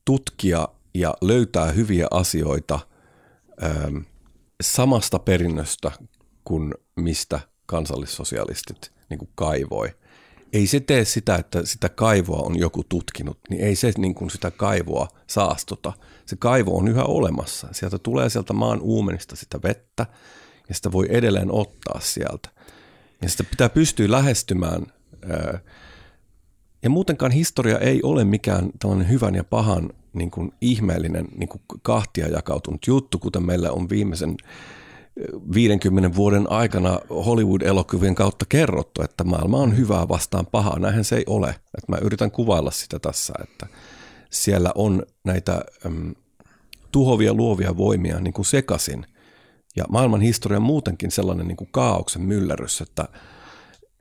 tutkia 0.04 0.68
ja 0.94 1.14
löytää 1.20 1.72
hyviä 1.72 2.06
asioita 2.10 2.80
ähm, 3.62 3.96
samasta 4.62 5.18
perinnöstä 5.18 5.92
kuin 6.44 6.74
mistä 6.96 7.40
kansallissosialistit 7.66 8.92
niin 9.10 9.18
kuin 9.18 9.30
kaivoi 9.34 9.94
ei 10.52 10.66
se 10.66 10.80
tee 10.80 11.04
sitä, 11.04 11.36
että 11.36 11.66
sitä 11.66 11.88
kaivoa 11.88 12.42
on 12.42 12.58
joku 12.58 12.84
tutkinut, 12.88 13.38
niin 13.50 13.64
ei 13.64 13.76
se 13.76 13.92
niin 13.98 14.14
kuin 14.14 14.30
sitä 14.30 14.50
kaivoa 14.50 15.08
saastuta. 15.26 15.92
Se 16.26 16.36
kaivo 16.36 16.78
on 16.78 16.88
yhä 16.88 17.04
olemassa. 17.04 17.68
Sieltä 17.72 17.98
tulee 17.98 18.30
sieltä 18.30 18.52
maan 18.52 18.80
uumenista 18.80 19.36
sitä 19.36 19.58
vettä 19.62 20.06
ja 20.68 20.74
sitä 20.74 20.92
voi 20.92 21.06
edelleen 21.10 21.52
ottaa 21.52 22.00
sieltä. 22.00 22.48
Ja 23.22 23.28
sitä 23.28 23.44
pitää 23.44 23.68
pystyä 23.68 24.10
lähestymään. 24.10 24.86
Ja 26.82 26.90
muutenkaan 26.90 27.32
historia 27.32 27.78
ei 27.78 28.00
ole 28.02 28.24
mikään 28.24 28.70
tällainen 28.78 29.08
hyvän 29.08 29.34
ja 29.34 29.44
pahan 29.44 29.90
niin 30.12 30.30
kuin 30.30 30.52
ihmeellinen 30.60 31.28
niin 31.34 31.48
kuin 31.48 31.62
kahtia 31.82 32.28
jakautunut 32.28 32.86
juttu, 32.86 33.18
kuten 33.18 33.46
meillä 33.46 33.72
on 33.72 33.88
viimeisen 33.88 34.36
50 35.54 36.16
vuoden 36.16 36.50
aikana 36.50 36.98
Hollywood-elokuvien 37.10 38.14
kautta 38.14 38.46
kerrottu, 38.48 39.02
että 39.02 39.24
maailma 39.24 39.58
on 39.58 39.76
hyvää 39.76 40.08
vastaan 40.08 40.46
pahaa. 40.46 40.78
Näinhän 40.78 41.04
se 41.04 41.16
ei 41.16 41.24
ole. 41.26 41.48
Että 41.48 41.86
mä 41.88 41.98
yritän 42.02 42.30
kuvailla 42.30 42.70
sitä 42.70 42.98
tässä, 42.98 43.32
että 43.42 43.66
siellä 44.30 44.72
on 44.74 45.02
näitä 45.24 45.64
äm, 45.86 46.14
tuhovia 46.92 47.34
luovia 47.34 47.76
voimia 47.76 48.20
niin 48.20 48.34
kuin 48.34 48.46
sekasin. 48.46 49.06
Ja 49.76 49.84
maailman 49.88 50.20
historia 50.20 50.58
on 50.58 50.62
muutenkin 50.62 51.10
sellainen 51.10 51.48
niin 51.48 51.56
kuin 51.56 51.68
kaauksen 51.72 52.22
myllerys, 52.22 52.80
että, 52.80 53.08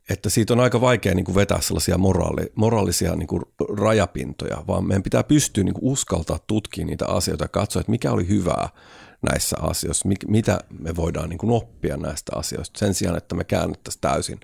että 0.09 0.29
siitä 0.29 0.53
on 0.53 0.59
aika 0.59 0.81
vaikea 0.81 1.15
niin 1.15 1.25
kuin 1.25 1.35
vetää 1.35 1.61
sellaisia 1.61 1.97
moraali, 1.97 2.51
moraalisia 2.55 3.15
niin 3.15 3.27
kuin 3.27 3.43
rajapintoja, 3.77 4.63
vaan 4.67 4.87
meidän 4.87 5.03
pitää 5.03 5.23
pystyä 5.23 5.63
niin 5.63 5.73
kuin 5.73 5.91
uskaltaa 5.91 6.39
tutkia 6.47 6.85
niitä 6.85 7.07
asioita 7.07 7.43
ja 7.43 7.47
katsoa, 7.47 7.79
että 7.79 7.91
mikä 7.91 8.11
oli 8.11 8.27
hyvää 8.27 8.69
näissä 9.21 9.57
asioissa, 9.59 10.09
mitä 10.27 10.59
me 10.79 10.95
voidaan 10.95 11.29
niin 11.29 11.37
kuin 11.37 11.51
oppia 11.51 11.97
näistä 11.97 12.31
asioista 12.35 12.79
sen 12.79 12.93
sijaan, 12.93 13.17
että 13.17 13.35
me 13.35 13.43
käännettäisiin 13.43 14.01
täysin 14.01 14.39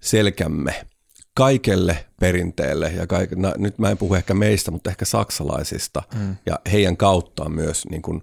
selkämme 0.00 0.86
kaikelle 1.34 2.04
perinteelle, 2.20 2.92
ja 2.96 3.06
kaik, 3.06 3.30
no, 3.30 3.52
nyt 3.58 3.78
mä 3.78 3.90
en 3.90 3.98
puhu 3.98 4.14
ehkä 4.14 4.34
meistä, 4.34 4.70
mutta 4.70 4.90
ehkä 4.90 5.04
saksalaisista, 5.04 6.02
mm. 6.14 6.36
ja 6.46 6.58
heidän 6.72 6.96
kauttaan 6.96 7.52
myös 7.52 7.86
niin 7.90 8.02
kuin 8.02 8.22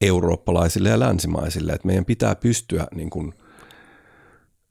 eurooppalaisille 0.00 0.88
ja 0.88 1.00
länsimaisille, 1.00 1.72
että 1.72 1.86
meidän 1.86 2.04
pitää 2.04 2.34
pystyä 2.34 2.86
niin 2.94 3.10
kuin 3.10 3.34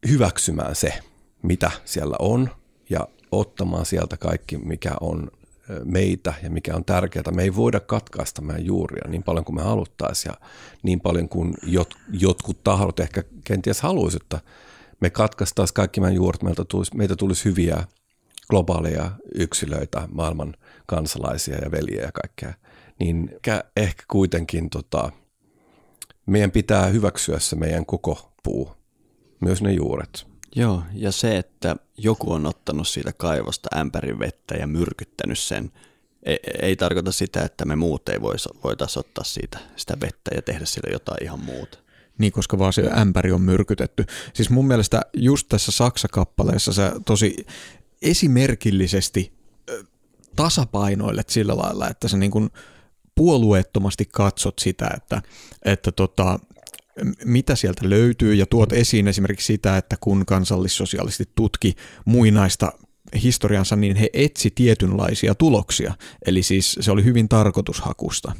hyväksymään 0.08 0.76
se, 0.76 0.94
mitä 1.42 1.72
siellä 1.86 2.16
on, 2.20 2.50
ja 2.90 3.08
ottamaan 3.32 3.86
sieltä 3.86 4.18
kaikki, 4.18 4.58
mikä 4.58 4.92
on 5.02 5.32
meitä 5.84 6.34
ja 6.44 6.50
mikä 6.50 6.76
on 6.76 6.86
tärkeää. 6.86 7.32
Me 7.32 7.44
ei 7.44 7.56
voida 7.56 7.80
katkaista 7.80 8.42
meidän 8.42 8.66
juuria 8.66 9.08
niin 9.08 9.24
paljon 9.24 9.46
kuin 9.46 9.56
me 9.56 9.62
haluttaisiin 9.62 10.32
ja 10.32 10.48
niin 10.84 11.00
paljon 11.00 11.30
kuin 11.30 11.54
jot, 11.64 11.94
jotkut 12.12 12.64
tahot 12.64 13.00
ehkä 13.00 13.24
kenties 13.44 13.82
haluaisivat, 13.82 14.24
että 14.24 14.40
me 15.00 15.10
katkaistaisiin 15.10 15.74
kaikki 15.74 16.02
meidän 16.02 16.16
juuret, 16.16 16.44
meiltä 16.44 16.66
tulisi, 16.66 16.98
meitä 16.98 17.16
tulisi 17.16 17.46
hyviä 17.46 17.84
globaaleja 18.50 19.12
yksilöitä, 19.36 20.08
maailman 20.12 20.56
kansalaisia 20.86 21.58
ja 21.58 21.72
veljiä 21.72 22.02
ja 22.02 22.12
kaikkea. 22.12 22.54
Niin 23.00 23.30
ehkä 23.78 24.04
kuitenkin 24.12 24.70
tota, 24.70 25.12
meidän 26.26 26.52
pitää 26.52 26.88
hyväksyä 26.88 27.40
se 27.40 27.56
meidän 27.56 27.86
koko 27.86 28.34
puu, 28.44 28.72
myös 29.40 29.62
ne 29.62 29.72
juuret. 29.72 30.33
Joo, 30.56 30.84
ja 30.94 31.12
se, 31.12 31.38
että 31.38 31.76
joku 31.98 32.32
on 32.32 32.46
ottanut 32.46 32.88
siitä 32.88 33.14
kaivosta 33.14 33.70
ämpärin 33.80 34.20
vettä 34.20 34.56
ja 34.56 34.68
myrkyttänyt 34.68 35.40
sen, 35.40 35.72
ei, 36.24 36.40
ei 36.62 36.76
tarkoita 36.76 37.12
sitä, 37.12 37.42
että 37.42 37.66
me 37.66 37.76
muut 37.76 38.10
ei 38.10 38.22
voitaisiin 38.64 39.00
ottaa 39.00 39.24
siitä 39.24 39.60
sitä 39.76 39.98
vettä 40.02 40.32
ja 40.36 40.42
tehdä 40.42 40.66
sille 40.66 40.90
jotain 40.92 41.24
ihan 41.24 41.40
muuta. 41.40 41.78
Niin, 42.18 42.32
koska 42.32 42.60
vaan 42.60 42.74
se 42.74 42.90
ämpäri 42.98 43.32
on 43.32 43.42
myrkytetty. 43.42 44.06
Siis 44.34 44.50
mun 44.50 44.68
mielestä 44.68 45.02
just 45.14 45.50
tässä 45.50 45.72
Saksa-kappaleessa 45.72 46.74
sä 46.74 46.92
tosi 47.06 47.46
esimerkillisesti 48.02 49.34
tasapainoilet 50.36 51.30
sillä 51.30 51.58
lailla, 51.58 51.90
että 51.90 52.08
sä 52.08 52.18
niin 52.18 52.32
kuin 52.32 52.50
puolueettomasti 53.16 54.06
katsot 54.06 54.60
sitä, 54.60 54.90
että, 54.98 55.22
että 55.66 55.92
tota, 55.92 56.40
mitä 57.26 57.56
sieltä 57.56 57.90
löytyy 57.90 58.34
ja 58.34 58.46
tuot 58.46 58.74
esiin 58.74 59.08
esimerkiksi 59.08 59.46
sitä, 59.46 59.78
että 59.78 59.96
kun 60.00 60.26
kansallissosialistit 60.26 61.30
tutki 61.36 61.74
muinaista 62.06 62.72
historiansa, 63.24 63.76
niin 63.76 63.96
he 63.96 64.10
etsi 64.14 64.52
tietynlaisia 64.56 65.36
tuloksia. 65.36 65.94
Eli 66.26 66.44
siis 66.44 66.78
se 66.82 66.92
oli 66.92 67.04
hyvin 67.04 67.30
tarkoitushakusta 67.30 68.32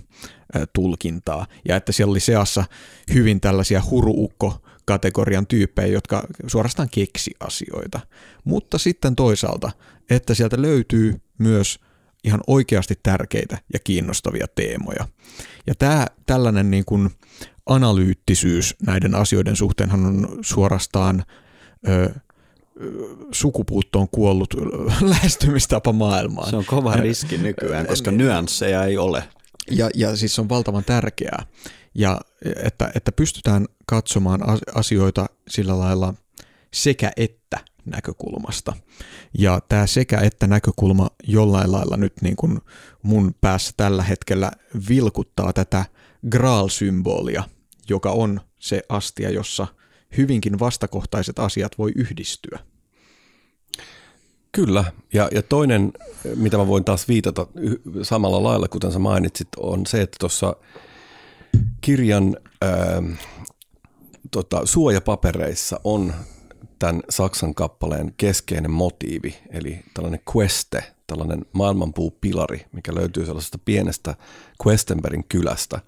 tulkintaa. 0.74 1.48
Ja 1.68 1.76
että 1.76 1.92
siellä 1.92 2.12
oli 2.12 2.20
seassa 2.20 2.66
hyvin 3.14 3.42
tällaisia 3.42 3.82
huruukko 3.90 4.62
kategorian 4.86 5.48
tyyppejä, 5.48 5.88
jotka 5.88 6.28
suorastaan 6.48 6.90
keksi 6.90 7.32
asioita. 7.40 8.00
Mutta 8.44 8.78
sitten 8.78 9.16
toisaalta, 9.16 9.72
että 10.10 10.34
sieltä 10.34 10.62
löytyy 10.62 11.22
myös 11.38 11.80
ihan 12.24 12.42
oikeasti 12.48 13.00
tärkeitä 13.04 13.58
ja 13.74 13.80
kiinnostavia 13.80 14.48
teemoja. 14.56 15.08
Ja 15.68 15.76
tämä 15.76 16.08
tällainen 16.26 16.72
niin 16.72 16.86
kuin 16.86 17.10
analyyttisyys 17.66 18.76
näiden 18.86 19.16
asioiden 19.16 19.56
suhteenhan 19.56 20.06
on 20.06 20.40
suorastaan 20.42 21.24
ö, 21.88 22.14
sukupuuttoon 23.32 24.08
kuollut 24.12 24.54
lähestymistapa 25.02 25.94
maailmaan. 25.94 26.50
Se 26.50 26.56
on 26.56 26.66
kova 26.66 26.94
riski 26.94 27.38
nykyään, 27.38 27.88
koska 27.88 28.12
nyansseja 28.12 28.86
ei 28.86 28.98
ole. 28.98 29.24
Ja, 29.72 29.90
ja 29.96 30.16
siis 30.16 30.36
se 30.36 30.42
on 30.42 30.50
valtavan 30.50 30.84
tärkeää, 30.84 31.46
ja 31.96 32.22
että, 32.64 32.92
että 32.96 33.12
pystytään 33.12 33.66
katsomaan 33.86 34.42
asioita 34.76 35.26
sillä 35.48 35.80
lailla 35.80 36.14
sekä 36.74 37.12
että 37.18 37.58
näkökulmasta. 37.86 38.74
Ja 39.38 39.62
tämä 39.70 39.88
sekä 39.88 40.20
että 40.20 40.48
näkökulma 40.48 41.10
jollain 41.28 41.72
lailla 41.72 41.98
nyt 41.98 42.14
niin 42.22 42.36
kuin 42.36 42.60
mun 43.02 43.36
päässä 43.42 43.72
tällä 43.78 44.04
hetkellä 44.04 44.52
vilkuttaa 44.90 45.54
tätä 45.54 45.86
Graal-symbolia, 46.30 47.44
joka 47.90 48.12
on 48.12 48.42
se 48.60 48.82
astia, 48.90 49.30
jossa 49.30 49.68
hyvinkin 50.18 50.60
vastakohtaiset 50.60 51.40
asiat 51.40 51.78
voi 51.78 51.92
yhdistyä. 51.96 52.60
Kyllä, 54.52 54.84
ja, 55.14 55.30
ja 55.32 55.42
toinen, 55.44 55.94
mitä 56.36 56.58
mä 56.58 56.68
voin 56.68 56.84
taas 56.84 57.08
viitata 57.08 57.48
samalla 58.02 58.44
lailla, 58.44 58.68
kuten 58.68 58.92
sä 58.92 59.00
mainitsit, 59.00 59.48
on 59.58 59.86
se, 59.86 60.02
että 60.02 60.18
tuossa 60.20 60.56
kirjan 61.82 62.38
ää, 62.62 63.04
tota, 64.32 64.66
suojapapereissa 64.66 65.80
on 65.84 66.14
tämän 66.80 67.02
Saksan 67.10 67.56
kappaleen 67.56 68.14
keskeinen 68.18 68.72
motiivi, 68.72 69.36
eli 69.50 69.80
tällainen 69.94 70.20
queste, 70.36 70.84
tällainen 71.08 71.46
maailmanpuupilari, 71.54 72.66
mikä 72.72 72.96
löytyy 72.96 73.26
sellaisesta 73.26 73.58
pienestä 73.66 74.16
Questenbergin 74.68 75.26
kylästä. 75.30 75.80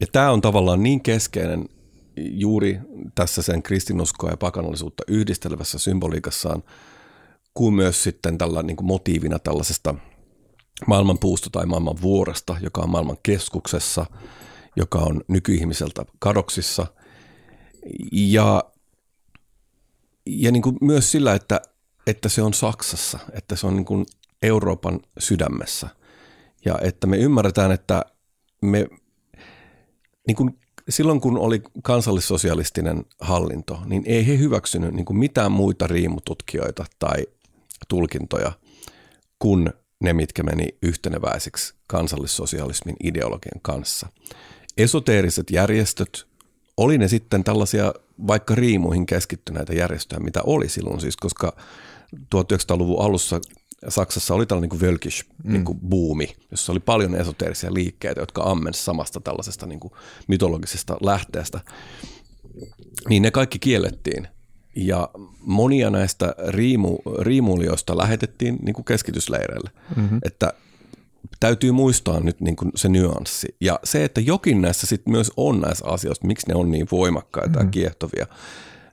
Ja 0.00 0.06
tämä 0.12 0.30
on 0.30 0.40
tavallaan 0.40 0.82
niin 0.82 1.00
keskeinen 1.00 1.68
juuri 2.16 2.80
tässä 3.14 3.42
sen 3.42 3.62
kristinuskoa 3.62 4.30
ja 4.30 4.36
pakanallisuutta 4.36 5.02
yhdistelevässä 5.08 5.78
symboliikassaan, 5.78 6.62
kuin 7.54 7.74
myös 7.74 8.02
sitten 8.02 8.38
tällä 8.38 8.62
niin 8.62 8.76
kuin 8.76 8.86
motiivina 8.86 9.38
tällaisesta 9.38 9.94
maailmanpuusta 10.86 11.50
tai 11.50 11.66
maailman 11.66 12.00
vuoresta, 12.02 12.56
joka 12.60 12.80
on 12.80 12.90
maailman 12.90 13.16
keskuksessa, 13.22 14.06
joka 14.76 14.98
on 14.98 15.20
nykyihmiseltä 15.28 16.04
kadoksissa. 16.18 16.86
Ja 18.12 18.64
ja 20.26 20.52
niin 20.52 20.62
kuin 20.62 20.76
myös 20.80 21.10
sillä, 21.10 21.34
että, 21.34 21.60
että 22.06 22.28
se 22.28 22.42
on 22.42 22.54
Saksassa, 22.54 23.18
että 23.32 23.56
se 23.56 23.66
on 23.66 23.76
niin 23.76 23.84
kuin 23.84 24.06
Euroopan 24.42 25.00
sydämessä. 25.18 25.88
Ja 26.64 26.78
että 26.82 27.06
me 27.06 27.16
ymmärretään, 27.16 27.72
että 27.72 28.04
me 28.62 28.88
niin 30.26 30.36
kuin 30.36 30.58
silloin 30.88 31.20
kun 31.20 31.38
oli 31.38 31.62
kansallissosialistinen 31.82 33.04
hallinto, 33.20 33.80
niin 33.86 34.02
ei 34.06 34.26
he 34.26 34.38
hyväksynyt 34.38 34.94
niin 34.94 35.18
mitään 35.18 35.52
muita 35.52 35.86
riimututkijoita 35.86 36.84
tai 36.98 37.26
tulkintoja 37.88 38.52
kuin 39.38 39.70
ne, 40.00 40.12
mitkä 40.12 40.42
meni 40.42 40.68
yhteneväisiksi 40.82 41.74
kansallissosialismin 41.86 42.96
ideologian 43.04 43.60
kanssa. 43.62 44.08
Esoteeriset 44.76 45.50
järjestöt, 45.50 46.26
oli 46.76 46.98
ne 46.98 47.08
sitten 47.08 47.44
tällaisia 47.44 47.94
vaikka 48.26 48.54
riimuihin 48.54 49.06
keskittyneitä 49.06 49.74
järjestöjä, 49.74 50.20
mitä 50.20 50.40
oli 50.46 50.68
silloin 50.68 51.00
siis, 51.00 51.16
koska 51.16 51.56
1900-luvun 52.16 53.04
alussa 53.04 53.40
Saksassa 53.88 54.34
oli 54.34 54.46
tällainen 54.46 54.70
niin 54.70 54.80
Völkisch 54.80 55.24
mm. 55.44 55.52
niin 55.52 55.64
kuin 55.64 55.80
buumi, 55.80 56.36
jossa 56.50 56.72
oli 56.72 56.80
paljon 56.80 57.14
esoteerisia 57.14 57.74
liikkeitä, 57.74 58.20
jotka 58.20 58.42
ammensi 58.42 58.84
samasta 58.84 59.20
tällaisesta 59.20 59.66
niin 59.66 59.80
kuin 59.80 59.92
mytologisesta 60.28 60.96
lähteestä. 61.00 61.60
Niin 63.08 63.22
ne 63.22 63.30
kaikki 63.30 63.58
kiellettiin. 63.58 64.28
Ja 64.76 65.08
monia 65.40 65.90
näistä 65.90 66.34
riimu, 66.48 66.98
riimulijoista 67.20 67.96
lähetettiin 67.96 68.58
niin 68.62 68.74
kuin 68.74 68.84
keskitysleireille. 68.84 69.70
Mm-hmm. 69.96 70.20
Että 70.24 70.52
täytyy 71.40 71.72
muistaa 71.72 72.20
nyt 72.20 72.40
niin 72.40 72.56
kuin 72.56 72.72
se 72.74 72.88
nyanssi. 72.88 73.56
Ja 73.60 73.80
se, 73.84 74.04
että 74.04 74.20
jokin 74.20 74.62
näissä 74.62 74.86
sitten 74.86 75.12
myös 75.12 75.32
on 75.36 75.60
näissä 75.60 75.86
asioissa, 75.86 76.26
miksi 76.26 76.48
ne 76.48 76.54
on 76.54 76.70
niin 76.70 76.86
voimakkaita 76.92 77.48
mm-hmm. 77.48 77.66
ja 77.66 77.70
kiehtovia, 77.70 78.26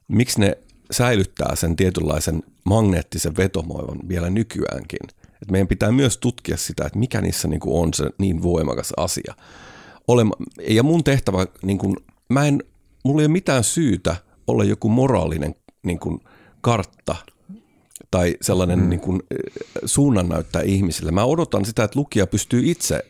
miksi 0.07 0.39
ne 0.39 0.57
säilyttää 0.91 1.55
sen 1.55 1.75
tietynlaisen 1.75 2.43
magneettisen 2.63 3.37
vetomoivan 3.37 3.99
vielä 4.07 4.29
nykyäänkin. 4.29 4.99
Et 5.41 5.51
meidän 5.51 5.67
pitää 5.67 5.91
myös 5.91 6.17
tutkia 6.17 6.57
sitä, 6.57 6.85
että 6.85 6.99
mikä 6.99 7.21
niissä 7.21 7.47
niin 7.47 7.59
kuin 7.59 7.83
on 7.83 7.93
se 7.93 8.09
niin 8.17 8.43
voimakas 8.43 8.93
asia. 8.97 9.33
Olema, 10.07 10.35
ja 10.67 10.83
mun 10.83 11.03
tehtävä, 11.03 11.47
niin 11.61 11.77
kuin, 11.77 11.97
mä 12.29 12.47
en, 12.47 12.63
mulla 13.05 13.21
ei 13.21 13.25
ole 13.25 13.31
mitään 13.31 13.63
syytä 13.63 14.15
olla 14.47 14.63
joku 14.63 14.89
moraalinen 14.89 15.55
niin 15.83 15.99
kuin, 15.99 16.19
kartta 16.61 17.15
tai 18.11 18.37
sellainen 18.41 18.79
mm. 18.79 18.89
niin 18.89 18.99
kuin, 18.99 19.21
suunnan 19.85 20.29
näyttää 20.29 20.61
ihmisille. 20.61 21.11
Mä 21.11 21.25
odotan 21.25 21.65
sitä, 21.65 21.83
että 21.83 21.99
lukija 21.99 22.27
pystyy 22.27 22.61
itse 22.65 23.05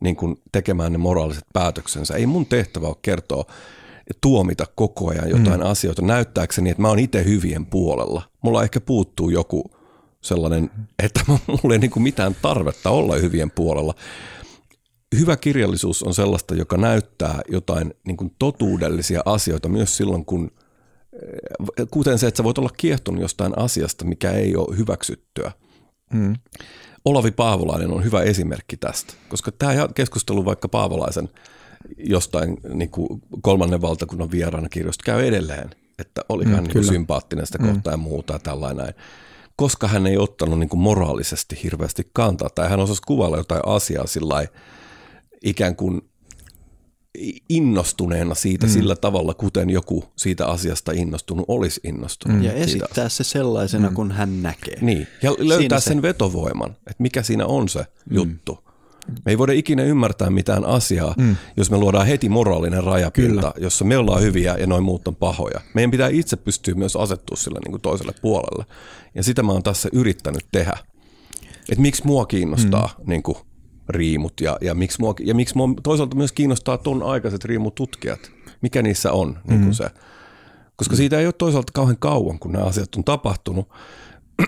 niin 0.00 0.16
kuin, 0.16 0.36
tekemään 0.52 0.92
ne 0.92 0.98
moraaliset 0.98 1.44
päätöksensä. 1.52 2.14
Ei 2.14 2.26
mun 2.26 2.46
tehtävä 2.46 2.86
ole 2.86 2.96
kertoa 3.02 3.44
tuomita 4.20 4.66
koko 4.74 5.10
ajan 5.10 5.28
jotain 5.30 5.60
mm. 5.60 5.66
asioita 5.66 6.02
näyttääkseni, 6.02 6.70
että 6.70 6.82
mä 6.82 6.88
oon 6.88 6.98
itse 6.98 7.24
hyvien 7.24 7.66
puolella. 7.66 8.22
Mulla 8.42 8.62
ehkä 8.62 8.80
puuttuu 8.80 9.30
joku 9.30 9.70
sellainen, 10.20 10.70
että 11.02 11.20
mulla 11.28 11.72
ei 11.72 11.78
niin 11.78 11.90
kuin 11.90 12.02
mitään 12.02 12.36
tarvetta 12.42 12.90
olla 12.90 13.16
hyvien 13.16 13.50
puolella. 13.50 13.94
Hyvä 15.18 15.36
kirjallisuus 15.36 16.02
on 16.02 16.14
sellaista, 16.14 16.54
joka 16.54 16.76
näyttää 16.76 17.40
jotain 17.48 17.94
niin 18.06 18.16
kuin 18.16 18.34
totuudellisia 18.38 19.22
asioita 19.24 19.68
myös 19.68 19.96
silloin, 19.96 20.24
kun– 20.24 20.50
kuten 21.90 22.18
se, 22.18 22.26
että 22.26 22.36
sä 22.36 22.44
voit 22.44 22.58
olla 22.58 22.70
kiehtonut 22.76 23.22
jostain 23.22 23.58
asiasta, 23.58 24.04
mikä 24.04 24.30
ei 24.30 24.56
ole 24.56 24.76
hyväksyttyä. 24.76 25.52
Hmm. 26.14 26.34
Olavi 27.04 27.30
Paavolainen 27.30 27.92
on 27.92 28.04
hyvä 28.04 28.22
esimerkki 28.22 28.76
tästä, 28.76 29.14
koska 29.28 29.52
tämä 29.52 29.88
keskustelu 29.94 30.44
vaikka 30.44 30.68
Paavolaisen 30.68 31.28
jostain 31.98 32.56
niin 32.74 32.90
kuin 32.90 33.22
kolmannen 33.42 33.82
valtakunnan 33.82 34.30
vieraana 34.30 34.68
kirjoista 34.68 35.04
käy 35.04 35.26
edelleen, 35.26 35.70
että 35.98 36.20
oli 36.28 36.44
hän 36.44 36.64
mm, 36.64 36.70
niin 36.74 36.84
sympaattinen 36.84 37.46
sitä 37.46 37.58
kohtaa 37.58 37.96
mm. 37.96 38.02
ja 38.02 38.08
muuta 38.08 38.32
ja 38.32 38.38
tällainen 38.38 38.94
koska 39.56 39.88
hän 39.88 40.06
ei 40.06 40.18
ottanut 40.18 40.58
niin 40.58 40.68
kuin 40.68 40.80
moraalisesti 40.80 41.58
hirveästi 41.62 42.10
kantaa, 42.12 42.48
tai 42.50 42.68
hän 42.68 42.80
osasi 42.80 43.02
kuvailla 43.06 43.36
jotain 43.36 43.62
asiaa 43.66 44.06
sillä 44.06 44.46
ikään 45.44 45.76
kuin 45.76 46.00
innostuneena 47.48 48.34
siitä 48.34 48.66
mm. 48.66 48.72
sillä 48.72 48.96
tavalla, 48.96 49.34
kuten 49.34 49.70
joku 49.70 50.04
siitä 50.16 50.46
asiasta 50.46 50.92
innostunut 50.92 51.44
olisi 51.48 51.80
innostunut. 51.84 52.38
Mm. 52.38 52.44
Ja 52.44 52.52
esittää 52.52 53.08
se 53.08 53.24
sellaisena, 53.24 53.88
mm. 53.88 53.94
kun 53.94 54.12
hän 54.12 54.42
näkee. 54.42 54.78
Niin, 54.80 55.06
ja 55.22 55.30
löytää 55.38 55.58
siinä 55.58 55.80
sen 55.80 55.98
se... 55.98 56.02
vetovoiman, 56.02 56.70
että 56.70 56.96
mikä 56.98 57.22
siinä 57.22 57.46
on 57.46 57.68
se 57.68 57.80
mm. 57.80 58.16
juttu. 58.16 58.71
Me 59.08 59.32
ei 59.32 59.38
voida 59.38 59.52
ikinä 59.52 59.82
ymmärtää 59.82 60.30
mitään 60.30 60.64
asiaa, 60.64 61.14
mm. 61.18 61.36
jos 61.56 61.70
me 61.70 61.76
luodaan 61.76 62.06
heti 62.06 62.28
moraalinen 62.28 62.84
rajapinta, 62.84 63.52
Kyllä. 63.52 63.52
jossa 63.56 63.84
me 63.84 63.96
ollaan 63.96 64.22
hyviä 64.22 64.56
ja 64.56 64.66
noin 64.66 64.84
muut 64.84 65.08
on 65.08 65.16
pahoja. 65.16 65.60
Meidän 65.74 65.90
pitää 65.90 66.08
itse 66.08 66.36
pystyä 66.36 66.74
myös 66.74 66.96
asettua 66.96 67.36
sille 67.36 67.58
niin 67.64 67.72
kuin 67.72 67.82
toiselle 67.82 68.12
puolelle. 68.22 68.64
Ja 69.14 69.22
sitä 69.22 69.42
mä 69.42 69.52
oon 69.52 69.62
tässä 69.62 69.88
yrittänyt 69.92 70.46
tehdä. 70.52 70.76
Että 71.68 71.82
miksi 71.82 72.06
mua 72.06 72.26
kiinnostaa 72.26 72.94
mm. 72.98 73.10
niin 73.10 73.22
kuin 73.22 73.36
riimut 73.88 74.40
ja, 74.40 74.58
ja, 74.60 74.74
miksi 74.74 75.00
mua, 75.00 75.14
ja 75.20 75.34
miksi 75.34 75.56
mua 75.56 75.68
toisaalta 75.82 76.16
myös 76.16 76.32
kiinnostaa 76.32 76.78
ton 76.78 77.02
aikaiset 77.02 77.44
riimututkijat. 77.44 78.30
Mikä 78.60 78.82
niissä 78.82 79.12
on 79.12 79.38
niin 79.48 79.60
kuin 79.60 79.68
mm. 79.68 79.72
se 79.72 79.90
Koska 80.76 80.96
siitä 80.96 81.18
ei 81.18 81.26
ole 81.26 81.32
toisaalta 81.32 81.72
kauhean 81.74 81.98
kauan, 81.98 82.38
kun 82.38 82.52
nämä 82.52 82.64
asiat 82.64 82.94
on 82.94 83.04
tapahtunut. 83.04 83.68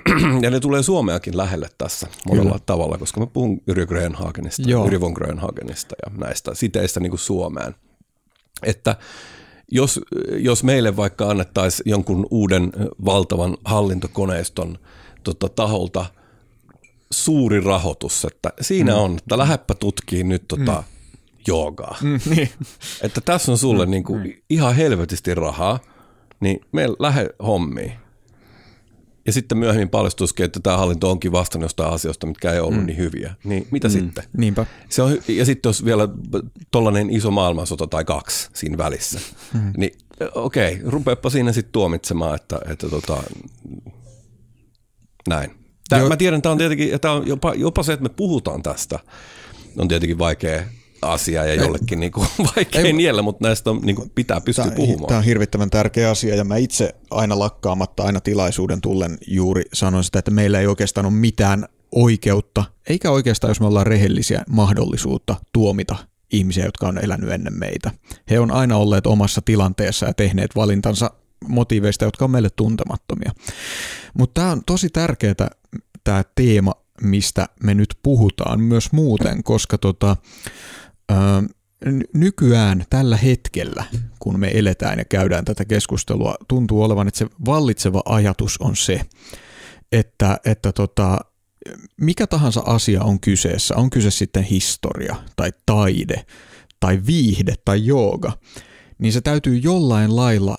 ja 0.43 0.51
ne 0.51 0.61
tulee 0.61 0.83
Suomeakin 0.83 1.37
lähelle 1.37 1.69
tässä 1.79 2.07
monella 2.27 2.51
Kyllä. 2.51 2.63
tavalla, 2.67 2.99
koska 2.99 3.21
mä 3.21 3.27
puhun 3.27 3.61
Yrjö 3.67 3.87
Grönhagenista, 3.87 4.63
Yrjö 4.87 5.01
von 5.01 5.13
Grönhagenista 5.13 5.95
ja 6.07 6.19
näistä 6.19 6.55
siteistä 6.55 7.01
niin 7.01 7.11
kuin 7.11 7.21
Suomeen. 7.21 7.75
Että 8.63 8.97
jos, 9.71 10.01
jos 10.37 10.65
meille 10.65 10.97
vaikka 10.97 11.31
annettaisiin 11.31 11.91
jonkun 11.91 12.27
uuden 12.31 12.73
valtavan 13.05 13.57
hallintokoneiston 13.65 14.79
tota, 15.25 15.49
taholta 15.49 16.07
suuri 17.11 17.61
rahoitus, 17.61 18.25
että 18.25 18.53
siinä 18.61 18.93
mm. 18.93 18.99
on, 18.99 19.17
että 19.19 19.39
lähdepä 19.39 19.75
tutkii 19.75 20.25
nyt 20.25 20.45
tota, 20.49 20.73
mm. 20.73 20.85
joogaa. 21.47 21.97
Mm, 22.03 22.21
niin. 22.31 22.51
Että 23.03 23.21
tässä 23.21 23.53
on 23.53 23.59
sulle 23.59 23.87
mm, 23.87 23.91
niin 23.91 24.05
kuin, 24.05 24.23
mm. 24.23 24.33
ihan 24.51 24.75
helvetisti 24.75 25.35
rahaa, 25.35 25.79
niin 26.41 26.61
me 26.73 26.87
lähde 26.99 27.31
hommiin. 27.47 27.93
Ja 29.27 29.33
sitten 29.33 29.59
myöhemmin 29.59 29.89
paljastuisikin, 29.89 30.45
että 30.45 30.61
tämä 30.61 30.77
hallinto 30.77 31.11
onkin 31.11 31.33
vastannut 31.33 31.64
jostain 31.64 31.93
asioista, 31.93 32.27
mitkä 32.27 32.53
ei 32.53 32.61
ollut 32.61 32.81
mm. 32.81 32.87
niin 32.87 32.99
hyviä. 32.99 33.35
Niin 33.45 33.66
mitä 33.70 33.89
mm. 33.89 33.93
sitten? 33.93 34.25
Niinpä. 34.37 34.66
Se 34.89 35.03
on, 35.03 35.18
ja 35.29 35.45
sitten 35.45 35.68
jos 35.68 35.85
vielä 35.85 36.09
tollainen 36.70 37.11
iso 37.11 37.31
maailmansota 37.31 37.87
tai 37.87 38.05
kaksi 38.05 38.51
siinä 38.53 38.79
välissä, 38.79 39.20
mm. 39.55 39.72
niin 39.77 39.93
okei, 40.35 40.75
okay, 40.75 40.91
rupeepa 40.91 41.31
siinä 41.31 41.53
sitten 41.53 41.72
tuomitsemaan, 41.72 42.35
että, 42.35 42.59
että 42.68 42.89
tota, 42.89 43.22
näin. 45.29 45.51
Tää, 45.89 46.09
mä 46.09 46.16
tiedän, 46.16 46.37
että 46.37 46.51
on 46.51 46.59
tietenkin, 46.59 46.95
että 46.95 47.12
on 47.12 47.27
jopa, 47.27 47.55
jopa 47.55 47.83
se, 47.83 47.93
että 47.93 48.03
me 48.03 48.09
puhutaan 48.09 48.62
tästä, 48.62 48.99
on 49.79 49.89
tietenkin 49.89 50.18
vaikea 50.18 50.62
asia 51.05 51.45
ja 51.45 51.55
jollekin 51.55 52.01
niin 52.01 52.13
kuin 52.13 52.29
vaikea 52.57 52.81
Ei, 52.81 52.93
niellä, 52.93 53.23
mutta 53.23 53.49
näistä 53.49 53.71
on, 53.71 53.81
niin 53.83 53.97
kuin 53.97 54.11
pitää 54.15 54.41
pystyä 54.41 54.65
tämä, 54.65 54.77
puhumaan. 54.77 55.09
Tämä 55.09 55.19
on 55.19 55.25
hirvittävän 55.25 55.71
tärkeä 55.71 56.11
asia 56.11 56.35
ja 56.35 56.45
mä 56.45 56.57
itse 56.57 56.95
aina 57.11 57.39
lakkaamatta 57.39 58.03
aina 58.03 58.21
tilaisuuden 58.21 58.81
tullen 58.81 59.19
juuri 59.27 59.63
sanon 59.73 60.05
sitä, 60.05 60.19
että 60.19 60.31
meillä 60.31 60.61
ei 60.61 60.67
oikeastaan 60.67 61.07
ole 61.07 61.15
mitään 61.15 61.69
oikeutta, 61.93 62.65
eikä 62.89 63.11
oikeastaan, 63.11 63.51
jos 63.51 63.61
me 63.61 63.67
ollaan 63.67 63.87
rehellisiä, 63.87 64.43
mahdollisuutta 64.49 65.37
tuomita 65.53 65.97
ihmisiä, 66.33 66.65
jotka 66.65 66.89
on 66.89 67.05
elänyt 67.05 67.31
ennen 67.31 67.59
meitä. 67.59 67.91
He 68.31 68.41
on 68.41 68.51
aina 68.51 68.77
olleet 68.77 69.07
omassa 69.07 69.43
tilanteessa 69.45 70.07
ja 70.07 70.15
tehneet 70.15 70.57
valintansa 70.57 71.11
motiiveista, 71.49 72.05
jotka 72.05 72.25
on 72.25 72.31
meille 72.31 72.51
tuntemattomia. 72.51 73.33
Mutta 74.19 74.41
tämä 74.41 74.53
on 74.53 74.63
tosi 74.67 74.89
tärkeää, 74.89 75.35
tämä 76.05 76.25
teema, 76.35 76.73
mistä 77.03 77.49
me 77.63 77.75
nyt 77.75 77.95
puhutaan 78.03 78.61
myös 78.61 78.93
muuten, 78.93 79.43
koska 79.43 79.79
tota, 79.79 80.17
nykyään 82.15 82.85
tällä 82.91 83.17
hetkellä, 83.17 83.85
kun 84.19 84.41
me 84.41 84.51
eletään 84.55 84.99
ja 84.99 85.05
käydään 85.05 85.45
tätä 85.45 85.65
keskustelua, 85.65 86.35
tuntuu 86.49 86.83
olevan, 86.83 87.09
että 87.09 87.19
se 87.19 87.27
vallitseva 87.47 88.03
ajatus 88.05 88.59
on 88.61 88.77
se, 88.77 89.01
että, 89.93 90.39
että 90.45 90.73
tota, 90.73 91.19
mikä 92.01 92.27
tahansa 92.27 92.63
asia 92.67 93.03
on 93.03 93.21
kyseessä, 93.21 93.77
on 93.77 93.91
kyse 93.91 94.11
sitten 94.11 94.43
historia 94.43 95.17
tai 95.37 95.51
taide 95.67 96.27
tai 96.81 97.01
viihde 97.07 97.55
tai 97.65 97.87
jooga, 97.87 98.33
niin 98.99 99.13
se 99.13 99.21
täytyy 99.21 99.57
jollain 99.57 100.17
lailla 100.17 100.57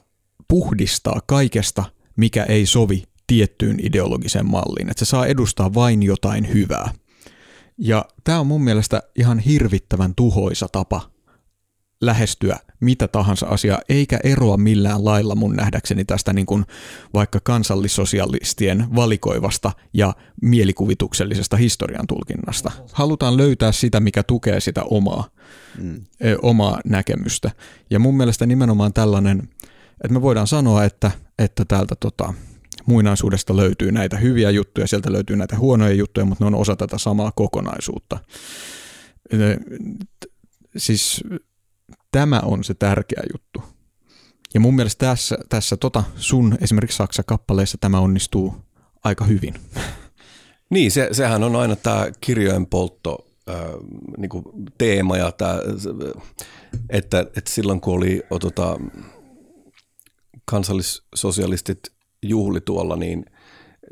puhdistaa 0.48 1.20
kaikesta, 1.26 1.84
mikä 2.16 2.44
ei 2.44 2.66
sovi 2.66 3.04
tiettyyn 3.28 3.80
ideologiseen 3.80 4.46
malliin, 4.46 4.90
että 4.90 5.06
se 5.06 5.10
saa 5.10 5.26
edustaa 5.26 5.74
vain 5.74 6.04
jotain 6.04 6.54
hyvää– 6.54 6.90
ja 7.78 8.06
tämä 8.24 8.40
on 8.40 8.48
mun 8.48 8.64
mielestä 8.64 9.04
ihan 9.16 9.40
hirvittävän 9.40 10.16
tuhoisa 10.16 10.68
tapa 10.72 11.02
lähestyä 12.02 12.58
mitä 12.80 13.08
tahansa 13.08 13.48
asiaa, 13.48 13.80
eikä 13.90 14.20
eroa 14.24 14.58
millään 14.58 15.06
lailla 15.06 15.36
mun 15.36 15.56
nähdäkseni 15.56 16.06
tästä 16.06 16.34
niin 16.34 16.46
kuin 16.46 16.66
vaikka 17.14 17.40
kansallissosialistien 17.44 18.88
valikoivasta 18.96 19.72
ja 19.94 20.14
mielikuvituksellisesta 20.42 21.58
historian 21.58 22.08
tulkinnasta. 22.08 22.72
Halutaan 22.92 23.38
löytää 23.38 23.72
sitä, 23.72 24.00
mikä 24.00 24.24
tukee 24.24 24.60
sitä 24.60 24.84
omaa, 24.84 25.30
mm. 25.78 26.06
omaa 26.42 26.80
näkemystä. 26.86 27.52
Ja 27.90 28.00
mun 28.00 28.18
mielestä 28.18 28.46
nimenomaan 28.46 28.94
tällainen, 28.94 29.50
että 30.04 30.14
me 30.14 30.22
voidaan 30.22 30.48
sanoa, 30.48 30.84
että, 30.84 31.12
että 31.40 31.66
täältä 31.66 31.96
tota, 32.00 32.34
muinaisuudesta 32.86 33.58
löytyy 33.58 33.92
näitä 33.92 34.18
hyviä 34.18 34.50
juttuja, 34.50 34.88
sieltä 34.88 35.12
löytyy 35.12 35.36
näitä 35.36 35.58
huonoja 35.58 35.94
juttuja, 35.94 36.26
mutta 36.26 36.44
ne 36.44 36.48
on 36.48 36.56
osa 36.56 36.76
tätä 36.76 36.98
samaa 36.98 37.32
kokonaisuutta. 37.36 38.20
Siis 40.78 41.24
tämä 42.12 42.40
on 42.40 42.64
se 42.64 42.74
tärkeä 42.74 43.24
juttu. 43.34 43.64
Ja 44.54 44.60
mun 44.60 44.76
mielestä 44.76 45.06
tässä, 45.06 45.38
tässä 45.50 45.78
tota 45.78 46.04
sun 46.16 46.58
esimerkiksi 46.62 46.98
Saksa-kappaleessa 46.98 47.78
tämä 47.82 48.00
onnistuu 48.00 48.56
aika 49.04 49.26
hyvin. 49.26 49.54
Niin, 50.70 50.92
se, 50.92 51.10
sehän 51.12 51.44
on 51.44 51.56
aina 51.56 51.76
tämä 51.76 52.08
kirjojen 52.22 52.66
poltto 52.66 53.28
äh, 53.50 53.56
niin 54.18 54.30
teema 54.78 55.18
ja 55.18 55.32
tämä, 55.32 55.60
että, 56.90 57.20
että 57.20 57.52
silloin 57.52 57.82
kun 57.82 57.94
oli 57.94 58.24
tota, 58.42 58.80
kansallissosialistit 60.46 61.80
juhli 62.30 62.62
tuolla, 62.62 62.96
niin 62.96 63.26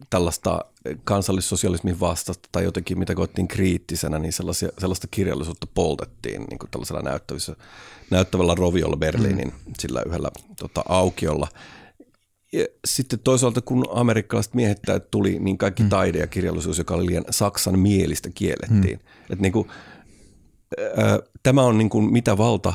tällaista 0.10 0.66
kansallissosialismin 1.04 2.00
vastasta 2.00 2.50
tai 2.52 2.64
jotenkin 2.64 3.00
mitä 3.00 3.16
koettiin 3.16 3.48
kriittisenä, 3.48 4.20
niin 4.20 4.34
sellaisia, 4.34 4.70
sellaista 4.78 5.08
kirjallisuutta 5.12 5.68
poltettiin 5.74 6.42
niin 6.42 6.60
kuin 6.60 6.70
tällaisella 6.72 7.02
näyttävissä, 7.02 7.56
näyttävällä 8.10 8.56
roviolla 8.56 8.98
Berliinin 8.98 9.48
mm. 9.48 9.74
sillä 9.80 10.04
yhdellä 10.08 10.30
tota, 10.60 10.84
aukiolla. 10.90 11.48
Ja 12.54 12.66
sitten 12.86 13.20
toisaalta 13.20 13.62
kun 13.62 13.86
amerikkalaiset 13.92 14.54
miehittäjät 14.54 15.12
tuli, 15.12 15.40
niin 15.40 15.58
kaikki 15.58 15.84
mm. 15.84 15.90
taide 15.90 16.20
ja 16.20 16.28
kirjallisuus, 16.28 16.78
joka 16.78 16.94
oli 16.94 17.06
liian 17.06 17.26
saksan 17.30 17.80
mielistä, 17.80 18.30
kiellettiin. 18.36 19.00
Mm. 19.00 19.34
Et 19.34 19.40
niin 19.40 19.54
kuin, 19.54 19.68
ää, 20.98 21.20
tämä 21.44 21.64
on 21.64 21.78
niin 21.78 21.90
kuin 21.90 22.12
mitä 22.12 22.38
valta 22.38 22.74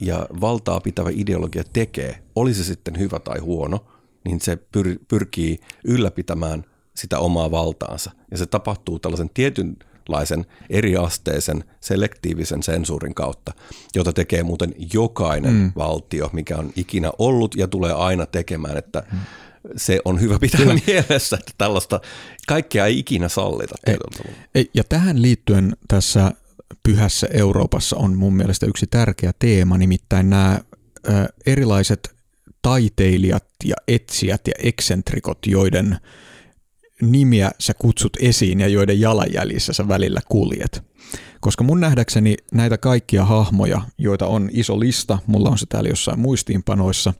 ja 0.00 0.26
valtaa 0.40 0.80
pitävä 0.80 1.10
ideologia 1.12 1.62
tekee, 1.72 2.22
oli 2.34 2.54
se 2.54 2.64
sitten 2.64 2.98
hyvä 2.98 3.18
tai 3.18 3.38
huono– 3.38 3.84
niin 4.26 4.40
se 4.40 4.56
pyr, 4.56 4.98
pyrkii 5.08 5.58
ylläpitämään 5.84 6.64
sitä 6.94 7.18
omaa 7.18 7.50
valtaansa. 7.50 8.10
Ja 8.30 8.38
se 8.38 8.46
tapahtuu 8.46 8.98
tällaisen 8.98 9.30
tietynlaisen 9.34 10.46
eriasteisen 10.70 11.64
selektiivisen 11.80 12.62
sensuurin 12.62 13.14
kautta, 13.14 13.52
jota 13.94 14.12
tekee 14.12 14.42
muuten 14.42 14.74
jokainen 14.92 15.54
mm. 15.54 15.72
valtio, 15.76 16.30
mikä 16.32 16.56
on 16.56 16.72
ikinä 16.76 17.10
ollut 17.18 17.54
ja 17.54 17.68
tulee 17.68 17.92
aina 17.92 18.26
tekemään, 18.26 18.76
että 18.76 19.02
mm. 19.12 19.18
se 19.76 20.00
on 20.04 20.20
hyvä 20.20 20.38
pitää 20.38 20.60
Kyllä. 20.60 20.76
mielessä, 20.86 21.36
että 21.36 21.52
tällaista 21.58 22.00
kaikkea 22.46 22.86
ei 22.86 22.98
ikinä 22.98 23.28
sallita. 23.28 23.74
Ei, 23.86 23.96
ei, 24.54 24.70
ja 24.74 24.84
tähän 24.84 25.22
liittyen 25.22 25.76
tässä 25.88 26.32
pyhässä 26.82 27.26
Euroopassa 27.30 27.96
on 27.96 28.16
mun 28.16 28.36
mielestä 28.36 28.66
yksi 28.66 28.86
tärkeä 28.86 29.32
teema, 29.38 29.78
nimittäin 29.78 30.30
nämä 30.30 30.60
erilaiset 31.46 32.15
taiteilijat 32.66 33.44
ja 33.64 33.76
etsijät 33.88 34.40
ja 34.46 34.52
eksentrikot, 34.62 35.38
joiden 35.46 35.98
nimiä 37.02 37.50
sä 37.60 37.74
kutsut 37.74 38.12
esiin 38.20 38.60
ja 38.60 38.68
joiden 38.68 39.00
jalanjäljissä 39.00 39.72
sä 39.72 39.88
välillä 39.88 40.20
kuljet. 40.28 40.82
Koska 41.40 41.64
mun 41.64 41.80
nähdäkseni 41.80 42.36
näitä 42.52 42.78
kaikkia 42.78 43.24
hahmoja, 43.24 43.82
joita 43.98 44.26
on 44.26 44.48
iso 44.52 44.80
lista, 44.80 45.18
mulla 45.26 45.50
on 45.50 45.58
se 45.58 45.66
täällä 45.66 45.88
jossain 45.88 46.20
muistiinpanoissa, 46.20 47.14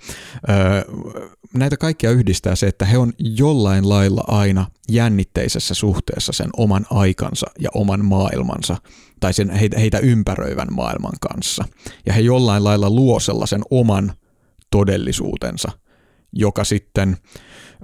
näitä 1.55 1.77
kaikkia 1.77 2.11
yhdistää 2.11 2.57
se, 2.57 2.67
että 2.67 2.85
he 2.85 2.99
on 2.99 3.13
jollain 3.19 3.89
lailla 3.89 4.25
aina 4.27 4.67
jännitteisessä 4.89 5.75
suhteessa 5.75 6.33
sen 6.33 6.51
oman 6.57 6.87
aikansa 6.91 7.47
ja 7.59 7.71
oman 7.75 8.05
maailmansa 8.05 8.77
tai 9.21 9.33
sen 9.33 9.51
heitä, 9.51 9.99
ympäröivän 9.99 10.69
maailman 10.71 11.15
kanssa. 11.21 11.65
Ja 12.07 12.13
he 12.13 12.21
jollain 12.21 12.65
lailla 12.65 12.91
luo 12.91 13.21
sellaisen 13.21 13.63
oman 13.71 14.13
todellisuutensa, 14.77 15.73
joka 16.33 16.65
sitten 16.65 17.17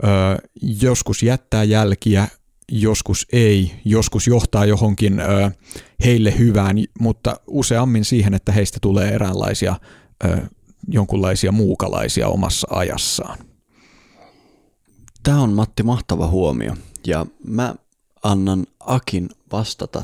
ö, 0.04 0.48
joskus 0.82 1.22
jättää 1.22 1.64
jälkiä, 1.64 2.28
joskus 2.72 3.26
ei, 3.32 3.72
joskus 3.84 4.26
johtaa 4.26 4.64
johonkin 4.64 5.20
ö, 5.20 5.50
heille 6.04 6.38
hyvään, 6.38 6.76
mutta 7.00 7.36
useammin 7.46 8.04
siihen, 8.04 8.34
että 8.34 8.52
heistä 8.52 8.78
tulee 8.82 9.08
eräänlaisia 9.08 9.76
ö, 10.24 10.36
jonkunlaisia 10.88 11.52
muukalaisia 11.52 12.28
omassa 12.28 12.66
ajassaan. 12.70 13.38
Tämä 15.22 15.40
on 15.40 15.52
Matti 15.52 15.82
mahtava 15.82 16.26
huomio 16.26 16.74
ja 17.06 17.26
mä 17.44 17.74
annan 18.22 18.66
Akin 18.80 19.28
vastata 19.52 20.02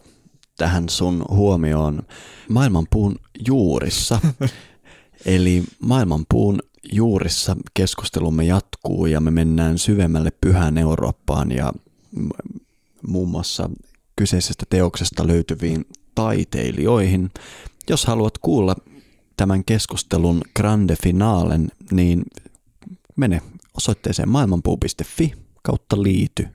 tähän 0.56 0.88
sun 0.88 1.24
huomioon 1.30 2.02
maailmanpuun 2.48 3.16
juurissa. 3.48 4.20
Eli 5.24 5.64
maailmanpuun 5.80 6.58
juurissa 6.92 7.56
keskustelumme 7.74 8.44
jatkuu 8.44 9.06
ja 9.06 9.20
me 9.20 9.30
mennään 9.30 9.78
syvemmälle 9.78 10.30
pyhään 10.40 10.78
Eurooppaan 10.78 11.52
ja 11.52 11.72
muun 13.06 13.28
muassa 13.28 13.70
kyseisestä 14.16 14.66
teoksesta 14.70 15.26
löytyviin 15.26 15.86
taiteilijoihin. 16.14 17.30
Jos 17.90 18.06
haluat 18.06 18.38
kuulla 18.38 18.76
tämän 19.36 19.64
keskustelun 19.64 20.40
grande 20.56 20.96
finalen, 21.02 21.68
niin 21.90 22.22
mene 23.16 23.42
osoitteeseen 23.74 24.28
maailmanpuu.fi 24.28 25.32
kautta 25.62 26.02
liity 26.02 26.48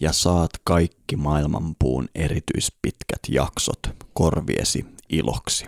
ja 0.00 0.12
saat 0.12 0.50
kaikki 0.64 1.16
maailmanpuun 1.16 2.08
erityispitkät 2.14 3.20
jaksot 3.28 3.90
korviesi 4.12 4.84
iloksi. 5.08 5.66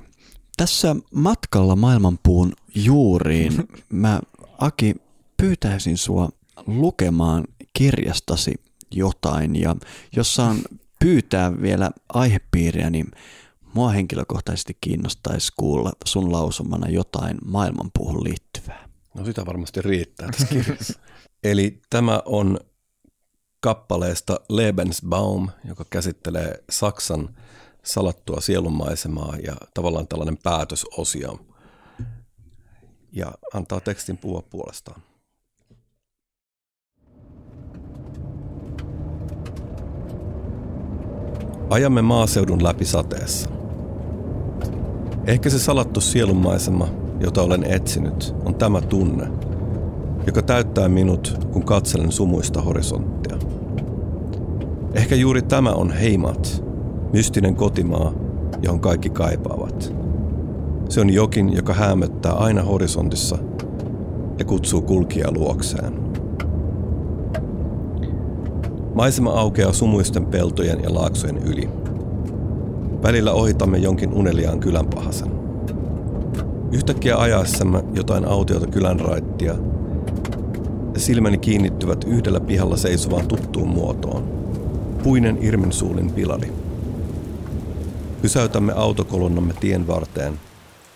Tässä 0.57 0.97
matkalla 1.15 1.77
maailmanpuun 1.77 2.53
juuriin 2.75 3.53
mä 3.93 4.21
Aki 4.59 4.95
pyytäisin 5.37 5.99
sua 5.99 6.29
lukemaan 6.67 7.45
kirjastasi 7.73 8.55
jotain 8.91 9.57
ja 9.57 9.77
jos 10.17 10.35
saan 10.35 10.59
pyytää 10.99 11.63
vielä 11.63 11.91
aihepiiriä, 12.09 12.91
niin 12.91 13.07
mua 13.75 13.91
henkilökohtaisesti 13.91 14.77
kiinnostaisi 14.81 15.53
kuulla 15.57 15.93
sun 16.05 16.33
lausumana 16.33 16.89
jotain 16.89 17.39
maailmanpuuhun 17.45 18.25
liittyvää. 18.25 18.89
No 19.15 19.25
sitä 19.25 19.47
varmasti 19.47 19.83
riittää 19.83 20.29
tässä 20.31 20.47
kirjassa. 20.47 21.01
Eli 21.45 21.81
tämä 21.91 22.23
on 22.25 22.59
kappaleesta 23.61 24.41
Lebensbaum, 24.49 25.49
joka 25.65 25.85
käsittelee 25.91 26.65
Saksan 26.71 27.37
salattua 27.85 28.41
sielunmaisemaa 28.41 29.37
ja 29.47 29.57
tavallaan 29.75 30.09
tällainen 30.09 30.39
päätösosia 30.43 31.33
ja 33.13 33.33
antaa 33.55 33.81
tekstin 33.81 34.19
puhua 34.19 34.43
puolestaan. 34.51 35.03
Ajamme 41.71 42.03
maaseudun 42.03 42.65
läpi 42.65 42.85
sateessa. 42.85 43.51
Ehkä 45.27 45.51
se 45.51 45.59
salattu 45.59 46.01
sielunmaisema, 46.01 46.89
jota 47.21 47.43
olen 47.43 47.65
etsinyt, 47.65 48.35
on 48.45 48.55
tämä 48.55 48.81
tunne, 48.81 49.27
joka 50.27 50.43
täyttää 50.43 50.89
minut, 50.89 51.39
kun 51.53 51.65
katselen 51.65 52.13
sumuista 52.13 52.63
horisonttia. 52.63 53.37
Ehkä 54.95 55.15
juuri 55.15 55.43
tämä 55.43 55.71
on 55.71 55.91
Heimat, 55.91 56.65
mystinen 57.15 57.57
kotimaa, 57.57 58.13
johon 58.63 58.81
kaikki 58.81 59.11
kaipaavat. 59.11 59.95
Se 60.89 61.01
on 61.01 61.11
jokin, 61.11 61.57
joka 61.57 61.73
hämöttää 61.73 62.33
aina 62.33 62.63
horisontissa 62.63 63.39
ja 64.39 64.45
kutsuu 64.45 64.83
kulkia 64.83 65.33
luokseen. 65.33 65.93
Maisema 68.95 69.31
aukeaa 69.31 69.73
sumuisten 69.73 70.27
peltojen 70.27 70.83
ja 70.83 70.95
laaksojen 70.95 71.39
yli. 71.39 71.69
Välillä 73.03 73.33
ohitamme 73.33 73.79
jonkin 73.79 74.13
uneliaan 74.13 74.61
kylänpahasen. 74.61 75.31
Yhtäkkiä 76.73 77.17
ajaessamme 77.17 77.85
jotain 77.93 78.29
autiota 78.29 78.67
kylän 78.67 79.01
raittia, 79.01 79.55
silmäni 80.97 81.39
kiinnittyvät 81.39 82.05
yhdellä 82.05 82.41
pihalla 82.41 82.77
seisovaan 82.77 83.29
tuttuun 83.29 83.69
muotoon. 83.69 84.23
Puinen 85.03 85.39
Irminsuulin 85.41 86.11
pilari. 86.11 86.64
Pysäytämme 88.25 88.73
autokolonnamme 88.77 89.55
tien 89.55 89.87
varteen 89.87 90.41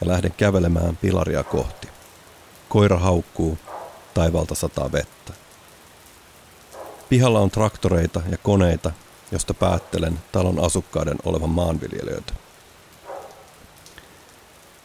ja 0.00 0.08
lähden 0.08 0.32
kävelemään 0.36 0.96
pilaria 0.96 1.44
kohti. 1.44 1.88
Koira 2.68 2.98
haukkuu, 2.98 3.58
taivalta 4.14 4.54
sataa 4.54 4.92
vettä. 4.92 5.32
Pihalla 7.08 7.40
on 7.40 7.50
traktoreita 7.50 8.22
ja 8.30 8.38
koneita, 8.38 8.92
josta 9.32 9.54
päättelen 9.54 10.18
talon 10.32 10.64
asukkaiden 10.64 11.16
olevan 11.24 11.50
maanviljelijöitä. 11.50 12.32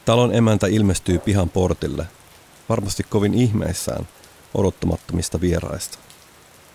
Talon 0.06 0.36
emäntä 0.36 0.68
ilmestyy 0.68 1.20
pihan 1.20 1.50
portille, 1.50 2.06
varmasti 2.70 3.04
kovin 3.04 3.34
ihmeissään 3.34 4.08
odottamattomista 4.54 5.42
vieraista. 5.42 5.98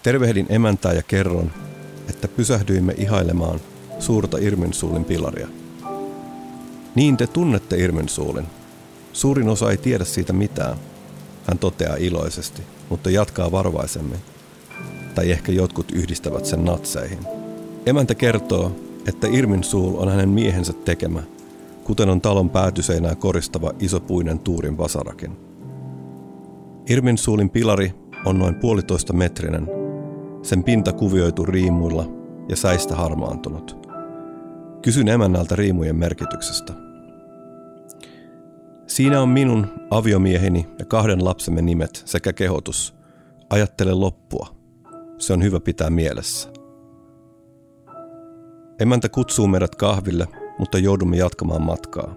Tervehdin 0.02 0.46
emäntää 0.48 0.92
ja 0.92 1.02
kerron, 1.02 1.52
että 2.08 2.28
pysähdyimme 2.28 2.94
ihailemaan 2.96 3.60
suurta 3.98 4.38
Irminsuulin 4.38 5.04
pilaria. 5.04 5.48
Niin 6.94 7.16
te 7.16 7.26
tunnette 7.26 7.76
Irminsuulin. 7.76 8.46
Suurin 9.12 9.48
osa 9.48 9.70
ei 9.70 9.76
tiedä 9.76 10.04
siitä 10.04 10.32
mitään, 10.32 10.76
hän 11.46 11.58
toteaa 11.58 11.96
iloisesti, 11.96 12.62
mutta 12.88 13.10
jatkaa 13.10 13.52
varovaisemmin 13.52 14.18
tai 15.14 15.30
ehkä 15.30 15.52
jotkut 15.52 15.92
yhdistävät 15.92 16.46
sen 16.46 16.64
natseihin. 16.64 17.18
Emäntä 17.86 18.14
kertoo, 18.14 18.72
että 19.08 19.26
Irmin 19.30 19.64
suul 19.64 20.02
on 20.02 20.08
hänen 20.08 20.28
miehensä 20.28 20.72
tekemä, 20.72 21.22
kuten 21.84 22.08
on 22.08 22.20
talon 22.20 22.50
päätyseinää 22.50 23.14
koristava 23.14 23.72
isopuinen 23.80 24.38
tuurin 24.38 24.78
vasarakin. 24.78 25.36
Irmin 26.90 27.18
suulin 27.18 27.50
pilari 27.50 27.94
on 28.24 28.38
noin 28.38 28.54
puolitoista 28.54 29.12
metrinen, 29.12 29.68
sen 30.42 30.64
pinta 30.64 30.92
kuvioitu 30.92 31.46
riimuilla 31.46 32.08
ja 32.48 32.56
säistä 32.56 32.96
harmaantunut. 32.96 33.87
Kysyn 34.82 35.08
emännältä 35.08 35.56
riimujen 35.56 35.96
merkityksestä. 35.96 36.72
Siinä 38.86 39.20
on 39.22 39.28
minun, 39.28 39.66
aviomieheni 39.90 40.66
ja 40.78 40.84
kahden 40.84 41.24
lapsemme 41.24 41.62
nimet 41.62 42.02
sekä 42.04 42.32
kehotus. 42.32 42.94
Ajattele 43.50 43.92
loppua. 43.92 44.46
Se 45.18 45.32
on 45.32 45.42
hyvä 45.42 45.60
pitää 45.60 45.90
mielessä. 45.90 46.48
Emäntä 48.80 49.08
kutsuu 49.08 49.46
meidät 49.46 49.74
kahville, 49.74 50.26
mutta 50.58 50.78
joudumme 50.78 51.16
jatkamaan 51.16 51.62
matkaa. 51.62 52.14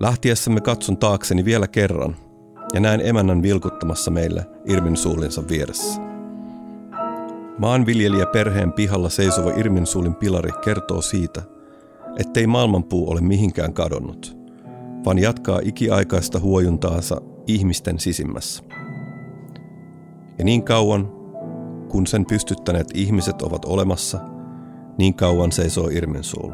Lähtiessämme 0.00 0.60
katson 0.60 0.96
taakseni 0.96 1.44
vielä 1.44 1.68
kerran 1.68 2.16
ja 2.74 2.80
näen 2.80 3.00
emännän 3.04 3.42
vilkuttamassa 3.42 4.10
meille 4.10 4.46
Irmin 4.64 4.96
suulinsa 4.96 5.48
vieressä. 5.48 6.03
Maanviljelijä 7.58 8.26
perheen 8.26 8.72
pihalla 8.72 9.08
seisova 9.08 9.50
Irmin 9.50 9.86
suulin 9.86 10.14
pilari 10.14 10.50
kertoo 10.64 11.02
siitä, 11.02 11.42
ettei 12.18 12.46
maailmanpuu 12.46 13.10
ole 13.10 13.20
mihinkään 13.20 13.74
kadonnut, 13.74 14.36
vaan 15.04 15.18
jatkaa 15.18 15.60
ikiaikaista 15.62 16.40
huojuntaansa 16.40 17.20
ihmisten 17.46 17.98
sisimmässä. 17.98 18.64
Ja 20.38 20.44
niin 20.44 20.62
kauan, 20.62 21.12
kun 21.88 22.06
sen 22.06 22.26
pystyttäneet 22.26 22.88
ihmiset 22.94 23.42
ovat 23.42 23.64
olemassa, 23.64 24.20
niin 24.98 25.14
kauan 25.14 25.52
seisoo 25.52 25.88
Irminsuul. 25.88 26.52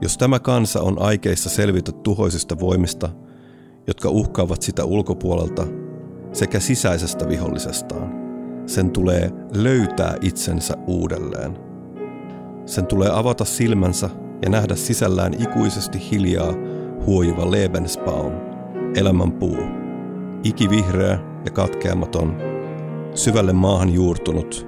Jos 0.00 0.18
tämä 0.18 0.38
kansa 0.38 0.82
on 0.82 1.02
aikeissa 1.02 1.50
selvitä 1.50 1.92
tuhoisista 1.92 2.60
voimista, 2.60 3.08
jotka 3.86 4.10
uhkaavat 4.10 4.62
sitä 4.62 4.84
ulkopuolelta 4.84 5.66
sekä 6.32 6.60
sisäisestä 6.60 7.28
vihollisestaan, 7.28 8.21
sen 8.66 8.90
tulee 8.90 9.30
löytää 9.54 10.16
itsensä 10.20 10.74
uudelleen. 10.86 11.58
Sen 12.66 12.86
tulee 12.86 13.10
avata 13.12 13.44
silmänsä 13.44 14.10
ja 14.42 14.50
nähdä 14.50 14.74
sisällään 14.74 15.34
ikuisesti 15.34 16.10
hiljaa 16.10 16.52
huojuva 17.06 17.50
Lebensbaum, 17.50 18.32
elämän 18.96 19.32
puu, 19.32 19.58
ikivihreä 20.44 21.18
ja 21.44 21.50
katkeamaton 21.50 22.36
syvälle 23.14 23.52
maahan 23.52 23.90
juurtunut, 23.90 24.66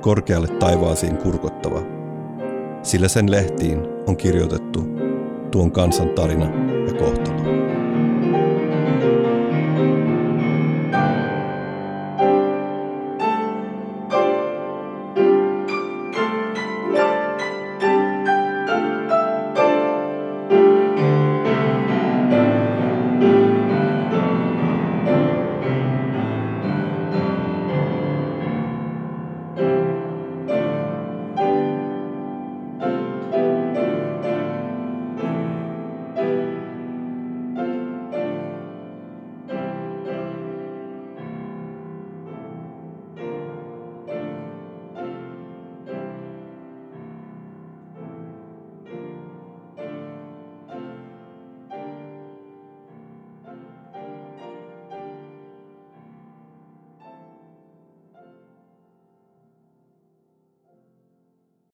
korkealle 0.00 0.48
taivaasiin 0.48 1.16
kurkottava, 1.16 1.82
sillä 2.82 3.08
sen 3.08 3.30
lehtiin 3.30 3.80
on 4.06 4.16
kirjoitettu 4.16 4.88
tuon 5.50 5.72
kansan 5.72 6.08
tarina 6.08 6.46
ja 6.86 6.92
kohtalo. 6.92 7.57